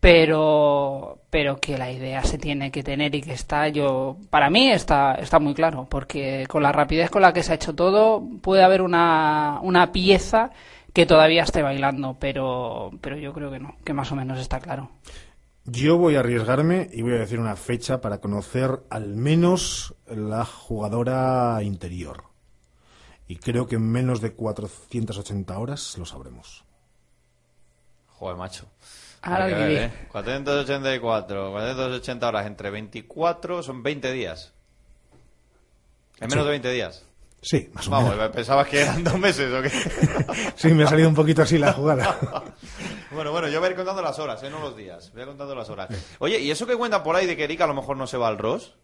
Pero, 0.00 1.18
pero 1.30 1.58
que 1.58 1.78
la 1.78 1.90
idea 1.90 2.22
se 2.22 2.38
tiene 2.38 2.70
que 2.70 2.82
tener 2.82 3.14
y 3.14 3.22
que 3.22 3.32
está, 3.32 3.68
yo, 3.68 4.18
para 4.30 4.50
mí 4.50 4.70
está, 4.70 5.14
está 5.14 5.38
muy 5.38 5.54
claro, 5.54 5.86
porque 5.88 6.46
con 6.48 6.62
la 6.62 6.72
rapidez 6.72 7.10
con 7.10 7.22
la 7.22 7.32
que 7.32 7.42
se 7.42 7.52
ha 7.52 7.56
hecho 7.56 7.74
todo, 7.74 8.22
puede 8.42 8.62
haber 8.62 8.82
una, 8.82 9.58
una 9.62 9.92
pieza 9.92 10.50
que 10.92 11.06
todavía 11.06 11.42
esté 11.42 11.62
bailando, 11.62 12.16
pero, 12.18 12.90
pero 13.00 13.16
yo 13.16 13.32
creo 13.32 13.50
que 13.50 13.58
no, 13.58 13.76
que 13.84 13.92
más 13.92 14.12
o 14.12 14.16
menos 14.16 14.38
está 14.38 14.60
claro. 14.60 14.90
Yo 15.68 15.98
voy 15.98 16.14
a 16.14 16.20
arriesgarme 16.20 16.88
y 16.92 17.02
voy 17.02 17.14
a 17.14 17.18
decir 17.18 17.40
una 17.40 17.56
fecha 17.56 18.00
para 18.00 18.18
conocer 18.18 18.84
al 18.88 19.16
menos 19.16 19.96
la 20.06 20.44
jugadora 20.44 21.60
interior. 21.64 22.22
Y 23.26 23.36
creo 23.36 23.66
que 23.66 23.74
en 23.74 23.90
menos 23.90 24.20
de 24.20 24.32
480 24.32 25.58
horas 25.58 25.98
lo 25.98 26.06
sabremos. 26.06 26.65
Joder, 28.18 28.36
macho. 28.36 28.66
Ahora 29.22 29.46
ver, 29.46 29.68
diré. 29.68 29.84
¿eh? 29.86 29.92
484, 30.12 31.50
480 31.52 32.28
horas 32.28 32.46
entre 32.46 32.70
24 32.70 33.62
son 33.62 33.82
20 33.82 34.12
días. 34.12 34.52
En 36.20 36.28
menos 36.28 36.44
Sí. 36.44 36.46
de 36.46 36.50
20 36.50 36.70
días. 36.70 37.04
Sí, 37.42 37.68
más 37.74 37.86
o 37.86 37.90
Vamos, 37.90 38.16
menos. 38.16 38.30
pensabas 38.30 38.66
que 38.66 38.80
eran 38.80 39.04
dos 39.04 39.18
meses 39.18 39.52
o 39.52 39.62
qué. 39.62 39.70
Sí, 40.56 40.68
me 40.68 40.84
ha 40.84 40.86
salido 40.88 41.08
un 41.08 41.14
poquito 41.14 41.42
así 41.42 41.58
la 41.58 41.72
jugada. 41.72 42.16
Bueno, 43.12 43.30
bueno, 43.32 43.48
yo 43.48 43.60
voy 43.60 43.68
a 43.68 43.70
ir 43.70 43.76
contando 43.76 44.02
las 44.02 44.18
horas, 44.18 44.42
¿eh? 44.42 44.50
no 44.50 44.58
los 44.60 44.76
días. 44.76 45.10
Voy 45.12 45.20
a 45.20 45.22
ir 45.22 45.28
contando 45.28 45.54
las 45.54 45.70
horas. 45.70 45.88
Oye, 46.18 46.38
¿y 46.40 46.50
eso 46.50 46.66
que 46.66 46.76
cuentan 46.76 47.02
por 47.02 47.16
ahí 47.16 47.24
de 47.24 47.34
que 47.36 47.44
Erika 47.44 47.64
a 47.64 47.66
lo 47.68 47.72
mejor 47.72 47.96
no 47.96 48.06
se 48.06 48.18
va 48.18 48.28
al 48.28 48.36
Ross? 48.36 48.74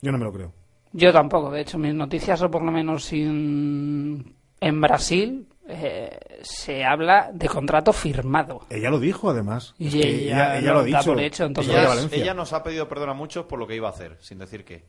Yo 0.00 0.12
no 0.12 0.18
me 0.18 0.24
lo 0.24 0.32
creo. 0.32 0.52
Yo 0.92 1.12
tampoco, 1.12 1.50
de 1.50 1.60
hecho, 1.60 1.76
mis 1.76 1.92
noticias, 1.92 2.40
o 2.40 2.50
por 2.50 2.62
lo 2.62 2.70
menos 2.70 3.12
en, 3.12 4.34
en 4.60 4.80
Brasil, 4.80 5.46
eh, 5.72 6.18
se 6.42 6.84
habla 6.84 7.30
de 7.32 7.48
contrato 7.48 7.92
firmado. 7.92 8.62
Ella 8.70 8.90
lo 8.90 8.98
dijo, 8.98 9.30
además. 9.30 9.74
Y 9.78 9.86
Es 9.88 9.92
que 9.94 10.08
ella 10.24 10.58
ella, 10.58 10.68
lo 10.68 10.74
lo 10.74 10.80
ha 10.80 10.84
dicho. 10.84 11.04
por 11.12 11.20
hecho, 11.20 11.44
entonces- 11.44 12.12
Ella 12.12 12.34
nos 12.34 12.52
ha 12.52 12.62
pedido 12.62 12.88
perdón 12.88 13.10
a 13.10 13.14
muchos 13.14 13.46
por 13.46 13.58
lo 13.58 13.66
que 13.66 13.76
iba 13.76 13.88
a 13.88 13.92
hacer, 13.92 14.16
sin 14.20 14.38
decir 14.38 14.64
qué. 14.64 14.84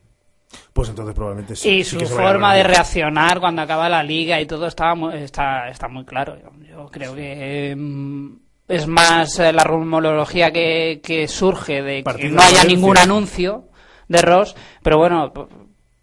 Pues 0.74 0.88
entonces 0.90 1.14
probablemente 1.14 1.56
sí. 1.56 1.68
y 1.76 1.84
sí 1.84 1.98
su 1.98 2.06
forma 2.06 2.54
de 2.54 2.62
reaccionar 2.62 3.40
cuando 3.40 3.62
acaba 3.62 3.88
la 3.88 4.02
liga 4.02 4.38
y 4.40 4.44
todo 4.46 4.66
estaba 4.66 4.94
muy- 4.94 5.14
está, 5.14 5.68
está 5.70 5.88
muy 5.88 6.04
claro. 6.04 6.36
Yo, 6.38 6.50
yo 6.66 6.86
creo 6.90 7.14
que 7.14 7.74
mm, 7.74 8.36
es 8.68 8.86
más 8.86 9.38
eh, 9.38 9.52
la 9.52 9.64
rumorología 9.64 10.50
que, 10.52 11.00
que 11.02 11.26
surge 11.26 11.82
de 11.82 12.02
que 12.04 12.12
no 12.12 12.14
de 12.14 12.24
haya 12.26 12.58
Valencia. 12.58 12.64
ningún 12.64 12.98
anuncio 12.98 13.64
de 14.08 14.20
Ross, 14.20 14.54
pero 14.82 14.98
bueno, 14.98 15.32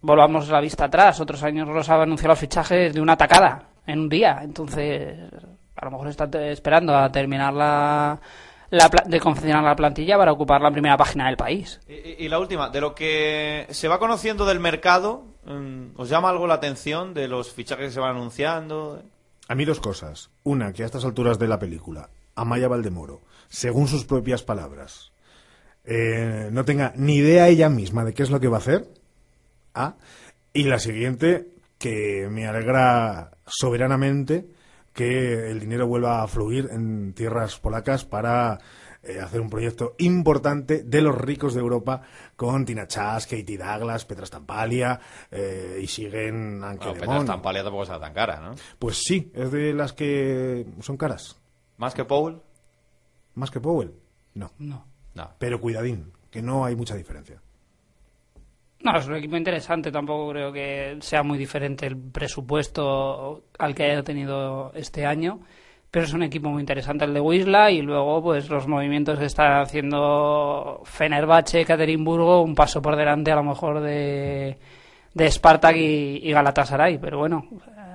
volvamos 0.00 0.48
la 0.48 0.60
vista 0.60 0.86
atrás. 0.86 1.20
Otros 1.20 1.44
años 1.44 1.68
Ross 1.68 1.88
ha 1.88 2.02
anunciado 2.02 2.30
los 2.32 2.38
fichajes 2.40 2.92
de 2.92 3.00
una 3.00 3.16
tacada 3.16 3.68
en 3.90 4.00
un 4.00 4.08
día, 4.08 4.40
entonces 4.42 5.18
a 5.76 5.84
lo 5.84 5.90
mejor 5.90 6.08
está 6.08 6.28
esperando 6.50 6.96
a 6.96 7.10
terminar 7.10 7.54
la, 7.54 8.20
la 8.70 8.90
de 9.06 9.20
confeccionar 9.20 9.64
la 9.64 9.74
plantilla 9.74 10.16
para 10.16 10.32
ocupar 10.32 10.60
la 10.60 10.70
primera 10.70 10.96
página 10.96 11.26
del 11.26 11.36
país. 11.36 11.80
Y, 11.88 12.28
la 12.28 12.38
última, 12.38 12.70
de 12.70 12.80
lo 12.80 12.94
que 12.94 13.66
se 13.70 13.88
va 13.88 13.98
conociendo 13.98 14.46
del 14.46 14.60
mercado, 14.60 15.24
mm, 15.44 15.96
¿os 15.96 16.08
llama 16.08 16.30
algo 16.30 16.46
la 16.46 16.54
atención 16.54 17.14
de 17.14 17.28
los 17.28 17.52
fichajes 17.52 17.86
que 17.86 17.92
se 17.92 18.00
van 18.00 18.16
anunciando? 18.16 19.02
A 19.48 19.54
mí 19.54 19.64
dos 19.64 19.80
cosas. 19.80 20.30
Una, 20.44 20.72
que 20.72 20.84
a 20.84 20.86
estas 20.86 21.04
alturas 21.04 21.38
de 21.38 21.48
la 21.48 21.58
película, 21.58 22.10
Amaya 22.36 22.68
Valdemoro, 22.68 23.22
según 23.48 23.88
sus 23.88 24.04
propias 24.04 24.42
palabras, 24.42 25.10
eh, 25.84 26.50
no 26.52 26.64
tenga 26.64 26.92
ni 26.94 27.16
idea 27.16 27.48
ella 27.48 27.68
misma 27.68 28.04
de 28.04 28.14
qué 28.14 28.22
es 28.22 28.30
lo 28.30 28.38
que 28.38 28.48
va 28.48 28.58
a 28.58 28.60
hacer. 28.60 28.86
A. 29.74 29.96
Y 30.52 30.64
la 30.64 30.78
siguiente, 30.78 31.48
que 31.80 32.28
me 32.30 32.46
alegra 32.46 33.30
soberanamente 33.46 34.50
que 34.92 35.50
el 35.50 35.58
dinero 35.58 35.86
vuelva 35.86 36.22
a 36.22 36.28
fluir 36.28 36.68
en 36.70 37.14
tierras 37.14 37.58
polacas 37.58 38.04
para 38.04 38.58
eh, 39.02 39.18
hacer 39.18 39.40
un 39.40 39.48
proyecto 39.48 39.94
importante 39.98 40.82
de 40.82 41.00
los 41.00 41.16
ricos 41.16 41.54
de 41.54 41.60
Europa 41.60 42.02
con 42.36 42.66
Tina 42.66 42.86
Chas, 42.86 43.26
Katie 43.26 43.56
Douglas, 43.56 44.04
Petra 44.04 44.26
Stampalia 44.26 45.00
eh, 45.30 45.80
y 45.82 45.86
siguen 45.86 46.62
Anke 46.62 46.88
Bueno, 46.88 47.00
Petra. 47.00 47.20
Stampalia 47.22 47.62
tampoco 47.62 47.86
será 47.86 47.98
tan 47.98 48.12
cara, 48.12 48.40
¿no? 48.40 48.54
Pues 48.78 48.98
sí, 49.02 49.32
es 49.34 49.50
de 49.50 49.72
las 49.72 49.94
que 49.94 50.66
son 50.80 50.98
caras. 50.98 51.40
¿Más 51.78 51.94
que 51.94 52.04
Paul? 52.04 52.42
¿Más 53.34 53.50
que 53.50 53.58
Powell? 53.58 53.94
No. 54.34 54.52
No. 54.58 54.86
No. 55.14 55.30
Pero 55.38 55.62
cuidadín, 55.62 56.12
que 56.30 56.42
no 56.42 56.66
hay 56.66 56.76
mucha 56.76 56.94
diferencia. 56.94 57.40
No, 58.82 58.96
es 58.96 59.06
un 59.06 59.16
equipo 59.16 59.36
interesante. 59.36 59.92
Tampoco 59.92 60.30
creo 60.30 60.52
que 60.52 60.96
sea 61.00 61.22
muy 61.22 61.36
diferente 61.38 61.86
el 61.86 61.96
presupuesto 61.96 63.44
al 63.58 63.74
que 63.74 63.84
haya 63.84 64.02
tenido 64.02 64.72
este 64.74 65.04
año. 65.04 65.40
Pero 65.90 66.06
es 66.06 66.12
un 66.12 66.22
equipo 66.22 66.48
muy 66.48 66.60
interesante 66.60 67.04
el 67.04 67.12
de 67.12 67.20
Wisla 67.20 67.70
y 67.70 67.82
luego 67.82 68.22
pues 68.22 68.48
los 68.48 68.68
movimientos 68.68 69.18
que 69.18 69.24
está 69.24 69.60
haciendo 69.60 70.80
Fenerbahce, 70.84 71.64
Caterinburgo, 71.64 72.42
un 72.42 72.54
paso 72.54 72.80
por 72.80 72.96
delante 72.96 73.32
a 73.32 73.36
lo 73.36 73.42
mejor 73.42 73.80
de, 73.80 74.56
de 75.12 75.30
Spartak 75.30 75.76
y, 75.76 76.30
Galatasaray. 76.30 76.98
Pero 76.98 77.18
bueno, 77.18 77.48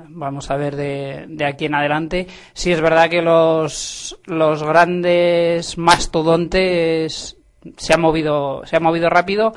vamos 0.10 0.52
a 0.52 0.58
ver 0.58 0.76
de, 0.76 1.26
de 1.30 1.46
aquí 1.46 1.66
en 1.66 1.76
adelante. 1.76 2.28
Sí 2.54 2.72
es 2.72 2.82
verdad 2.82 3.10
que 3.10 3.22
los, 3.22 4.20
los 4.26 4.62
grandes 4.62 5.78
mastodontes 5.78 7.38
se 7.78 7.94
han 7.94 8.02
movido, 8.02 8.62
se 8.66 8.76
han 8.76 8.84
movido 8.84 9.10
rápido 9.10 9.54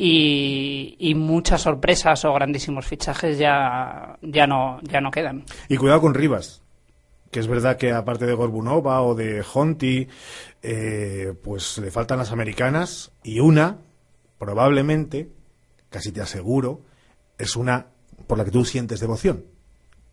y, 0.00 0.96
y 1.00 1.14
muchas 1.16 1.62
sorpresas 1.62 2.24
o 2.24 2.32
grandísimos 2.32 2.86
fichajes 2.86 3.36
ya, 3.36 4.16
ya 4.22 4.46
no, 4.46 4.78
ya 4.82 5.00
no 5.00 5.10
quedan. 5.10 5.44
Y 5.68 5.76
cuidado 5.76 6.00
con 6.00 6.14
Rivas, 6.14 6.62
que 7.32 7.40
es 7.40 7.48
verdad 7.48 7.76
que 7.76 7.92
aparte 7.92 8.24
de 8.24 8.34
Gorbunova 8.34 9.02
o 9.02 9.16
de 9.16 9.44
Honti, 9.52 10.06
eh, 10.62 11.34
pues 11.42 11.78
le 11.78 11.90
faltan 11.90 12.18
las 12.18 12.30
americanas 12.30 13.10
y 13.24 13.40
una, 13.40 13.78
probablemente, 14.38 15.30
casi 15.90 16.12
te 16.12 16.20
aseguro, 16.20 16.80
es 17.36 17.56
una 17.56 17.86
por 18.28 18.38
la 18.38 18.44
que 18.44 18.52
tú 18.52 18.64
sientes 18.64 19.00
devoción, 19.00 19.44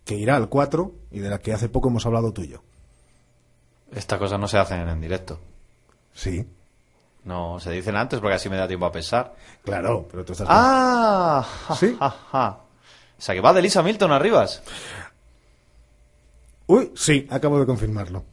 que 0.04 0.16
irá 0.16 0.34
al 0.34 0.48
4 0.48 0.92
y 1.12 1.20
de 1.20 1.30
la 1.30 1.38
que 1.38 1.52
hace 1.52 1.68
poco 1.68 1.90
hemos 1.90 2.06
hablado 2.06 2.32
tú 2.32 2.42
y 2.42 2.48
yo. 2.48 2.62
Estas 3.94 4.18
cosas 4.18 4.40
no 4.40 4.48
se 4.48 4.58
hacen 4.58 4.88
en 4.88 5.00
directo. 5.00 5.38
Sí. 6.12 6.44
No, 7.26 7.58
se 7.58 7.72
dicen 7.72 7.96
antes 7.96 8.20
porque 8.20 8.36
así 8.36 8.48
me 8.48 8.56
da 8.56 8.68
tiempo 8.68 8.86
a 8.86 8.92
pensar. 8.92 9.34
Claro, 9.64 10.06
pero 10.08 10.24
tú 10.24 10.32
estás... 10.32 10.46
¡Ah! 10.48 11.44
¿Sí? 11.76 11.96
Ja, 11.98 12.14
ja. 12.30 12.48
O 13.18 13.20
sea, 13.20 13.34
que 13.34 13.40
va 13.40 13.52
de 13.52 13.62
Lisa 13.62 13.82
Milton 13.82 14.12
arribas. 14.12 14.62
Uy, 16.66 16.92
sí, 16.94 17.26
acabo 17.28 17.58
de 17.58 17.66
confirmarlo. 17.66 18.24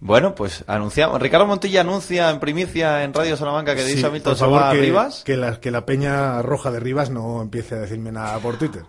Bueno, 0.00 0.34
pues 0.34 0.64
anunciamos. 0.66 1.22
Ricardo 1.22 1.46
Montilla 1.46 1.82
anuncia 1.82 2.30
en 2.30 2.40
primicia 2.40 3.04
en 3.04 3.14
Radio 3.14 3.36
Salamanca 3.36 3.76
que 3.76 3.82
Sí, 3.82 3.94
Lisa 3.94 4.10
Milton 4.10 4.36
se 4.36 4.46
va 4.46 4.70
a 4.70 4.72
que, 4.72 4.80
Rivas. 4.80 5.22
Que 5.22 5.36
la, 5.36 5.60
que 5.60 5.70
la 5.70 5.86
peña 5.86 6.42
roja 6.42 6.72
de 6.72 6.80
Rivas 6.80 7.10
no 7.10 7.40
empiece 7.42 7.76
a 7.76 7.78
decirme 7.78 8.10
nada 8.10 8.40
por 8.40 8.58
Twitter. 8.58 8.82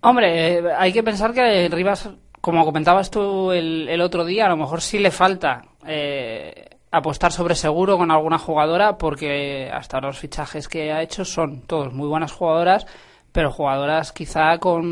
Hombre, 0.00 0.58
eh, 0.58 0.62
hay 0.78 0.92
que 0.92 1.02
pensar 1.02 1.34
que 1.34 1.68
Rivas, 1.68 2.08
como 2.40 2.64
comentabas 2.64 3.10
tú 3.10 3.50
el, 3.50 3.88
el 3.88 4.00
otro 4.00 4.24
día, 4.24 4.46
a 4.46 4.48
lo 4.48 4.56
mejor 4.56 4.80
sí 4.80 5.00
le 5.00 5.10
falta 5.10 5.64
eh, 5.84 6.77
apostar 6.90 7.32
sobre 7.32 7.54
seguro 7.54 7.98
con 7.98 8.10
alguna 8.10 8.38
jugadora, 8.38 8.96
porque 8.98 9.70
hasta 9.72 10.00
los 10.00 10.18
fichajes 10.18 10.68
que 10.68 10.92
ha 10.92 11.02
hecho 11.02 11.24
son 11.24 11.62
todos 11.62 11.92
muy 11.92 12.08
buenas 12.08 12.32
jugadoras, 12.32 12.86
pero 13.32 13.50
jugadoras 13.50 14.12
quizá 14.12 14.58
con 14.58 14.84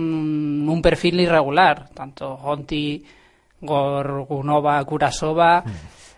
un 0.68 0.82
perfil 0.82 1.20
irregular, 1.20 1.88
tanto 1.94 2.34
Honti, 2.34 3.04
Gorgunova, 3.60 4.84
Kurasova. 4.84 5.64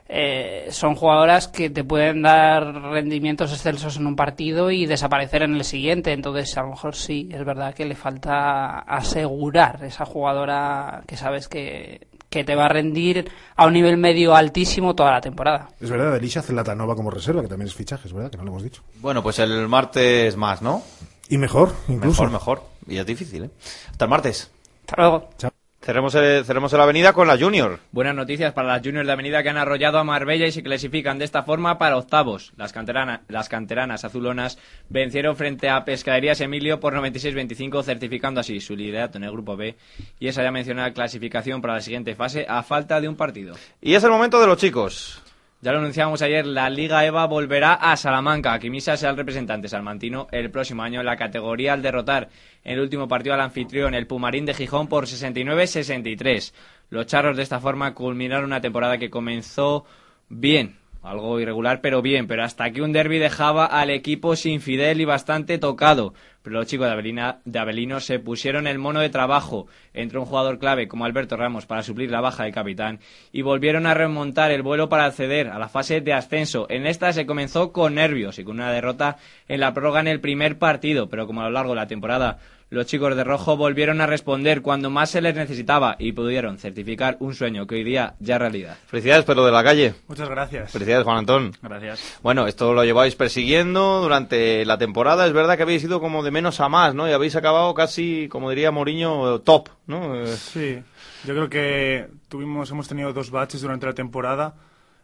eh, 0.08 0.68
son 0.70 0.94
jugadoras 0.94 1.48
que 1.48 1.68
te 1.68 1.84
pueden 1.84 2.22
dar 2.22 2.64
rendimientos 2.64 3.52
excelsos 3.52 3.98
en 3.98 4.06
un 4.06 4.16
partido 4.16 4.70
y 4.70 4.86
desaparecer 4.86 5.42
en 5.42 5.54
el 5.54 5.64
siguiente. 5.64 6.12
Entonces, 6.12 6.56
a 6.56 6.62
lo 6.62 6.70
mejor 6.70 6.94
sí, 6.96 7.28
es 7.30 7.44
verdad 7.44 7.74
que 7.74 7.84
le 7.84 7.94
falta 7.94 8.78
asegurar 8.80 9.84
esa 9.84 10.06
jugadora 10.06 11.02
que 11.06 11.16
sabes 11.16 11.46
que, 11.46 12.08
que 12.30 12.44
te 12.44 12.54
va 12.54 12.66
a 12.66 12.68
rendir 12.68 13.30
a 13.56 13.66
un 13.66 13.72
nivel 13.72 13.96
medio 13.96 14.34
altísimo 14.34 14.94
toda 14.94 15.12
la 15.12 15.20
temporada. 15.20 15.68
Es 15.80 15.90
verdad, 15.90 16.16
Elisha 16.16 16.42
Zlatanova 16.42 16.94
como 16.94 17.10
reserva, 17.10 17.42
que 17.42 17.48
también 17.48 17.68
es 17.68 17.74
fichaje, 17.74 18.08
es 18.08 18.14
verdad, 18.14 18.30
que 18.30 18.36
no 18.36 18.44
lo 18.44 18.50
hemos 18.50 18.62
dicho. 18.62 18.82
Bueno, 19.00 19.22
pues 19.22 19.38
el 19.38 19.68
martes 19.68 20.36
más, 20.36 20.62
¿no? 20.62 20.82
Y 21.28 21.38
mejor, 21.38 21.72
incluso. 21.88 22.22
Mejor, 22.22 22.30
mejor. 22.30 22.62
Y 22.86 22.98
es 22.98 23.06
difícil, 23.06 23.44
¿eh? 23.44 23.50
Hasta 23.90 24.04
el 24.04 24.10
martes. 24.10 24.50
Hasta 24.86 25.02
luego. 25.02 25.30
Chao. 25.38 25.57
Cerremos, 25.88 26.14
el- 26.16 26.44
cerremos 26.44 26.70
la 26.74 26.82
avenida 26.82 27.14
con 27.14 27.26
la 27.26 27.38
Junior. 27.38 27.78
Buenas 27.92 28.14
noticias 28.14 28.52
para 28.52 28.68
las 28.68 28.82
Juniors 28.84 29.06
de 29.06 29.12
Avenida 29.14 29.42
que 29.42 29.48
han 29.48 29.56
arrollado 29.56 29.96
a 29.98 30.04
Marbella 30.04 30.46
y 30.46 30.52
se 30.52 30.62
clasifican 30.62 31.18
de 31.18 31.24
esta 31.24 31.44
forma 31.44 31.78
para 31.78 31.96
octavos. 31.96 32.52
Las, 32.58 32.74
canterana- 32.74 33.22
las 33.28 33.48
canteranas 33.48 34.04
azulonas 34.04 34.58
vencieron 34.90 35.34
frente 35.34 35.70
a 35.70 35.86
Pescaderías 35.86 36.42
Emilio 36.42 36.78
por 36.78 36.92
96-25, 36.92 37.82
certificando 37.82 38.38
así 38.38 38.60
su 38.60 38.76
liderato 38.76 39.16
en 39.16 39.24
el 39.24 39.32
grupo 39.32 39.56
B 39.56 39.76
y 40.20 40.28
esa 40.28 40.42
ya 40.42 40.50
mencionada 40.50 40.92
clasificación 40.92 41.62
para 41.62 41.76
la 41.76 41.80
siguiente 41.80 42.14
fase 42.14 42.44
a 42.46 42.62
falta 42.62 43.00
de 43.00 43.08
un 43.08 43.16
partido. 43.16 43.54
Y 43.80 43.94
es 43.94 44.04
el 44.04 44.10
momento 44.10 44.38
de 44.42 44.46
los 44.46 44.58
chicos. 44.58 45.22
Ya 45.60 45.72
lo 45.72 45.78
anunciábamos 45.78 46.22
ayer, 46.22 46.46
la 46.46 46.70
Liga 46.70 47.04
EVA 47.04 47.26
volverá 47.26 47.74
a 47.74 47.96
Salamanca. 47.96 48.56
Quimisa 48.60 48.96
será 48.96 49.10
el 49.10 49.16
representante 49.16 49.68
salmantino 49.68 50.28
el 50.30 50.52
próximo 50.52 50.84
año 50.84 51.00
en 51.00 51.06
la 51.06 51.16
categoría 51.16 51.72
al 51.72 51.82
derrotar 51.82 52.28
en 52.62 52.74
el 52.74 52.80
último 52.80 53.08
partido 53.08 53.34
al 53.34 53.40
anfitrión, 53.40 53.92
el 53.92 54.06
Pumarín 54.06 54.46
de 54.46 54.54
Gijón, 54.54 54.86
por 54.86 55.06
69-63. 55.06 56.52
Los 56.90 57.06
charros 57.06 57.36
de 57.36 57.42
esta 57.42 57.58
forma 57.58 57.92
culminaron 57.92 58.44
una 58.44 58.60
temporada 58.60 58.98
que 58.98 59.10
comenzó 59.10 59.84
bien, 60.28 60.78
algo 61.02 61.40
irregular, 61.40 61.80
pero 61.80 62.02
bien, 62.02 62.28
pero 62.28 62.44
hasta 62.44 62.70
que 62.70 62.80
un 62.80 62.92
derby 62.92 63.18
dejaba 63.18 63.66
al 63.66 63.90
equipo 63.90 64.36
sin 64.36 64.60
Fidel 64.60 65.00
y 65.00 65.06
bastante 65.06 65.58
tocado. 65.58 66.14
Pero 66.48 66.60
los 66.60 66.66
chicos 66.66 66.86
de, 66.86 66.92
Avelina, 66.94 67.40
de 67.44 67.58
Avelino 67.58 68.00
se 68.00 68.20
pusieron 68.20 68.66
el 68.66 68.78
mono 68.78 69.00
de 69.00 69.10
trabajo. 69.10 69.66
Entró 69.92 70.22
un 70.22 70.26
jugador 70.26 70.58
clave 70.58 70.88
como 70.88 71.04
Alberto 71.04 71.36
Ramos 71.36 71.66
para 71.66 71.82
suplir 71.82 72.10
la 72.10 72.22
baja 72.22 72.44
del 72.44 72.54
capitán 72.54 73.00
y 73.32 73.42
volvieron 73.42 73.84
a 73.84 73.92
remontar 73.92 74.50
el 74.50 74.62
vuelo 74.62 74.88
para 74.88 75.04
acceder 75.04 75.48
a 75.48 75.58
la 75.58 75.68
fase 75.68 76.00
de 76.00 76.14
ascenso. 76.14 76.66
En 76.70 76.86
esta 76.86 77.12
se 77.12 77.26
comenzó 77.26 77.70
con 77.70 77.96
nervios 77.96 78.38
y 78.38 78.44
con 78.44 78.56
una 78.56 78.72
derrota 78.72 79.18
en 79.46 79.60
la 79.60 79.74
prórroga 79.74 80.00
en 80.00 80.08
el 80.08 80.20
primer 80.20 80.56
partido, 80.56 81.10
pero 81.10 81.26
como 81.26 81.42
a 81.42 81.44
lo 81.44 81.50
largo 81.50 81.72
de 81.72 81.80
la 81.80 81.86
temporada 81.86 82.38
los 82.70 82.84
chicos 82.86 83.16
de 83.16 83.24
rojo 83.24 83.56
volvieron 83.56 84.00
a 84.02 84.06
responder 84.06 84.60
cuando 84.60 84.90
más 84.90 85.10
se 85.10 85.20
les 85.22 85.34
necesitaba 85.34 85.96
y 85.98 86.12
pudieron 86.12 86.58
certificar 86.58 87.16
un 87.20 87.34
sueño 87.34 87.66
que 87.66 87.76
hoy 87.76 87.84
día 87.84 88.14
ya 88.20 88.34
es 88.34 88.40
realidad. 88.40 88.76
Felicidades, 88.86 89.24
Pedro 89.24 89.46
de 89.46 89.52
la 89.52 89.64
calle. 89.64 89.94
Muchas 90.06 90.28
gracias. 90.28 90.70
Felicidades, 90.70 91.04
Juan 91.04 91.18
Antón. 91.18 91.52
Gracias. 91.62 92.18
Bueno, 92.22 92.46
esto 92.46 92.74
lo 92.74 92.84
lleváis 92.84 93.14
persiguiendo 93.14 94.02
durante 94.02 94.64
la 94.66 94.76
temporada. 94.76 95.26
Es 95.26 95.32
verdad 95.32 95.56
que 95.56 95.62
habéis 95.62 95.82
ido 95.84 95.98
como 96.00 96.22
de 96.22 96.30
menos 96.30 96.60
a 96.60 96.68
más, 96.68 96.94
¿no? 96.94 97.08
Y 97.08 97.12
habéis 97.12 97.36
acabado 97.36 97.72
casi, 97.72 98.28
como 98.28 98.50
diría 98.50 98.70
Mourinho, 98.70 99.40
top, 99.40 99.70
¿no? 99.86 100.14
Eh, 100.22 100.26
Sí, 100.26 100.78
yo 101.24 101.34
creo 101.34 101.48
que 101.48 102.08
tuvimos, 102.28 102.70
hemos 102.70 102.86
tenido 102.86 103.12
dos 103.14 103.30
baches 103.30 103.62
durante 103.62 103.86
la 103.86 103.94
temporada. 103.94 104.54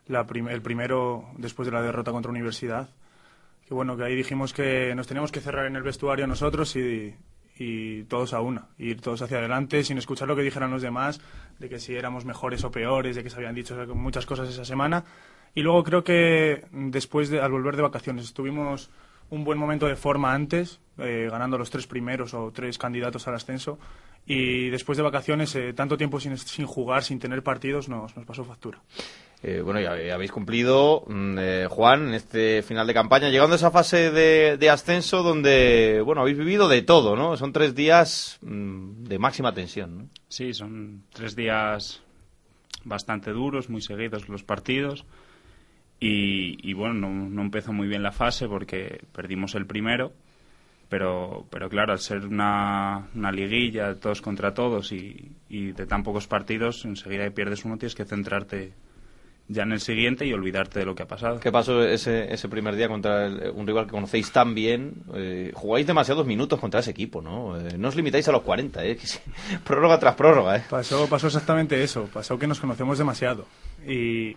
La 0.06 0.26
prim- 0.26 0.48
el 0.48 0.60
primero 0.60 1.24
después 1.38 1.64
de 1.64 1.72
la 1.72 1.80
derrota 1.80 2.12
contra 2.12 2.30
Universidad. 2.30 2.90
Que 3.66 3.72
bueno, 3.72 3.96
que 3.96 4.04
ahí 4.04 4.14
dijimos 4.14 4.52
que 4.52 4.94
nos 4.94 5.06
teníamos 5.06 5.32
que 5.32 5.40
cerrar 5.40 5.64
en 5.64 5.76
el 5.76 5.82
vestuario 5.82 6.26
nosotros 6.26 6.76
y, 6.76 7.14
y 7.56 8.04
todos 8.04 8.34
a 8.34 8.40
una, 8.40 8.66
ir 8.78 9.00
todos 9.00 9.22
hacia 9.22 9.38
adelante 9.38 9.84
sin 9.84 9.98
escuchar 9.98 10.28
lo 10.28 10.36
que 10.36 10.42
dijeran 10.42 10.70
los 10.70 10.82
demás, 10.82 11.20
de 11.58 11.68
que 11.68 11.78
si 11.78 11.94
éramos 11.94 12.24
mejores 12.24 12.64
o 12.64 12.70
peores, 12.70 13.16
de 13.16 13.22
que 13.22 13.30
se 13.30 13.36
habían 13.36 13.54
dicho 13.54 13.76
muchas 13.94 14.26
cosas 14.26 14.48
esa 14.48 14.64
semana. 14.64 15.04
Y 15.54 15.62
luego 15.62 15.84
creo 15.84 16.02
que 16.02 16.64
después, 16.72 17.30
de, 17.30 17.40
al 17.40 17.52
volver 17.52 17.76
de 17.76 17.82
vacaciones, 17.82 18.32
tuvimos 18.34 18.90
un 19.34 19.44
buen 19.44 19.58
momento 19.58 19.86
de 19.86 19.96
forma 19.96 20.32
antes, 20.32 20.80
eh, 20.98 21.28
ganando 21.30 21.58
los 21.58 21.70
tres 21.70 21.86
primeros 21.86 22.34
o 22.34 22.50
tres 22.52 22.78
candidatos 22.78 23.26
al 23.28 23.34
ascenso. 23.34 23.78
Y 24.26 24.70
después 24.70 24.96
de 24.96 25.02
vacaciones, 25.04 25.54
eh, 25.54 25.74
tanto 25.74 25.98
tiempo 25.98 26.18
sin, 26.18 26.38
sin 26.38 26.66
jugar, 26.66 27.02
sin 27.02 27.18
tener 27.18 27.42
partidos, 27.42 27.88
nos, 27.88 28.16
nos 28.16 28.24
pasó 28.24 28.42
factura. 28.44 28.80
eh, 29.42 29.60
bueno, 29.62 29.78
ya, 29.80 30.00
ya 30.00 30.14
habéis 30.14 30.32
cumplido, 30.32 31.04
mm, 31.06 31.36
eh, 31.38 31.66
Juan, 31.68 32.08
en 32.08 32.14
este 32.14 32.62
final 32.62 32.86
de 32.86 32.94
campaña, 32.94 33.28
llegando 33.28 33.52
a 33.52 33.56
esa 33.56 33.70
fase 33.70 34.10
de, 34.10 34.56
de 34.56 34.70
ascenso 34.70 35.22
donde, 35.22 36.00
bueno, 36.02 36.22
habéis 36.22 36.38
vivido 36.38 36.68
de 36.68 36.80
todo, 36.80 37.16
¿no? 37.16 37.36
Son 37.36 37.52
tres 37.52 37.74
días 37.74 38.38
mm, 38.40 39.04
de 39.04 39.18
máxima 39.18 39.52
tensión, 39.52 39.98
¿no? 39.98 40.08
Sí, 40.28 40.54
son 40.54 41.02
tres 41.12 41.36
días 41.36 42.00
bastante 42.84 43.30
duros, 43.32 43.68
muy 43.68 43.82
seguidos 43.82 44.28
los 44.30 44.42
partidos. 44.42 45.04
Y, 46.00 46.58
y 46.68 46.72
bueno, 46.74 46.94
no, 46.94 47.08
no 47.30 47.42
empezó 47.42 47.72
muy 47.72 47.88
bien 47.88 48.02
la 48.02 48.12
fase 48.12 48.46
porque 48.48 49.00
perdimos 49.12 49.54
el 49.54 49.66
primero. 49.66 50.12
Pero, 50.88 51.46
pero 51.50 51.68
claro, 51.70 51.92
al 51.92 51.98
ser 51.98 52.26
una, 52.26 53.08
una 53.14 53.32
liguilla, 53.32 53.88
de 53.88 53.94
todos 53.96 54.20
contra 54.20 54.52
todos 54.54 54.92
y, 54.92 55.32
y 55.48 55.72
de 55.72 55.86
tan 55.86 56.02
pocos 56.02 56.26
partidos, 56.26 56.84
enseguida 56.84 57.24
que 57.24 57.30
pierdes 57.30 57.64
uno 57.64 57.78
tienes 57.78 57.94
que 57.94 58.04
centrarte 58.04 58.72
ya 59.48 59.62
en 59.64 59.72
el 59.72 59.80
siguiente 59.80 60.24
y 60.26 60.32
olvidarte 60.32 60.78
de 60.78 60.84
lo 60.86 60.94
que 60.94 61.02
ha 61.02 61.08
pasado. 61.08 61.40
¿Qué 61.40 61.50
pasó 61.50 61.82
ese, 61.82 62.32
ese 62.32 62.48
primer 62.48 62.76
día 62.76 62.88
contra 62.88 63.26
el- 63.26 63.50
un 63.54 63.66
rival 63.66 63.86
que 63.86 63.90
conocéis 63.92 64.30
tan 64.30 64.54
bien? 64.54 64.92
Eh, 65.14 65.52
jugáis 65.54 65.86
demasiados 65.86 66.26
minutos 66.26 66.60
contra 66.60 66.80
ese 66.80 66.92
equipo, 66.92 67.20
¿no? 67.22 67.58
Eh, 67.58 67.76
no 67.78 67.88
os 67.88 67.96
limitáis 67.96 68.28
a 68.28 68.32
los 68.32 68.42
40, 68.42 68.84
¿eh? 68.84 68.96
Prórroga 69.64 69.98
tras 69.98 70.14
prórroga, 70.14 70.58
¿eh? 70.58 70.64
Pasó, 70.70 71.08
pasó 71.08 71.26
exactamente 71.26 71.82
eso, 71.82 72.08
pasó 72.12 72.38
que 72.38 72.46
nos 72.46 72.60
conocemos 72.60 72.98
demasiado. 72.98 73.46
Y 73.86 74.36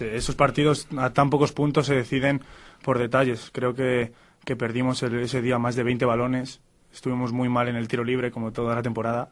esos 0.00 0.34
partidos 0.34 0.86
a 0.96 1.10
tan 1.10 1.30
pocos 1.30 1.52
puntos 1.52 1.86
se 1.86 1.94
deciden 1.94 2.42
por 2.82 2.98
detalles. 2.98 3.50
Creo 3.52 3.74
que, 3.74 4.12
que 4.44 4.56
perdimos 4.56 5.02
el- 5.02 5.18
ese 5.20 5.40
día 5.42 5.58
más 5.58 5.74
de 5.76 5.82
20 5.82 6.04
balones, 6.04 6.60
estuvimos 6.92 7.32
muy 7.32 7.48
mal 7.48 7.68
en 7.68 7.76
el 7.76 7.88
tiro 7.88 8.04
libre 8.04 8.30
como 8.30 8.52
toda 8.52 8.74
la 8.74 8.82
temporada 8.82 9.28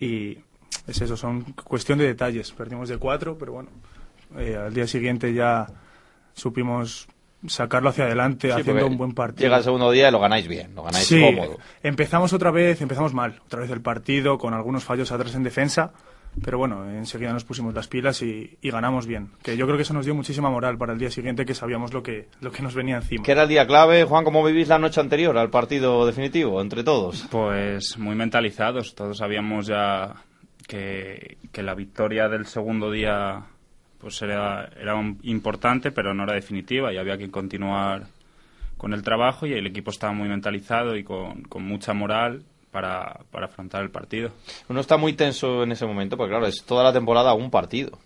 y 0.00 0.38
es 0.86 1.00
eso, 1.00 1.16
son 1.16 1.42
cuestión 1.64 1.98
de 1.98 2.06
detalles. 2.06 2.50
Perdimos 2.52 2.88
de 2.88 2.98
cuatro, 2.98 3.36
pero 3.38 3.52
bueno, 3.52 3.70
eh, 4.38 4.56
al 4.56 4.72
día 4.74 4.86
siguiente 4.86 5.32
ya 5.34 5.66
supimos 6.34 7.08
sacarlo 7.46 7.90
hacia 7.90 8.04
adelante 8.04 8.48
Sí, 8.52 8.60
haciendo 8.60 8.86
un 8.86 8.96
buen 8.98 9.12
partido. 9.12 9.44
Llega 9.46 9.58
el 9.58 9.64
segundo 9.64 9.90
día 9.92 10.08
y 10.08 10.12
lo 10.12 10.18
ganáis 10.18 10.48
bien, 10.48 10.74
lo 10.74 10.82
ganáis 10.82 11.06
Sí, 11.06 11.20
cómodo. 11.20 11.58
empezamos 11.82 12.32
otra 12.32 12.50
vez, 12.50 12.80
empezamos 12.80 13.14
mal, 13.14 13.40
otra 13.46 13.60
vez 13.60 13.70
el 13.70 13.80
partido 13.80 14.38
con 14.38 14.54
algunos 14.54 14.84
fallos 14.84 15.12
atrás 15.12 15.34
en 15.34 15.44
defensa, 15.44 15.92
pero 16.42 16.58
bueno, 16.58 16.88
enseguida 16.90 17.32
nos 17.32 17.44
pusimos 17.44 17.74
las 17.74 17.88
pilas 17.88 18.22
y, 18.22 18.56
y 18.62 18.70
ganamos 18.70 19.06
bien. 19.06 19.30
Que 19.42 19.56
yo 19.56 19.66
creo 19.66 19.76
que 19.76 19.82
eso 19.82 19.94
nos 19.94 20.04
dio 20.04 20.14
muchísima 20.14 20.50
moral 20.50 20.78
para 20.78 20.92
el 20.92 20.98
día 20.98 21.10
siguiente 21.10 21.44
que 21.44 21.54
sabíamos 21.54 21.92
lo 21.92 22.02
que, 22.02 22.28
lo 22.40 22.50
que 22.52 22.62
nos 22.62 22.74
venía 22.74 22.96
encima. 22.96 23.22
¿Qué 23.24 23.32
era 23.32 23.42
el 23.42 23.48
día 23.48 23.66
clave, 23.66 24.04
Juan? 24.04 24.24
¿Cómo 24.24 24.44
vivís 24.44 24.68
la 24.68 24.78
noche 24.78 25.00
anterior 25.00 25.36
al 25.36 25.50
partido 25.50 26.06
definitivo, 26.06 26.60
entre 26.60 26.84
todos? 26.84 27.26
Pues 27.30 27.98
muy 27.98 28.14
mentalizados. 28.14 28.94
Todos 28.94 29.18
sabíamos 29.18 29.66
ya 29.66 30.14
que, 30.66 31.38
que 31.52 31.62
la 31.62 31.74
victoria 31.74 32.28
del 32.28 32.46
segundo 32.46 32.90
día 32.90 33.42
pues 34.00 34.20
era, 34.22 34.70
era 34.80 34.94
un- 34.94 35.18
importante, 35.22 35.90
pero 35.90 36.14
no 36.14 36.22
era 36.24 36.34
definitiva 36.34 36.92
y 36.92 36.98
había 36.98 37.18
que 37.18 37.30
continuar 37.30 38.04
con 38.76 38.92
el 38.92 39.02
trabajo 39.02 39.44
y 39.46 39.54
el 39.54 39.66
equipo 39.66 39.90
estaba 39.90 40.12
muy 40.12 40.28
mentalizado 40.28 40.96
y 40.96 41.02
con, 41.02 41.42
con 41.42 41.64
mucha 41.64 41.94
moral 41.94 42.44
para, 42.70 43.20
para 43.30 43.46
afrontar 43.46 43.82
el 43.82 43.90
partido. 43.90 44.30
Uno 44.68 44.80
está 44.80 44.96
muy 44.96 45.12
tenso 45.14 45.62
en 45.62 45.72
ese 45.72 45.86
momento, 45.86 46.16
porque 46.16 46.30
claro, 46.30 46.46
es 46.46 46.64
toda 46.64 46.84
la 46.84 46.92
temporada 46.92 47.34
un 47.34 47.50
partido, 47.50 47.98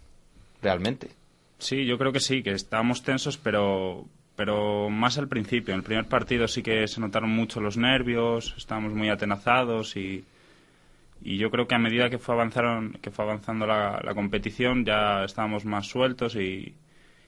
realmente. 0.60 1.10
Sí, 1.58 1.84
yo 1.84 1.98
creo 1.98 2.12
que 2.12 2.20
sí, 2.20 2.42
que 2.42 2.50
estábamos 2.50 3.02
tensos, 3.02 3.38
pero, 3.38 4.04
pero 4.36 4.90
más 4.90 5.18
al 5.18 5.28
principio. 5.28 5.74
En 5.74 5.78
el 5.78 5.84
primer 5.84 6.06
partido 6.06 6.48
sí 6.48 6.62
que 6.62 6.88
se 6.88 7.00
notaron 7.00 7.30
mucho 7.30 7.60
los 7.60 7.76
nervios, 7.76 8.54
estábamos 8.56 8.92
muy 8.92 9.08
atenazados 9.08 9.96
y, 9.96 10.24
y 11.22 11.36
yo 11.36 11.50
creo 11.50 11.66
que 11.66 11.74
a 11.74 11.78
medida 11.78 12.10
que 12.10 12.18
fue, 12.18 12.34
avanzaron, 12.34 12.98
que 13.00 13.10
fue 13.10 13.24
avanzando 13.24 13.66
la, 13.66 14.00
la 14.02 14.14
competición 14.14 14.84
ya 14.84 15.24
estábamos 15.24 15.64
más 15.64 15.86
sueltos 15.86 16.34
y, 16.36 16.74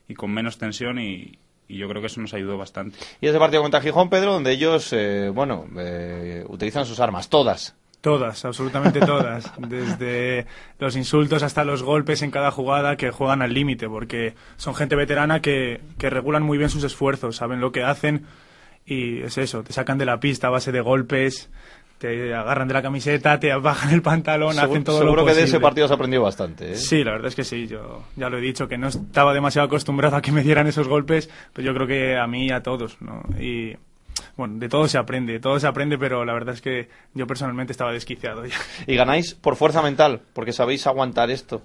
y 0.07 0.13
con 0.13 0.31
menos 0.31 0.57
tensión 0.57 0.99
y, 0.99 1.37
y 1.67 1.77
yo 1.77 1.87
creo 1.87 2.01
que 2.01 2.07
eso 2.07 2.21
nos 2.21 2.33
ayudó 2.33 2.57
bastante. 2.57 2.97
Y 3.21 3.27
ese 3.27 3.39
partido 3.39 3.61
contra 3.61 3.81
Gijón, 3.81 4.09
Pedro, 4.09 4.33
donde 4.33 4.51
ellos, 4.51 4.91
eh, 4.93 5.29
bueno, 5.33 5.65
eh, 5.77 6.43
utilizan 6.47 6.85
sus 6.85 6.99
armas, 6.99 7.29
todas. 7.29 7.75
Todas, 8.01 8.45
absolutamente 8.45 8.99
todas. 8.99 9.51
Desde 9.57 10.45
los 10.77 10.95
insultos 10.95 11.41
hasta 11.41 11.63
los 11.63 11.81
golpes 11.81 12.21
en 12.21 12.29
cada 12.29 12.51
jugada 12.51 12.97
que 12.97 13.09
juegan 13.09 13.41
al 13.41 13.53
límite, 13.53 13.87
porque 13.87 14.35
son 14.57 14.75
gente 14.75 14.95
veterana 14.95 15.41
que, 15.41 15.81
que 15.97 16.09
regulan 16.09 16.43
muy 16.43 16.57
bien 16.57 16.69
sus 16.69 16.83
esfuerzos, 16.83 17.37
saben 17.37 17.61
lo 17.61 17.71
que 17.71 17.83
hacen 17.83 18.25
y 18.85 19.21
es 19.21 19.37
eso, 19.37 19.63
te 19.63 19.73
sacan 19.73 19.97
de 19.97 20.05
la 20.05 20.19
pista 20.19 20.47
a 20.47 20.51
base 20.51 20.71
de 20.71 20.81
golpes, 20.81 21.49
te 22.05 22.33
agarran 22.33 22.67
de 22.67 22.73
la 22.73 22.81
camiseta, 22.81 23.39
te 23.39 23.53
bajan 23.55 23.93
el 23.93 24.01
pantalón, 24.01 24.53
Seguro, 24.53 24.71
hacen 24.71 24.83
todo 24.83 24.97
seguro 24.99 25.15
lo 25.21 25.25
que 25.25 25.31
posible. 25.31 25.41
de 25.41 25.47
ese 25.49 25.59
partido 25.59 25.85
has 25.85 25.91
aprendido 25.91 26.23
bastante. 26.23 26.71
¿eh? 26.71 26.75
Sí, 26.75 27.03
la 27.03 27.11
verdad 27.11 27.27
es 27.27 27.35
que 27.35 27.43
sí. 27.43 27.67
Yo 27.67 28.03
ya 28.15 28.29
lo 28.29 28.37
he 28.37 28.41
dicho, 28.41 28.67
que 28.67 28.77
no 28.77 28.87
estaba 28.87 29.33
demasiado 29.33 29.67
acostumbrado 29.67 30.15
a 30.15 30.21
que 30.21 30.31
me 30.31 30.43
dieran 30.43 30.67
esos 30.67 30.87
golpes, 30.87 31.29
pero 31.53 31.65
yo 31.65 31.73
creo 31.73 31.87
que 31.87 32.17
a 32.17 32.27
mí 32.27 32.47
y 32.47 32.51
a 32.51 32.61
todos, 32.61 33.01
¿no? 33.01 33.21
Y 33.39 33.75
bueno, 34.37 34.55
de 34.59 34.69
todo 34.69 34.87
se 34.87 34.97
aprende, 34.97 35.33
de 35.33 35.39
todo 35.39 35.59
se 35.59 35.67
aprende, 35.67 35.97
pero 35.97 36.23
la 36.25 36.33
verdad 36.33 36.53
es 36.55 36.61
que 36.61 36.89
yo 37.13 37.27
personalmente 37.27 37.71
estaba 37.71 37.91
desquiciado 37.91 38.45
ya. 38.45 38.55
Y 38.87 38.95
ganáis 38.95 39.33
por 39.33 39.55
fuerza 39.55 39.81
mental, 39.81 40.21
porque 40.33 40.53
sabéis 40.53 40.87
aguantar 40.87 41.31
esto. 41.31 41.61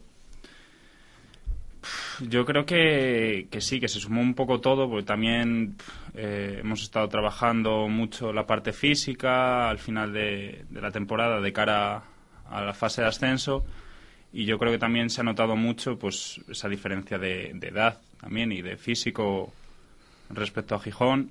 Yo 2.28 2.44
creo 2.44 2.66
que, 2.66 3.48
que 3.50 3.60
sí, 3.60 3.80
que 3.80 3.88
se 3.88 3.98
sumó 3.98 4.20
un 4.20 4.34
poco 4.34 4.60
todo, 4.60 4.88
porque 4.90 5.06
también 5.06 5.76
eh, 6.14 6.58
hemos 6.60 6.82
estado 6.82 7.08
trabajando 7.08 7.88
mucho 7.88 8.32
la 8.32 8.46
parte 8.46 8.72
física 8.72 9.70
al 9.70 9.78
final 9.78 10.12
de, 10.12 10.64
la 10.72 10.90
temporada 10.90 11.40
de 11.40 11.52
cara 11.52 12.02
a 12.50 12.62
la 12.62 12.74
fase 12.74 13.02
de 13.02 13.08
ascenso 13.08 13.64
y 14.32 14.44
yo 14.44 14.58
creo 14.58 14.72
que 14.72 14.78
también 14.78 15.08
se 15.08 15.20
ha 15.20 15.24
notado 15.24 15.56
mucho 15.56 15.98
pues 15.98 16.40
esa 16.48 16.68
diferencia 16.68 17.16
de, 17.18 17.52
de 17.54 17.68
edad 17.68 18.00
también 18.20 18.52
y 18.52 18.60
de 18.60 18.76
físico 18.76 19.52
respecto 20.30 20.74
a 20.74 20.80
Gijón 20.80 21.30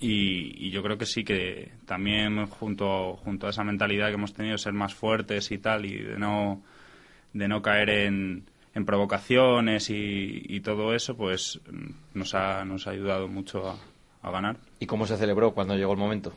y, 0.00 0.66
y 0.66 0.70
yo 0.70 0.82
creo 0.82 0.98
que 0.98 1.06
sí 1.06 1.24
que 1.24 1.72
también 1.86 2.46
junto 2.46 3.16
junto 3.16 3.46
a 3.46 3.50
esa 3.50 3.64
mentalidad 3.64 4.08
que 4.08 4.14
hemos 4.14 4.34
tenido 4.34 4.52
de 4.52 4.58
ser 4.58 4.74
más 4.74 4.94
fuertes 4.94 5.50
y 5.50 5.58
tal 5.58 5.86
y 5.86 5.96
de 5.96 6.18
no 6.18 6.62
de 7.32 7.48
no 7.48 7.62
caer 7.62 7.90
en, 7.90 8.44
en 8.74 8.84
provocaciones 8.84 9.90
y, 9.90 10.44
y 10.48 10.60
todo 10.60 10.94
eso 10.94 11.16
pues 11.16 11.60
nos 12.14 12.34
ha 12.34 12.64
nos 12.64 12.86
ha 12.86 12.90
ayudado 12.90 13.28
mucho 13.28 13.68
a, 13.68 13.76
a 14.22 14.30
ganar 14.30 14.56
¿Y 14.80 14.86
cómo 14.86 15.06
se 15.06 15.16
celebró 15.16 15.52
cuando 15.52 15.76
llegó 15.76 15.92
el 15.92 15.98
momento? 15.98 16.32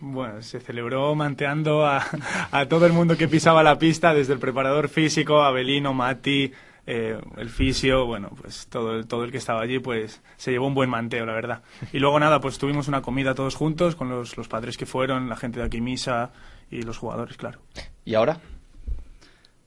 Bueno, 0.00 0.42
se 0.42 0.60
celebró 0.60 1.14
manteando 1.14 1.86
a, 1.86 2.04
a 2.50 2.66
todo 2.66 2.86
el 2.86 2.92
mundo 2.92 3.16
que 3.16 3.28
pisaba 3.28 3.62
la 3.62 3.78
pista, 3.78 4.12
desde 4.12 4.34
el 4.34 4.38
preparador 4.38 4.88
físico, 4.88 5.42
Abelino, 5.42 5.94
Mati, 5.94 6.52
eh, 6.86 7.18
el 7.36 7.48
fisio, 7.48 8.06
bueno, 8.06 8.30
pues 8.40 8.68
todo 8.68 8.94
el, 8.94 9.06
todo 9.06 9.24
el 9.24 9.32
que 9.32 9.38
estaba 9.38 9.62
allí, 9.62 9.78
pues 9.78 10.22
se 10.36 10.50
llevó 10.50 10.66
un 10.66 10.74
buen 10.74 10.90
manteo, 10.90 11.24
la 11.24 11.32
verdad. 11.32 11.62
Y 11.92 11.98
luego 11.98 12.20
nada, 12.20 12.40
pues 12.40 12.58
tuvimos 12.58 12.88
una 12.88 13.00
comida 13.02 13.34
todos 13.34 13.54
juntos 13.54 13.96
con 13.96 14.08
los, 14.10 14.36
los 14.36 14.48
padres 14.48 14.76
que 14.76 14.86
fueron, 14.86 15.28
la 15.28 15.36
gente 15.36 15.60
de 15.60 15.66
aquí 15.66 15.80
misa 15.80 16.30
y 16.70 16.82
los 16.82 16.98
jugadores, 16.98 17.36
claro. 17.36 17.60
¿Y 18.04 18.14
ahora? 18.14 18.38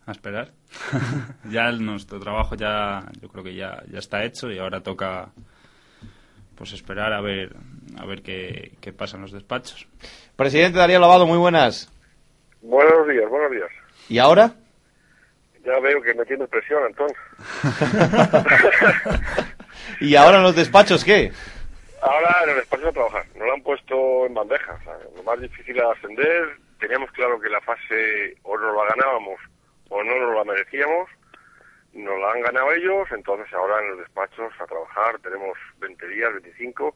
A 0.09 0.11
esperar 0.11 0.51
ya 1.49 1.67
el- 1.69 1.85
nuestro 1.85 2.19
trabajo 2.19 2.55
ya 2.55 3.03
yo 3.21 3.29
creo 3.29 3.43
que 3.43 3.55
ya 3.55 3.81
ya 3.91 3.99
está 3.99 4.23
hecho 4.23 4.51
y 4.51 4.59
ahora 4.59 4.81
toca 4.81 5.29
pues 6.55 6.73
esperar 6.73 7.13
a 7.13 7.21
ver 7.21 7.55
a 7.97 8.05
ver 8.05 8.21
qué, 8.21 8.73
qué 8.81 8.91
pasa 8.93 9.15
en 9.17 9.21
los 9.23 9.31
despachos 9.31 9.87
Presidente 10.35 10.77
Darío 10.79 10.99
Lavado, 10.99 11.25
muy 11.25 11.37
buenas. 11.37 11.91
Buenos 12.61 13.07
días, 13.09 13.29
buenos 13.29 13.51
días. 13.51 13.69
¿Y 14.07 14.19
ahora? 14.19 14.53
Ya 15.65 15.77
veo 15.81 16.01
que 16.01 16.13
me 16.13 16.25
tienes 16.25 16.47
presión, 16.47 16.81
Antón. 16.85 17.09
¿Y 19.99 20.15
ahora 20.15 20.37
en 20.37 20.43
los 20.43 20.55
despachos 20.55 21.03
qué? 21.03 21.31
Ahora 22.01 22.43
en 22.45 22.49
el 22.51 22.55
despacho 22.57 22.87
a 22.87 22.91
trabajar. 22.93 23.25
Nos 23.35 23.47
lo 23.47 23.53
han 23.53 23.61
puesto 23.61 24.25
en 24.25 24.33
bandeja. 24.33 24.73
o 24.79 24.83
sea, 24.83 24.93
lo 25.15 25.23
más 25.23 25.39
difícil 25.41 25.75
era 25.77 25.91
ascender. 25.91 26.57
Teníamos 26.79 27.11
claro 27.11 27.39
que 27.39 27.49
la 27.49 27.59
fase 27.61 28.35
o 28.43 28.57
nos 28.57 28.73
la 28.75 28.85
ganábamos 28.95 29.39
o 29.89 30.03
no 30.03 30.17
nos 30.17 30.35
la 30.35 30.43
merecíamos. 30.43 31.09
Nos 31.93 32.19
la 32.19 32.31
han 32.31 32.41
ganado 32.41 32.71
ellos. 32.71 33.07
Entonces 33.11 33.51
ahora 33.53 33.79
en 33.81 33.89
los 33.89 33.99
despachos 33.99 34.53
a 34.59 34.65
trabajar. 34.65 35.19
Tenemos 35.19 35.57
20 35.79 36.07
días, 36.07 36.33
25 36.33 36.95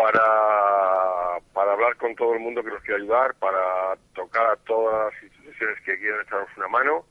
para, 0.00 1.38
para 1.52 1.72
hablar 1.72 1.96
con 1.96 2.14
todo 2.14 2.32
el 2.32 2.40
mundo 2.40 2.62
que 2.62 2.70
nos 2.70 2.82
quiera 2.82 2.96
ayudar, 2.96 3.34
para 3.34 3.96
tocar 4.14 4.46
a 4.46 4.56
todas 4.56 5.12
las 5.12 5.22
instituciones 5.22 5.78
que 5.84 5.98
quieran 5.98 6.22
echarnos 6.22 6.48
una 6.56 6.68
mano. 6.68 7.04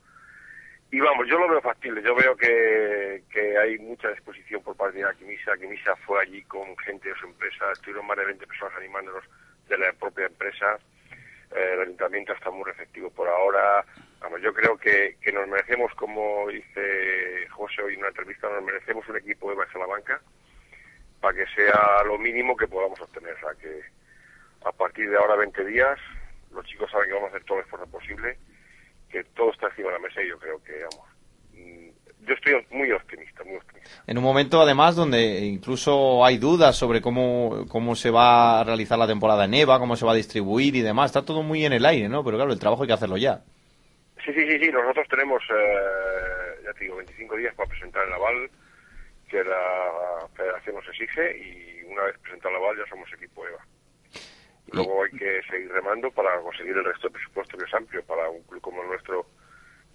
Y 0.92 1.00
vamos, 1.00 1.28
yo 1.28 1.38
lo 1.38 1.48
veo 1.48 1.62
factible, 1.62 2.02
yo 2.02 2.16
veo 2.16 2.36
que, 2.36 3.22
que 3.30 3.58
hay 3.60 3.78
mucha 3.78 4.10
disposición 4.10 4.64
por 4.64 4.76
parte 4.76 4.98
de 4.98 5.06
Aquimisa. 5.06 5.54
Aquimisa 5.54 5.96
fue 5.98 6.20
allí 6.20 6.42
con 6.44 6.76
gente 6.78 7.10
de 7.10 7.16
su 7.16 7.28
empresa, 7.28 7.72
estuvieron 7.72 8.08
más 8.08 8.18
de 8.18 8.26
20 8.26 8.48
personas 8.48 8.76
animándonos 8.78 9.24
de 9.68 9.78
la 9.78 9.94
propia 9.94 10.26
empresa. 10.26 10.80
Eh, 11.56 11.72
el 11.74 11.82
ayuntamiento 11.82 12.34
está 12.34 12.52
muy 12.52 12.64
receptivo 12.66 13.10
por 13.10 13.28
ahora. 13.28 13.86
Vamos, 14.20 14.41
yo 14.41 14.54
creo 14.54 14.78
que, 14.78 15.18
que 15.22 15.32
nos 15.32 15.47
merecemos, 15.47 15.93
como 15.95 16.47
dice 16.50 17.47
José 17.50 17.82
hoy 17.82 17.93
en 17.93 18.00
una 18.00 18.10
entrevista, 18.10 18.50
nos 18.50 18.64
merecemos 18.64 19.08
un 19.08 19.18
equipo 19.18 19.50
de 19.50 19.56
base 19.56 19.78
a 19.78 19.80
la 19.80 19.88
banca 19.88 20.22
para 21.20 21.38
que 21.38 21.45
sea 21.54 22.04
lo 22.06 22.18
mínimo 22.18 22.56
que 22.56 22.68
podamos 22.68 23.00
obtener. 23.02 23.34
O 23.34 23.39
sea, 23.39 23.50
que 23.60 23.82
a 24.66 24.72
partir 24.72 25.10
de 25.10 25.18
ahora 25.18 25.36
20 25.36 25.66
días, 25.66 26.00
los 26.52 26.66
chicos 26.66 26.91
saben 26.91 27.08
que 27.08 27.14
vamos 27.14 27.32
a 27.32 27.36
hacer 27.36 27.45
todo 27.45 27.60
el 27.60 27.64
esfuerzo 27.66 27.88
posible, 27.88 28.38
que 29.10 29.24
todo 29.24 29.52
está 29.52 29.68
encima 29.68 29.89
de 29.89 29.93
la 29.95 30.08
mesa 30.08 30.22
y 30.22 30.30
yo 30.30 30.39
creo 30.39 30.64
que, 30.64 30.84
vamos, 30.84 31.10
yo 32.26 32.34
estoy 32.34 32.54
muy 32.72 32.92
optimista, 32.92 33.44
muy 33.44 33.56
optimista. 33.56 33.90
En 34.06 34.18
un 34.18 34.24
momento, 34.24 34.62
además, 34.62 34.96
donde 34.96 35.40
incluso 35.40 36.24
hay 36.26 36.38
dudas 36.38 36.76
sobre 36.76 37.02
cómo, 37.02 37.66
cómo 37.70 37.96
se 37.96 38.12
va 38.12 38.60
a 38.60 38.64
realizar 38.64 38.98
la 38.98 39.08
temporada 39.08 39.46
en 39.46 39.54
EVA, 39.54 39.80
cómo 39.80 39.96
se 39.96 40.06
va 40.06 40.12
a 40.12 40.16
distribuir 40.16 40.76
y 40.76 40.82
demás. 40.82 41.08
Está 41.08 41.26
todo 41.26 41.44
muy 41.44 41.66
en 41.66 41.74
el 41.74 41.86
aire, 41.86 42.10
¿no? 42.10 42.24
Pero 42.24 42.38
claro, 42.38 42.52
el 42.52 42.60
trabajo 42.60 42.84
hay 42.84 42.88
que 42.88 42.94
hacerlo 42.94 43.18
ya. 43.18 43.42
Sí, 44.26 44.34
sí, 44.34 44.48
sí, 44.50 44.60
sí, 44.60 44.72
nosotros 44.72 45.08
tenemos, 45.10 45.42
eh, 45.50 46.62
ya 46.66 46.74
te 46.74 46.84
digo, 46.84 46.98
25 46.98 47.36
días 47.38 47.56
para 47.56 47.70
presentar 47.70 48.06
el 48.06 48.14
aval 48.14 48.50
que 49.30 49.44
la 49.44 50.28
federación 50.36 50.76
nos 50.76 50.88
exige 50.90 51.38
y 51.38 51.84
una 51.86 52.04
vez 52.04 52.18
presentado 52.20 52.50
el 52.50 52.64
aval 52.64 52.78
ya 52.78 52.90
somos 52.90 53.12
equipo 53.14 53.48
EVA. 53.48 53.66
Luego 54.72 55.04
hay 55.04 55.12
que 55.18 55.42
seguir 55.50 55.72
remando 55.72 56.12
para 56.12 56.40
conseguir 56.42 56.78
el 56.78 56.86
resto 56.86 57.08
del 57.08 57.14
presupuesto 57.14 57.58
que 57.58 57.66
es 57.66 57.74
amplio 57.74 58.04
para 58.04 58.30
un 58.30 58.44
club 58.44 58.62
como 58.62 58.84
el 58.84 58.90
nuestro 58.90 59.26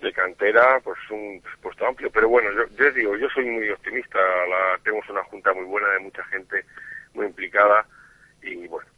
de 0.05 0.13
cantera, 0.13 0.81
pues 0.85 0.99
un 1.11 1.41
presupuesto 1.43 1.87
amplio. 1.87 2.11
Pero 2.11 2.29
bueno, 2.29 2.51
yo, 2.53 2.77
yo 2.77 2.93
digo, 2.93 3.17
yo 3.17 3.29
soy 3.31 3.45
muy 3.47 3.69
optimista. 3.71 4.19
La, 4.19 4.79
tenemos 4.85 5.09
una 5.09 5.25
junta 5.25 5.53
muy 5.53 5.65
buena 5.65 5.89
de 5.89 5.99
mucha 6.01 6.23
gente 6.25 6.65
muy 7.15 7.27
implicada 7.27 7.87
y 8.43 8.67
bueno, 8.69 8.89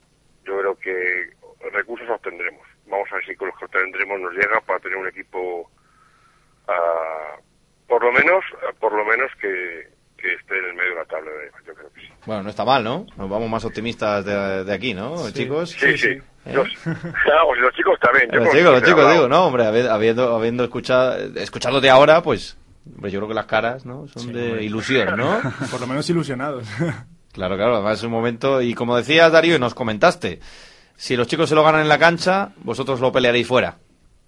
yo 0.45 0.59
creo 0.59 0.75
que 0.79 1.31
recursos 1.73 2.09
obtendremos. 2.11 2.67
Vamos 2.87 3.11
a 3.11 3.17
ver 3.17 3.27
si 3.27 3.37
con 3.37 3.49
los 3.49 3.59
que 3.59 3.65
obtendremos 3.65 4.21
nos 4.21 4.35
llega 4.35 4.61
para 4.61 4.81
tener 4.81 4.97
un 4.97 5.09
equipo, 5.09 5.71
ah, 6.69 7.37
por 7.87 8.05
lo 8.05 8.13
menos, 8.13 8.45
por 8.79 8.93
lo 8.93 9.05
menos 9.05 9.31
que, 9.41 9.89
que 10.29 10.35
esté 10.35 10.59
en 10.59 10.65
el 10.67 10.75
medio 10.75 10.91
de 10.91 10.97
la 10.97 11.05
tabla. 11.05 11.31
de- 11.31 11.51
Yo 11.67 11.75
creo 11.75 11.91
que 11.93 12.01
sí. 12.01 12.07
Bueno, 12.27 12.43
no 12.43 12.51
está 12.51 12.65
mal, 12.65 12.83
¿no? 12.85 13.07
Nos 13.17 13.31
vamos 13.31 13.49
más 13.49 13.65
optimistas 13.65 14.25
de, 14.25 14.65
de 14.65 14.73
aquí, 14.75 14.95
¿no, 14.95 15.31
chicos? 15.31 15.71
Sí, 15.71 15.97
sí. 15.97 16.09
¿Eh? 16.47 16.53
Los, 16.53 16.69
chicos 17.75 17.99
también. 18.01 18.31
Yo 18.33 18.41
Los 18.41 18.51
chicos, 18.55 18.73
los 18.73 18.83
chicos, 18.83 19.13
digo, 19.13 19.29
no, 19.29 19.47
hombre, 19.47 19.65
habi- 19.65 19.89
habiendo, 19.89 20.35
habiendo 20.37 20.65
escuchado, 20.65 21.17
escuchándote 21.37 21.91
ahora, 21.91 22.23
pues, 22.23 22.57
hombre, 22.95 23.11
yo 23.11 23.19
creo 23.21 23.29
que 23.29 23.35
las 23.35 23.47
caras, 23.47 23.85
¿no? 23.87 24.07
Son 24.09 24.33
de 24.33 24.49
hombre. 24.51 24.65
ilusión, 24.65 25.17
¿no? 25.17 25.41
Por 25.71 25.81
lo 25.81 25.87
menos 25.87 26.09
ilusionados. 26.11 26.67
Claro, 27.37 27.55
claro, 27.57 27.75
además 27.75 27.99
es 27.99 28.05
un 28.05 28.13
momento, 28.13 28.63
y 28.63 28.73
como 28.73 28.97
decías, 28.97 29.31
Darío, 29.31 29.57
y 29.57 29.59
nos 29.59 29.75
comentaste, 29.75 30.41
si 30.97 31.19
los 31.19 31.27
chicos 31.27 31.51
se 31.51 31.55
lo 31.55 31.63
ganan 31.63 31.83
en 31.83 31.89
la 31.91 31.99
cancha, 31.99 32.53
vosotros 32.65 32.99
lo 32.99 33.13
pelearéis 33.13 33.47
fuera. 33.47 33.77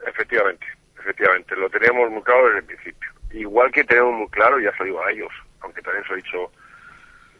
Efectivamente, 0.07 0.67
efectivamente. 1.01 1.57
Lo 1.57 1.71
teníamos 1.71 2.11
muy 2.11 2.21
claro 2.21 2.45
desde 2.49 2.59
el 2.59 2.65
principio. 2.67 3.11
Igual 3.33 3.73
que 3.73 3.83
tenemos 3.85 4.13
muy 4.13 4.29
claro, 4.29 4.61
ya 4.61 4.71
se 4.73 4.81
lo 4.81 4.85
digo 4.85 5.03
a 5.03 5.11
ellos, 5.11 5.31
aunque 5.69 5.83
también 5.83 6.05
se 6.05 6.11
lo 6.11 6.14
he 6.14 6.23
dicho 6.23 6.53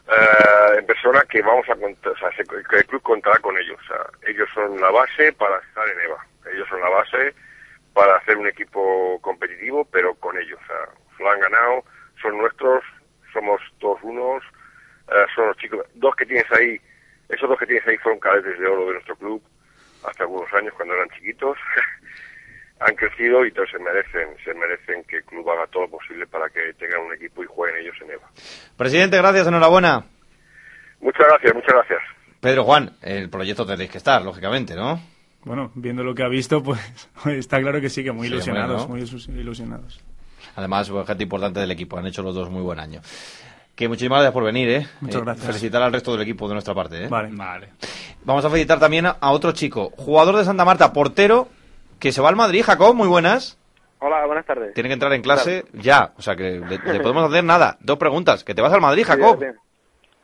eh, 0.09 0.79
en 0.79 0.87
persona, 0.87 1.22
que 1.29 1.43
vamos 1.43 1.68
a 1.68 1.76
contar, 1.76 2.12
o 2.12 2.16
sea, 2.18 2.31
se- 2.33 2.45
que 2.45 2.76
el 2.76 2.87
club 2.87 3.03
contará 3.03 3.39
con 3.39 3.57
ellos. 3.59 3.79
O 3.85 3.87
sea, 3.89 4.07
ellos 4.26 4.49
son 4.55 4.81
la 4.81 4.91
base 4.91 5.33
para 5.35 5.59
estar 5.59 5.87
en 5.89 6.01
EVA. 6.01 6.26
Ellos 6.55 6.68
son 6.68 6.81
la 6.81 6.89
base 6.89 7.35
para 7.93 8.16
hacer 8.16 8.37
un 8.39 8.47
equipo 8.49 9.18
competitivo, 9.20 9.85
pero 9.87 10.14
con 10.14 10.39
ellos. 10.39 10.59
O 10.62 10.66
sea, 10.66 10.76
se 11.16 11.22
lo 11.22 11.31
han 11.31 11.41
ganado, 11.41 11.85
son 12.22 12.39
nuestros, 12.39 12.85
somos 13.33 13.61
todos 13.81 13.99
unos, 14.03 14.43
eh, 15.09 15.26
son 15.35 15.49
los 15.49 15.57
chicos. 15.59 15.85
Dos 15.95 16.14
que 16.16 16.24
tienes 16.26 16.51
ahí, 16.53 16.81
esos 17.29 17.49
dos 17.49 17.59
que 17.59 17.66
tienes 17.66 17.87
ahí 17.87 17.99
fueron 17.99 18.20
cadetes 18.20 18.59
de 18.59 18.66
oro 18.66 18.87
de 18.87 18.93
nuestro 18.95 19.16
club 19.16 19.43
hace 20.05 20.22
algunos 20.22 20.51
años 20.55 20.72
cuando 20.74 20.95
eran 20.95 21.11
chiquitos. 21.11 21.59
han 22.81 22.95
crecido 22.95 23.45
y 23.45 23.49
entonces 23.49 23.76
se 23.76 23.83
merecen, 23.83 24.29
se 24.45 24.55
merecen 24.55 25.05
que 25.05 25.16
el 25.18 25.24
club 25.24 25.49
haga 25.51 25.66
todo 25.66 25.83
lo 25.85 25.91
posible 25.91 26.26
para 26.26 26.49
que 26.51 26.72
tengan 26.79 27.01
un 27.03 27.14
equipo 27.14 27.43
y 27.43 27.47
jueguen 27.47 27.81
ellos 27.83 27.97
en 28.03 28.11
EVA. 28.12 28.29
Presidente, 28.76 29.16
gracias, 29.16 29.47
enhorabuena. 29.49 30.05
Muchas 31.01 31.26
gracias, 31.29 31.55
muchas 31.55 31.74
gracias. 31.74 32.01
Pedro 32.41 32.64
Juan, 32.64 32.93
el 33.03 33.29
proyecto 33.31 33.66
tenéis 33.66 33.91
que 33.91 33.99
estar, 33.99 34.22
lógicamente, 34.22 34.74
¿no? 34.74 35.01
Bueno, 35.45 35.70
viendo 35.74 36.03
lo 36.05 36.14
que 36.14 36.22
ha 36.22 36.29
visto, 36.29 36.62
pues 36.62 36.79
está 37.26 37.61
claro 37.61 37.81
que 37.81 37.89
sí, 37.89 38.03
que 38.05 38.12
muy 38.12 38.29
Sí, 38.29 38.35
ilusionados, 38.35 38.87
bueno. 38.87 38.95
muy 38.95 39.03
ilusi- 39.03 39.29
ilusionados. 39.37 40.01
Además, 40.57 40.91
gente 41.07 41.22
importante 41.22 41.61
del 41.61 41.70
equipo, 41.70 41.99
han 41.99 42.07
hecho 42.07 42.22
los 42.22 42.35
dos 42.35 42.51
muy 42.51 42.62
buen 42.62 42.81
año. 42.81 43.01
Que 43.76 43.87
muchísimas 43.87 44.18
gracias 44.18 44.33
por 44.35 44.43
venir, 44.45 44.68
¿eh? 44.70 44.87
Muchas 45.01 45.20
Eh, 45.20 45.24
gracias. 45.24 45.47
Felicitar 45.47 45.83
al 45.83 45.93
resto 45.93 46.12
del 46.12 46.22
equipo 46.22 46.49
de 46.49 46.55
nuestra 46.55 46.74
parte, 46.74 47.05
¿eh? 47.05 47.09
Vale. 47.09 47.29
Vale. 47.33 47.68
Vamos 48.24 48.45
a 48.45 48.51
felicitar 48.51 48.81
también 48.81 49.07
a 49.07 49.31
otro 49.31 49.53
chico, 49.53 49.91
jugador 49.97 50.37
de 50.37 50.45
Santa 50.45 50.64
Marta, 50.64 50.93
portero, 50.93 51.49
que 52.01 52.12
se 52.12 52.20
va 52.20 52.28
al 52.28 52.36
Madrid, 52.36 52.62
Jacob, 52.64 52.94
muy 52.94 53.09
buenas. 53.09 53.59
Hola, 54.01 54.24
buenas 54.26 54.46
tardes. 54.46 54.74
Tiene 54.74 54.88
que 54.88 54.92
entrar 54.94 55.12
en 55.12 55.22
clase 55.22 55.64
ya, 55.72 56.12
o 56.16 56.22
sea 56.22 56.36
que 56.36 56.61
le, 56.61 56.78
le 56.92 57.01
podemos 57.03 57.24
hacer 57.28 57.44
nada. 57.44 57.76
Dos 57.80 57.99
preguntas, 57.99 58.44
que 58.44 58.55
te 58.55 58.62
vas 58.62 58.72
al 58.72 58.80
Madrid, 58.80 59.05
Jacob. 59.05 59.42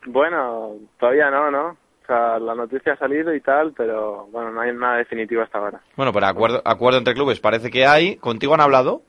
Bueno, 0.06 0.74
todavía 0.98 1.30
no, 1.30 1.50
¿no? 1.50 1.68
O 1.70 2.06
sea, 2.06 2.38
la 2.38 2.54
noticia 2.54 2.92
ha 2.92 2.96
salido 2.98 3.34
y 3.34 3.40
tal, 3.40 3.72
pero 3.74 4.26
bueno, 4.30 4.50
no 4.50 4.60
hay 4.60 4.72
nada 4.74 4.98
definitivo 4.98 5.42
hasta 5.42 5.58
ahora. 5.58 5.80
Bueno, 5.96 6.12
pero 6.12 6.26
acuerdo, 6.26 6.62
acuerdo 6.64 6.98
entre 6.98 7.14
clubes 7.14 7.40
parece 7.40 7.70
que 7.70 7.86
hay. 7.86 8.16
¿Contigo 8.16 8.54
han 8.54 8.60
hablado? 8.60 9.00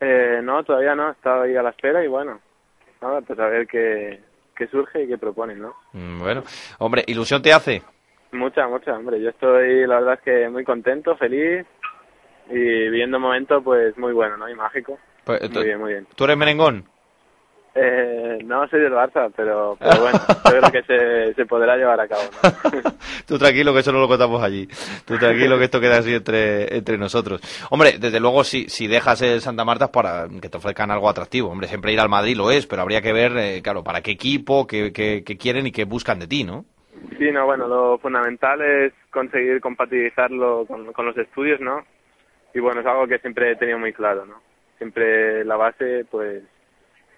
Eh, 0.00 0.40
no, 0.42 0.62
todavía 0.62 0.94
no, 0.94 1.10
estaba 1.10 1.44
ahí 1.44 1.56
a 1.56 1.62
la 1.62 1.70
espera 1.70 2.04
y 2.04 2.08
bueno, 2.08 2.40
nada, 3.02 3.20
pues 3.22 3.38
a 3.40 3.46
ver 3.46 3.66
qué, 3.66 4.20
qué 4.56 4.66
surge 4.68 5.02
y 5.02 5.08
qué 5.08 5.18
proponen, 5.18 5.60
¿no? 5.60 5.74
Mm, 5.92 6.20
Bueno, 6.20 6.42
hombre, 6.78 7.02
ilusión 7.08 7.42
te 7.42 7.52
hace. 7.52 7.82
Mucha, 8.30 8.68
mucha, 8.68 8.92
hombre. 8.92 9.20
Yo 9.20 9.30
estoy, 9.30 9.86
la 9.86 9.96
verdad 9.96 10.14
es 10.14 10.20
que 10.20 10.48
muy 10.48 10.64
contento, 10.64 11.16
feliz 11.16 11.66
y 12.50 12.88
viviendo 12.88 13.16
un 13.16 13.22
momento 13.22 13.62
pues 13.62 13.96
muy 13.98 14.12
bueno, 14.12 14.36
¿no? 14.36 14.48
Y 14.48 14.54
mágico. 14.54 14.98
Pues, 15.24 15.50
Muy 15.50 15.64
bien, 15.64 15.80
muy 15.80 15.92
bien. 15.92 16.06
¿Tú 16.14 16.24
eres 16.24 16.36
merengón? 16.36 16.84
Eh, 17.76 18.38
no 18.44 18.68
soy 18.68 18.80
del 18.80 18.92
Barça, 18.92 19.32
pero, 19.34 19.76
pero 19.80 20.00
bueno, 20.00 20.20
yo 20.44 20.60
creo 20.60 20.70
que 20.70 20.82
se, 20.82 21.34
se 21.34 21.46
podrá 21.46 21.76
llevar 21.76 22.00
a 22.00 22.06
cabo. 22.06 22.22
¿no? 22.22 22.80
Tú 23.26 23.36
tranquilo 23.36 23.72
que 23.72 23.80
eso 23.80 23.90
no 23.90 23.98
lo 23.98 24.06
contamos 24.06 24.42
allí. 24.42 24.68
Tú 25.04 25.18
tranquilo 25.18 25.58
que 25.58 25.64
esto 25.64 25.80
queda 25.80 25.98
así 25.98 26.14
entre, 26.14 26.76
entre 26.76 26.98
nosotros. 26.98 27.40
Hombre, 27.70 27.98
desde 27.98 28.20
luego 28.20 28.44
si, 28.44 28.68
si 28.68 28.86
dejas 28.86 29.22
el 29.22 29.40
Santa 29.40 29.64
Marta 29.64 29.86
es 29.86 29.90
para 29.90 30.28
que 30.40 30.48
te 30.48 30.58
ofrezcan 30.58 30.92
algo 30.92 31.08
atractivo. 31.08 31.50
Hombre, 31.50 31.66
siempre 31.66 31.92
ir 31.92 32.00
al 32.00 32.08
Madrid 32.08 32.36
lo 32.36 32.50
es, 32.52 32.66
pero 32.66 32.82
habría 32.82 33.02
que 33.02 33.12
ver, 33.12 33.36
eh, 33.36 33.60
claro, 33.62 33.82
para 33.82 34.02
qué 34.02 34.12
equipo, 34.12 34.66
qué, 34.68 34.92
qué, 34.92 35.24
qué 35.24 35.36
quieren 35.36 35.66
y 35.66 35.72
qué 35.72 35.84
buscan 35.84 36.20
de 36.20 36.28
ti, 36.28 36.44
¿no? 36.44 36.64
Sí, 37.18 37.30
no, 37.32 37.44
bueno, 37.44 37.66
lo 37.66 37.98
fundamental 37.98 38.60
es 38.62 38.92
conseguir 39.10 39.60
compatibilizarlo 39.60 40.64
con, 40.66 40.92
con 40.92 41.06
los 41.06 41.16
estudios, 41.16 41.60
¿no? 41.60 41.84
Y 42.54 42.60
bueno, 42.60 42.80
es 42.80 42.86
algo 42.86 43.06
que 43.06 43.18
siempre 43.18 43.52
he 43.52 43.56
tenido 43.56 43.78
muy 43.78 43.92
claro, 43.92 44.24
¿no? 44.24 44.40
Siempre 44.78 45.44
la 45.44 45.56
base, 45.56 46.04
pues, 46.10 46.42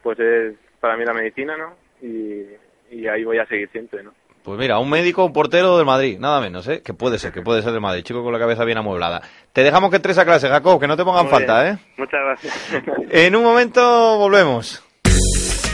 pues 0.03 0.18
es 0.18 0.55
para 0.80 0.97
mí 0.97 1.05
la 1.05 1.12
medicina, 1.12 1.57
¿no? 1.57 1.74
Y, 2.03 2.47
y 2.91 3.07
ahí 3.07 3.24
voy 3.24 3.39
a 3.39 3.47
seguir 3.47 3.68
siempre, 3.70 4.03
¿no? 4.03 4.12
Pues 4.43 4.59
mira, 4.59 4.78
un 4.78 4.89
médico, 4.89 5.24
un 5.24 5.32
portero 5.32 5.76
del 5.76 5.87
Madrid, 5.87 6.18
nada 6.20 6.41
menos, 6.41 6.68
¿eh? 6.68 6.80
Que 6.80 6.95
puede 6.95 7.18
ser, 7.18 7.32
que 7.32 7.43
puede 7.43 7.62
ser 7.62 7.72
del 7.72 7.80
Madrid, 7.80 8.05
chico 8.05 8.22
con 8.22 8.32
la 8.32 8.39
cabeza 8.39 8.64
bien 8.64 8.78
amueblada. 8.78 9.20
Te 9.53 9.64
dejamos 9.64 9.91
que 9.91 9.97
entres 9.97 10.18
a 10.18 10.24
clase, 10.24 10.49
Jacob, 10.49 10.80
que 10.80 10.87
no 10.87 10.97
te 10.97 11.03
pongan 11.05 11.24
Muy 11.24 11.32
falta, 11.32 11.62
bien. 11.64 11.74
¿eh? 11.74 11.78
Muchas 11.97 12.20
gracias. 12.20 12.72
En 13.11 13.34
un 13.34 13.43
momento 13.43 14.18
volvemos. 14.18 14.86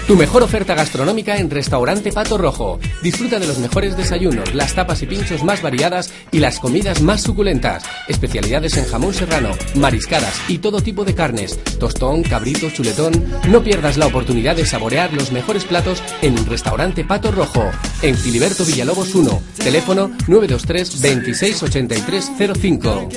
Tu 0.06 0.16
mejor 0.16 0.42
oferta 0.42 0.74
gastronómica 0.74 1.38
en 1.38 1.48
Restaurante 1.48 2.12
Pato 2.12 2.36
Rojo. 2.36 2.80
Disfruta 3.02 3.38
de 3.38 3.46
los 3.46 3.58
mejores 3.58 3.96
desayunos, 3.96 4.52
las 4.52 4.74
tapas 4.74 5.00
y 5.02 5.06
pinchos 5.06 5.44
más 5.44 5.62
variadas 5.62 6.12
y 6.32 6.40
las 6.40 6.58
comidas 6.58 7.00
más 7.00 7.22
suculentas. 7.22 7.84
Especialidades 8.08 8.76
en 8.76 8.84
jamón 8.84 9.14
serrano, 9.14 9.50
mariscadas 9.76 10.34
y 10.48 10.58
todo 10.58 10.80
tipo 10.80 11.04
de 11.04 11.14
carnes. 11.14 11.58
Tostón, 11.78 12.24
cabrito, 12.24 12.68
chuletón. 12.70 13.12
No 13.48 13.62
pierdas 13.62 13.96
la 13.96 14.06
oportunidad 14.06 14.56
de 14.56 14.66
saborear 14.66 15.12
los 15.14 15.30
mejores 15.30 15.64
platos 15.64 16.02
en 16.20 16.44
Restaurante 16.46 17.04
Pato 17.04 17.30
Rojo. 17.30 17.64
En 18.02 18.16
Filiberto 18.16 18.64
Villalobos 18.64 19.14
1. 19.14 19.42
Teléfono 19.58 20.10
923 20.26 21.00
26 21.00 21.62
83 21.62 22.32
05. 22.60 23.08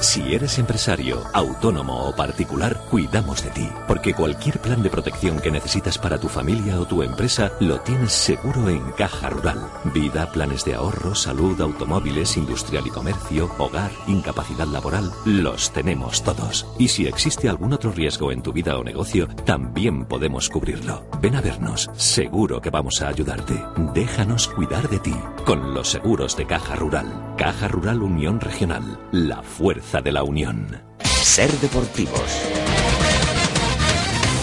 Si 0.00 0.34
eres 0.34 0.58
empresario, 0.58 1.24
autónomo 1.34 2.08
o 2.08 2.16
particular, 2.16 2.80
cuidamos 2.90 3.44
de 3.44 3.50
ti, 3.50 3.68
porque 3.86 4.14
cualquier 4.14 4.58
plan 4.58 4.82
de 4.82 4.88
protección 4.88 5.38
que 5.40 5.50
necesitas 5.50 5.98
para 5.98 6.18
tu 6.18 6.26
familia 6.28 6.80
o 6.80 6.86
tu 6.86 7.02
empresa 7.02 7.52
lo 7.60 7.80
tienes 7.80 8.12
seguro 8.12 8.70
en 8.70 8.80
Caja 8.92 9.28
Rural. 9.28 9.58
Vida, 9.92 10.32
planes 10.32 10.64
de 10.64 10.74
ahorro, 10.74 11.14
salud, 11.14 11.60
automóviles, 11.60 12.38
industrial 12.38 12.86
y 12.86 12.90
comercio, 12.90 13.50
hogar, 13.58 13.90
incapacidad 14.06 14.66
laboral, 14.66 15.12
los 15.26 15.70
tenemos 15.70 16.22
todos. 16.24 16.66
Y 16.78 16.88
si 16.88 17.06
existe 17.06 17.50
algún 17.50 17.74
otro 17.74 17.92
riesgo 17.92 18.32
en 18.32 18.42
tu 18.42 18.54
vida 18.54 18.78
o 18.78 18.84
negocio, 18.84 19.28
también 19.44 20.06
podemos 20.06 20.48
cubrirlo. 20.48 21.04
Ven 21.20 21.36
a 21.36 21.42
vernos, 21.42 21.90
seguro 21.92 22.62
que 22.62 22.70
vamos 22.70 23.02
a 23.02 23.08
ayudarte. 23.08 23.62
Déjanos 23.92 24.48
cuidar 24.48 24.88
de 24.88 24.98
ti 24.98 25.14
con 25.44 25.74
los 25.74 25.90
seguros 25.90 26.38
de 26.38 26.46
Caja 26.46 26.74
Rural. 26.74 27.34
Caja 27.36 27.68
Rural 27.68 28.02
Unión 28.02 28.40
Regional, 28.40 28.98
la 29.12 29.42
fuerza 29.42 29.89
de 29.98 30.12
la 30.12 30.22
unión. 30.22 30.80
Ser 31.02 31.50
deportivos. 31.50 32.22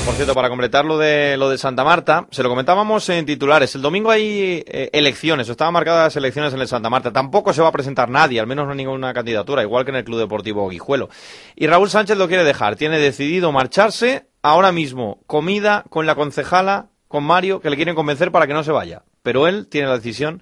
Por 0.05 0.15
cierto, 0.15 0.33
para 0.33 0.49
completar 0.49 0.83
lo 0.83 0.97
de, 0.97 1.37
lo 1.37 1.49
de 1.49 1.57
Santa 1.57 1.85
Marta, 1.85 2.27
se 2.31 2.43
lo 2.43 2.49
comentábamos 2.49 3.07
en 3.09 3.25
titulares. 3.25 3.73
El 3.75 3.81
domingo 3.81 4.11
hay 4.11 4.63
eh, 4.65 4.89
elecciones, 4.91 5.47
o 5.47 5.53
estaban 5.53 5.73
marcadas 5.73 6.15
elecciones 6.17 6.53
en 6.53 6.59
el 6.59 6.67
Santa 6.67 6.89
Marta. 6.89 7.13
Tampoco 7.13 7.53
se 7.53 7.61
va 7.61 7.69
a 7.69 7.71
presentar 7.71 8.09
nadie, 8.09 8.39
al 8.41 8.47
menos 8.47 8.67
no 8.67 8.75
ninguna 8.75 9.13
candidatura, 9.13 9.63
igual 9.63 9.85
que 9.85 9.91
en 9.91 9.97
el 9.97 10.03
Club 10.03 10.19
Deportivo 10.19 10.67
Guijuelo. 10.67 11.09
Y 11.55 11.67
Raúl 11.67 11.89
Sánchez 11.89 12.17
lo 12.17 12.27
quiere 12.27 12.43
dejar, 12.43 12.75
tiene 12.75 12.99
decidido 12.99 13.51
marcharse 13.51 14.27
ahora 14.41 14.73
mismo. 14.73 15.21
Comida 15.27 15.85
con 15.89 16.05
la 16.05 16.15
concejala, 16.15 16.89
con 17.07 17.23
Mario, 17.23 17.61
que 17.61 17.69
le 17.69 17.77
quieren 17.77 17.95
convencer 17.95 18.31
para 18.31 18.47
que 18.47 18.53
no 18.53 18.63
se 18.63 18.71
vaya. 18.71 19.03
Pero 19.23 19.47
él 19.47 19.67
tiene 19.67 19.87
la 19.87 19.97
decisión 19.97 20.41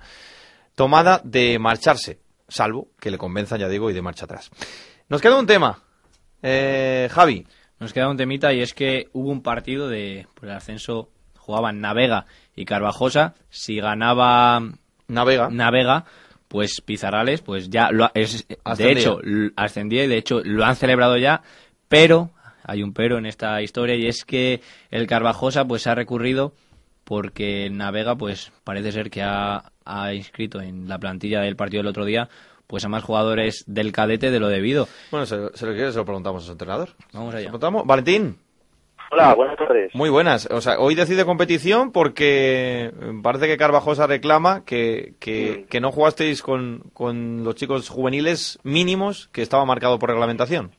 tomada 0.76 1.22
de 1.24 1.58
marcharse, 1.60 2.20
salvo 2.48 2.90
que 3.00 3.12
le 3.12 3.18
convenzan, 3.18 3.60
ya 3.60 3.70
digo, 3.70 3.90
y 3.90 3.94
de 3.94 4.02
marcha 4.02 4.26
atrás. 4.26 4.52
Nos 5.10 5.22
queda 5.22 5.38
un 5.40 5.46
tema. 5.48 5.80
Eh, 6.42 7.08
Javi. 7.12 7.46
Nos 7.80 7.92
queda 7.94 8.10
un 8.10 8.18
temita 8.18 8.54
y 8.54 8.62
es 8.62 8.74
que 8.74 9.10
hubo 9.14 9.30
un 9.30 9.42
partido 9.42 9.90
de 9.90 10.28
por 10.34 10.46
el 10.48 10.56
ascenso, 10.56 11.10
jugaban 11.38 11.82
Navega 11.82 12.26
y 12.56 12.64
Carvajosa. 12.66 13.36
Si 13.50 13.76
ganaba 13.80 14.62
Navega, 15.08 15.50
Navega 15.50 16.06
pues 16.48 16.80
Pizarrales, 16.82 17.42
pues 17.42 17.70
ya 17.70 17.92
lo 17.92 18.06
ha- 18.06 18.12
es, 18.14 18.48
de 18.48 18.92
hecho 18.92 19.20
ascendía 19.58 20.06
y 20.06 20.08
de 20.08 20.18
hecho 20.18 20.40
lo 20.44 20.64
han 20.64 20.78
celebrado 20.78 21.18
ya, 21.18 21.42
pero 21.90 22.32
hay 22.64 22.82
un 22.82 22.94
pero 22.94 23.18
en 23.18 23.26
esta 23.26 23.62
historia 23.62 23.96
y 23.96 24.08
es 24.08 24.24
que 24.24 24.62
el 24.90 25.06
Carvajosa 25.06 25.66
pues 25.66 25.86
ha 25.88 25.96
recurrido 25.96 26.54
porque 27.04 27.70
Navega 27.70 28.16
pues 28.16 28.54
parece 28.64 28.92
ser 28.94 29.10
que 29.10 29.22
ha, 29.22 29.72
ha 29.84 30.14
inscrito 30.14 30.62
en 30.62 30.88
la 30.88 30.98
plantilla 30.98 31.42
del 31.42 31.58
partido 31.58 31.82
del 31.82 31.90
otro 31.90 32.06
día 32.06 32.30
pues 32.68 32.86
a 32.86 32.90
más 32.90 33.04
jugadores 33.04 33.64
del 33.68 33.92
cadete 33.92 34.32
de 34.32 34.40
lo 34.40 34.48
debido. 34.48 34.88
Bueno, 35.12 35.26
se, 35.26 35.36
se 35.54 35.66
lo 35.66 35.74
quiere, 35.74 35.92
se 35.92 35.98
lo 35.98 36.06
preguntamos 36.06 36.44
a 36.44 36.46
su 36.46 36.52
entrenador. 36.52 36.90
Vamos 37.14 37.32
¿Se 37.32 37.38
allá. 37.38 37.46
lo 37.46 37.60
preguntamos? 37.60 37.86
Valentín. 37.86 38.38
Hola, 39.12 39.36
buenas 39.36 39.56
tardes. 39.56 39.94
Muy 39.94 40.10
buenas. 40.10 40.48
O 40.52 40.62
sea, 40.62 40.80
hoy 40.80 40.96
decide 40.96 41.26
competición 41.26 41.92
porque 41.92 42.86
eh, 42.86 42.92
parece 43.22 43.48
que 43.48 43.56
Carvajosa 43.56 44.08
reclama 44.08 44.66
que, 44.66 45.14
que, 45.20 45.68
que 45.70 45.80
no 45.80 45.92
jugasteis 45.92 46.42
con, 46.42 46.82
con 46.92 47.44
los 47.44 47.54
chicos 47.56 47.88
juveniles 47.88 48.60
mínimos 48.64 49.28
que 49.28 49.44
estaba 49.44 49.64
marcado 49.64 50.00
por 50.00 50.10
reglamentación. 50.10 50.72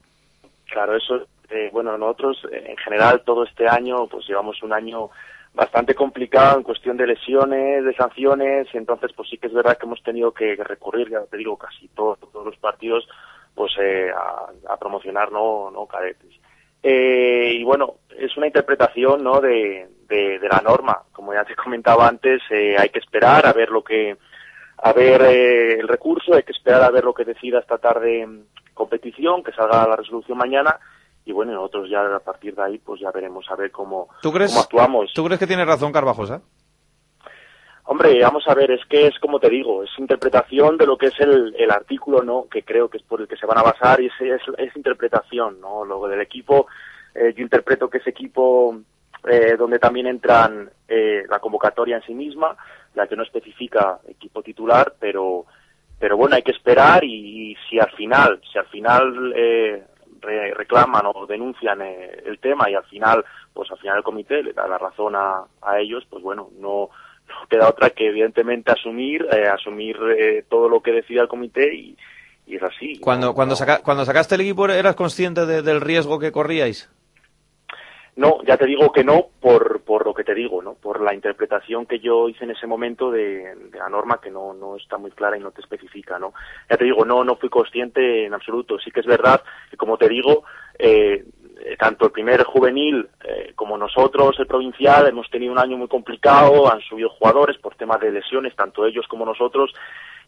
Claro, 0.71 0.97
eso, 0.97 1.21
eh, 1.51 1.71
bueno, 1.73 1.97
nosotros 1.97 2.37
eh, 2.53 2.65
en 2.69 2.77
general 2.79 3.23
todo 3.25 3.45
este 3.45 3.69
año, 3.69 4.09
pues 4.09 4.27
llevamos 4.29 4.61
un 4.63 4.73
año 4.73 5.09
bastante 5.57 5.95
complicado 5.95 6.59
en 6.59 6.63
cuestión 6.63 6.99
de 6.99 7.07
lesiones, 7.07 7.83
de 7.83 7.95
sanciones, 7.95 8.69
y 8.73 8.77
entonces 8.77 9.11
pues 9.17 9.29
sí 9.31 9.39
que 9.39 9.47
es 9.47 9.55
verdad 9.55 9.79
que 9.79 9.87
hemos 9.87 10.03
tenido 10.03 10.33
que 10.33 10.55
recurrir, 10.57 11.09
ya 11.09 11.23
te 11.25 11.39
digo, 11.39 11.57
casi 11.57 11.89
todos, 11.89 12.21
todos 12.21 12.45
los 12.45 12.57
partidos, 12.59 13.09
pues 13.55 13.73
eh, 13.81 14.11
a, 14.69 14.77
promocionar 14.77 15.33
no, 15.33 15.71
no 15.71 15.87
cadetes. 15.87 16.31
Eh, 16.83 17.55
y 17.55 17.65
bueno, 17.65 17.95
es 18.19 18.37
una 18.37 18.47
interpretación 18.47 19.25
¿no? 19.25 19.41
de, 19.41 19.89
de, 20.07 20.39
de 20.39 20.49
la 20.49 20.61
norma. 20.63 21.03
Como 21.11 21.33
ya 21.33 21.43
te 21.45 21.57
comentaba 21.57 22.07
antes, 22.07 22.43
eh, 22.51 22.77
hay 22.79 22.91
que 22.91 22.99
esperar 22.99 23.47
a 23.47 23.55
ver 23.55 23.71
lo 23.71 23.83
que 23.83 24.15
a 24.79 24.93
ver 24.93 25.23
eh, 25.23 25.81
el 25.81 25.89
recurso, 25.89 26.35
hay 26.35 26.43
que 26.43 26.53
esperar 26.53 26.83
a 26.83 26.91
ver 26.91 27.03
lo 27.03 27.15
que 27.15 27.25
decida 27.25 27.61
esta 27.61 27.79
tarde 27.79 28.29
competición, 28.75 29.43
que 29.43 29.53
salga 29.53 29.89
la 29.89 29.97
resolución 29.97 30.37
mañana 30.37 30.79
y 31.27 31.33
bueno, 31.33 31.53
nosotros 31.53 31.91
ya 31.91 32.03
a 32.15 32.21
partir 32.21 32.55
de 32.55 32.63
ahí 32.63 32.79
pues 32.79 33.01
ya 33.01 33.11
veremos 33.11 33.45
a 33.51 33.57
ver 33.57 33.73
cómo, 33.73 34.09
¿Tú 34.23 34.33
crees, 34.33 34.53
cómo 34.53 34.63
actuamos. 34.63 35.13
¿Tú 35.13 35.25
crees 35.25 35.41
que 35.41 35.47
tiene 35.47 35.65
razón 35.65 35.93
Carvajosa? 35.93 36.41
Hombre, 37.89 38.21
vamos 38.23 38.45
a 38.47 38.55
ver, 38.55 38.71
es 38.71 38.85
que 38.87 39.09
es 39.09 39.19
como 39.19 39.41
te 39.41 39.51
digo, 39.51 39.83
es 39.83 39.91
interpretación 39.99 40.77
de 40.77 40.87
lo 40.87 40.97
que 40.97 41.07
es 41.07 41.21
el, 41.21 41.55
el 41.59 41.71
artículo, 41.71 42.23
¿no? 42.23 42.47
Que 42.49 42.63
creo 42.63 42.89
que 42.89 42.99
es 42.99 43.03
por 43.03 43.21
el 43.21 43.29
que 43.29 43.37
se 43.37 43.47
van 43.47 43.59
a 43.59 43.63
basar 43.63 44.01
y 44.01 44.07
es, 44.07 44.13
es, 44.21 44.41
es 44.57 44.77
interpretación, 44.77 45.61
¿no? 45.61 45.85
Luego 45.85 46.09
del 46.09 46.21
equipo, 46.21 46.69
eh, 47.13 47.35
yo 47.37 47.43
interpreto 47.43 47.91
que 47.91 47.99
ese 47.99 48.11
equipo 48.11 48.77
eh, 49.29 49.57
donde 49.59 49.81
también 49.81 50.07
entran 50.07 50.71
eh, 50.87 51.25
la 51.29 51.41
convocatoria 51.41 51.97
en 51.97 52.03
sí 52.03 52.15
misma, 52.15 52.57
la 52.95 53.09
que 53.09 53.17
no 53.17 53.25
especifica 53.25 53.99
equipo 54.09 54.43
titular, 54.43 54.95
pero 55.01 55.45
pero 55.99 56.17
bueno, 56.17 56.37
hay 56.37 56.43
que 56.43 56.53
esperar 56.53 57.03
y, 57.03 57.53
y 57.53 57.57
si 57.69 57.81
al 57.81 57.91
final, 57.93 58.41
si 58.53 58.59
al 58.59 58.67
final 58.67 59.33
eh, 59.35 59.83
re- 60.27 60.53
reclaman 60.55 61.07
o 61.07 61.27
denuncian 61.27 61.81
eh, 61.83 62.23
el 62.27 62.39
tema 62.39 62.69
y 62.71 62.75
al 62.75 62.85
final, 62.85 63.25
pues 63.55 63.71
al 63.71 63.79
final 63.79 63.99
el 63.99 64.03
comité 64.05 64.43
le 64.43 64.53
da 64.53 64.67
la 64.69 64.77
razón 64.79 65.15
a, 65.17 65.45
a 65.63 65.79
ellos, 65.81 66.05
pues 66.11 66.23
bueno, 66.23 66.51
no, 66.61 66.91
no 67.29 67.49
queda 67.49 67.69
otra 67.69 67.91
que 67.91 68.09
evidentemente 68.09 68.73
asumir, 68.73 69.27
eh, 69.33 69.47
asumir 69.49 69.97
eh, 70.19 70.45
todo 70.49 70.69
lo 70.69 70.81
que 70.83 70.93
decida 70.93 71.23
el 71.23 71.29
comité 71.29 71.75
y, 71.75 71.97
y 72.47 72.57
es 72.57 72.63
así. 72.63 72.99
Cuando, 73.01 73.33
cuando, 73.35 73.57
saca- 73.57 73.81
cuando 73.83 74.05
sacaste 74.05 74.35
el 74.35 74.43
equipo, 74.43 74.69
¿eras 74.69 74.95
consciente 74.97 75.47
de- 75.47 75.63
del 75.63 75.81
riesgo 75.81 76.19
que 76.19 76.33
corríais? 76.33 76.91
No, 78.17 78.43
ya 78.45 78.57
te 78.57 78.65
digo 78.65 78.91
que 78.93 79.05
no 79.05 79.27
por, 79.41 79.83
por 79.83 80.07
lo 80.07 80.15
que 80.15 80.25
te 80.25 80.35
digo, 80.35 80.63
¿no? 80.63 80.73
Por 80.75 81.03
la 81.03 81.13
interpretación 81.13 81.85
que 81.85 81.99
yo 81.99 82.31
hice 82.31 82.45
en 82.45 82.53
ese 82.53 82.67
momento 82.67 83.11
de, 83.11 83.55
la 83.75 83.91
norma 83.91 84.21
que 84.23 84.31
no, 84.31 84.55
no 84.55 84.77
está 84.77 84.97
muy 84.97 85.11
clara 85.11 85.37
y 85.37 85.41
no 85.41 85.51
te 85.51 85.61
especifica, 85.61 86.19
¿no? 86.19 86.33
Ya 86.71 86.79
te 86.79 86.87
digo, 86.87 87.05
no, 87.05 87.25
no 87.25 87.37
fui 87.37 87.51
consciente 87.51 88.25
en 88.25 88.33
absoluto. 88.33 88.79
Sí 88.79 88.91
que 88.91 89.01
es 89.01 89.07
verdad 89.07 89.43
que, 89.71 89.77
como 89.77 89.99
te 89.99 90.09
digo, 90.09 90.45
eh, 90.79 91.27
eh, 91.61 91.77
tanto 91.79 92.07
el 92.07 92.13
primer 92.13 92.43
juvenil 92.45 93.07
eh, 93.23 93.53
como 93.55 93.77
nosotros, 93.77 94.35
el 94.39 94.47
provincial, 94.47 95.07
hemos 95.07 95.29
tenido 95.29 95.53
un 95.53 95.59
año 95.59 95.77
muy 95.77 95.89
complicado, 95.89 96.73
han 96.73 96.81
subido 96.81 97.11
jugadores 97.11 97.59
por 97.59 97.75
temas 97.75 98.01
de 98.01 98.13
lesiones, 98.13 98.57
tanto 98.57 98.87
ellos 98.87 99.07
como 99.09 99.27
nosotros, 99.27 99.75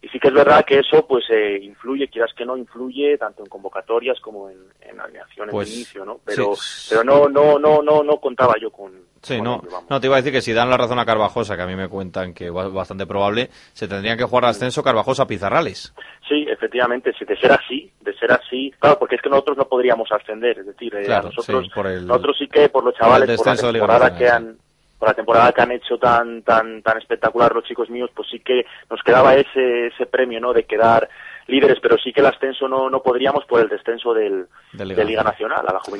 y 0.01 0.07
sí 0.09 0.19
que 0.19 0.29
es 0.29 0.33
verdad 0.33 0.63
que 0.65 0.79
eso 0.79 1.05
pues 1.07 1.25
eh, 1.29 1.59
influye, 1.61 2.07
quieras 2.07 2.31
que 2.35 2.45
no, 2.45 2.55
influye 2.57 3.17
tanto 3.17 3.43
en 3.43 3.49
convocatorias 3.49 4.19
como 4.21 4.49
en, 4.49 4.57
en 4.81 4.99
alineaciones 4.99 5.51
Pues, 5.53 5.69
de 5.69 5.75
inicio, 5.75 6.05
¿no? 6.05 6.19
Pero, 6.25 6.55
sí. 6.55 6.87
pero 6.91 7.03
no, 7.03 7.27
no, 7.27 7.59
no, 7.59 7.81
no, 7.81 8.03
no 8.03 8.17
contaba 8.17 8.53
yo 8.61 8.71
con, 8.71 8.93
Sí, 9.21 9.35
con 9.35 9.43
no, 9.43 9.61
ello, 9.67 9.79
no, 9.89 9.99
te 9.99 10.07
iba 10.07 10.15
a 10.15 10.19
decir 10.19 10.31
que 10.31 10.41
si 10.41 10.53
dan 10.53 10.69
la 10.69 10.77
razón 10.77 10.99
a 10.99 11.05
Carvajosa, 11.05 11.57
que 11.57 11.63
a 11.63 11.67
mí 11.67 11.75
me 11.75 11.89
cuentan 11.89 12.33
que 12.33 12.45
es 12.47 12.53
bastante 12.53 13.05
probable, 13.05 13.49
se 13.73 13.87
tendrían 13.87 14.17
que 14.17 14.23
jugar 14.23 14.45
ascenso 14.45 14.81
Carvajosa-Pizarrales. 14.83 15.93
Sí, 16.27 16.45
efectivamente, 16.49 17.11
si 17.17 17.25
de 17.25 17.35
ser 17.37 17.51
así, 17.51 17.91
de 18.01 18.13
ser 18.17 18.31
así, 18.31 18.71
claro, 18.79 18.97
porque 18.99 19.15
es 19.15 19.21
que 19.21 19.29
nosotros 19.29 19.57
no 19.57 19.65
podríamos 19.67 20.09
ascender, 20.11 20.59
es 20.59 20.65
decir, 20.67 20.93
eh, 20.95 21.03
Claro, 21.05 21.29
nosotros, 21.29 21.65
sí, 21.65 21.71
por 21.73 21.87
el- 21.87 22.07
nosotros 22.07 22.37
sí 22.39 22.47
que 22.47 22.69
por 22.69 22.83
los 22.85 22.93
chavales, 22.95 23.35
por 23.37 23.45
la 23.47 23.55
de 23.55 23.61
temporada 23.73 24.15
que 24.17 24.29
han, 24.29 24.57
por 24.99 25.07
la 25.07 25.15
temporada 25.15 25.53
que 25.53 25.61
han 25.61 25.71
hecho 25.71 25.97
tan, 25.97 26.43
tan, 26.43 26.83
tan 26.83 26.97
espectacular 26.97 27.55
los 27.55 27.63
chicos 27.63 27.89
míos, 27.89 28.11
pues 28.13 28.27
sí 28.29 28.39
que 28.41 28.65
nos 28.89 29.01
quedaba 29.01 29.33
ese, 29.33 29.87
ese 29.87 30.05
premio, 30.05 30.41
¿no? 30.41 30.51
De 30.51 30.65
quedar 30.65 31.09
líderes, 31.47 31.79
pero 31.81 31.97
sí 31.97 32.11
que 32.13 32.19
el 32.19 32.27
ascenso 32.27 32.67
no, 32.67 32.89
no 32.89 33.01
podríamos 33.01 33.45
por 33.45 33.61
el 33.61 33.69
descenso 33.69 34.13
del, 34.13 34.47
De 34.73 34.79
de 34.79 34.85
Liga 34.85 35.03
Liga 35.03 35.23
Nacional 35.23 35.65
a 35.67 35.73
la 35.73 35.79
Juvenil 35.79 35.97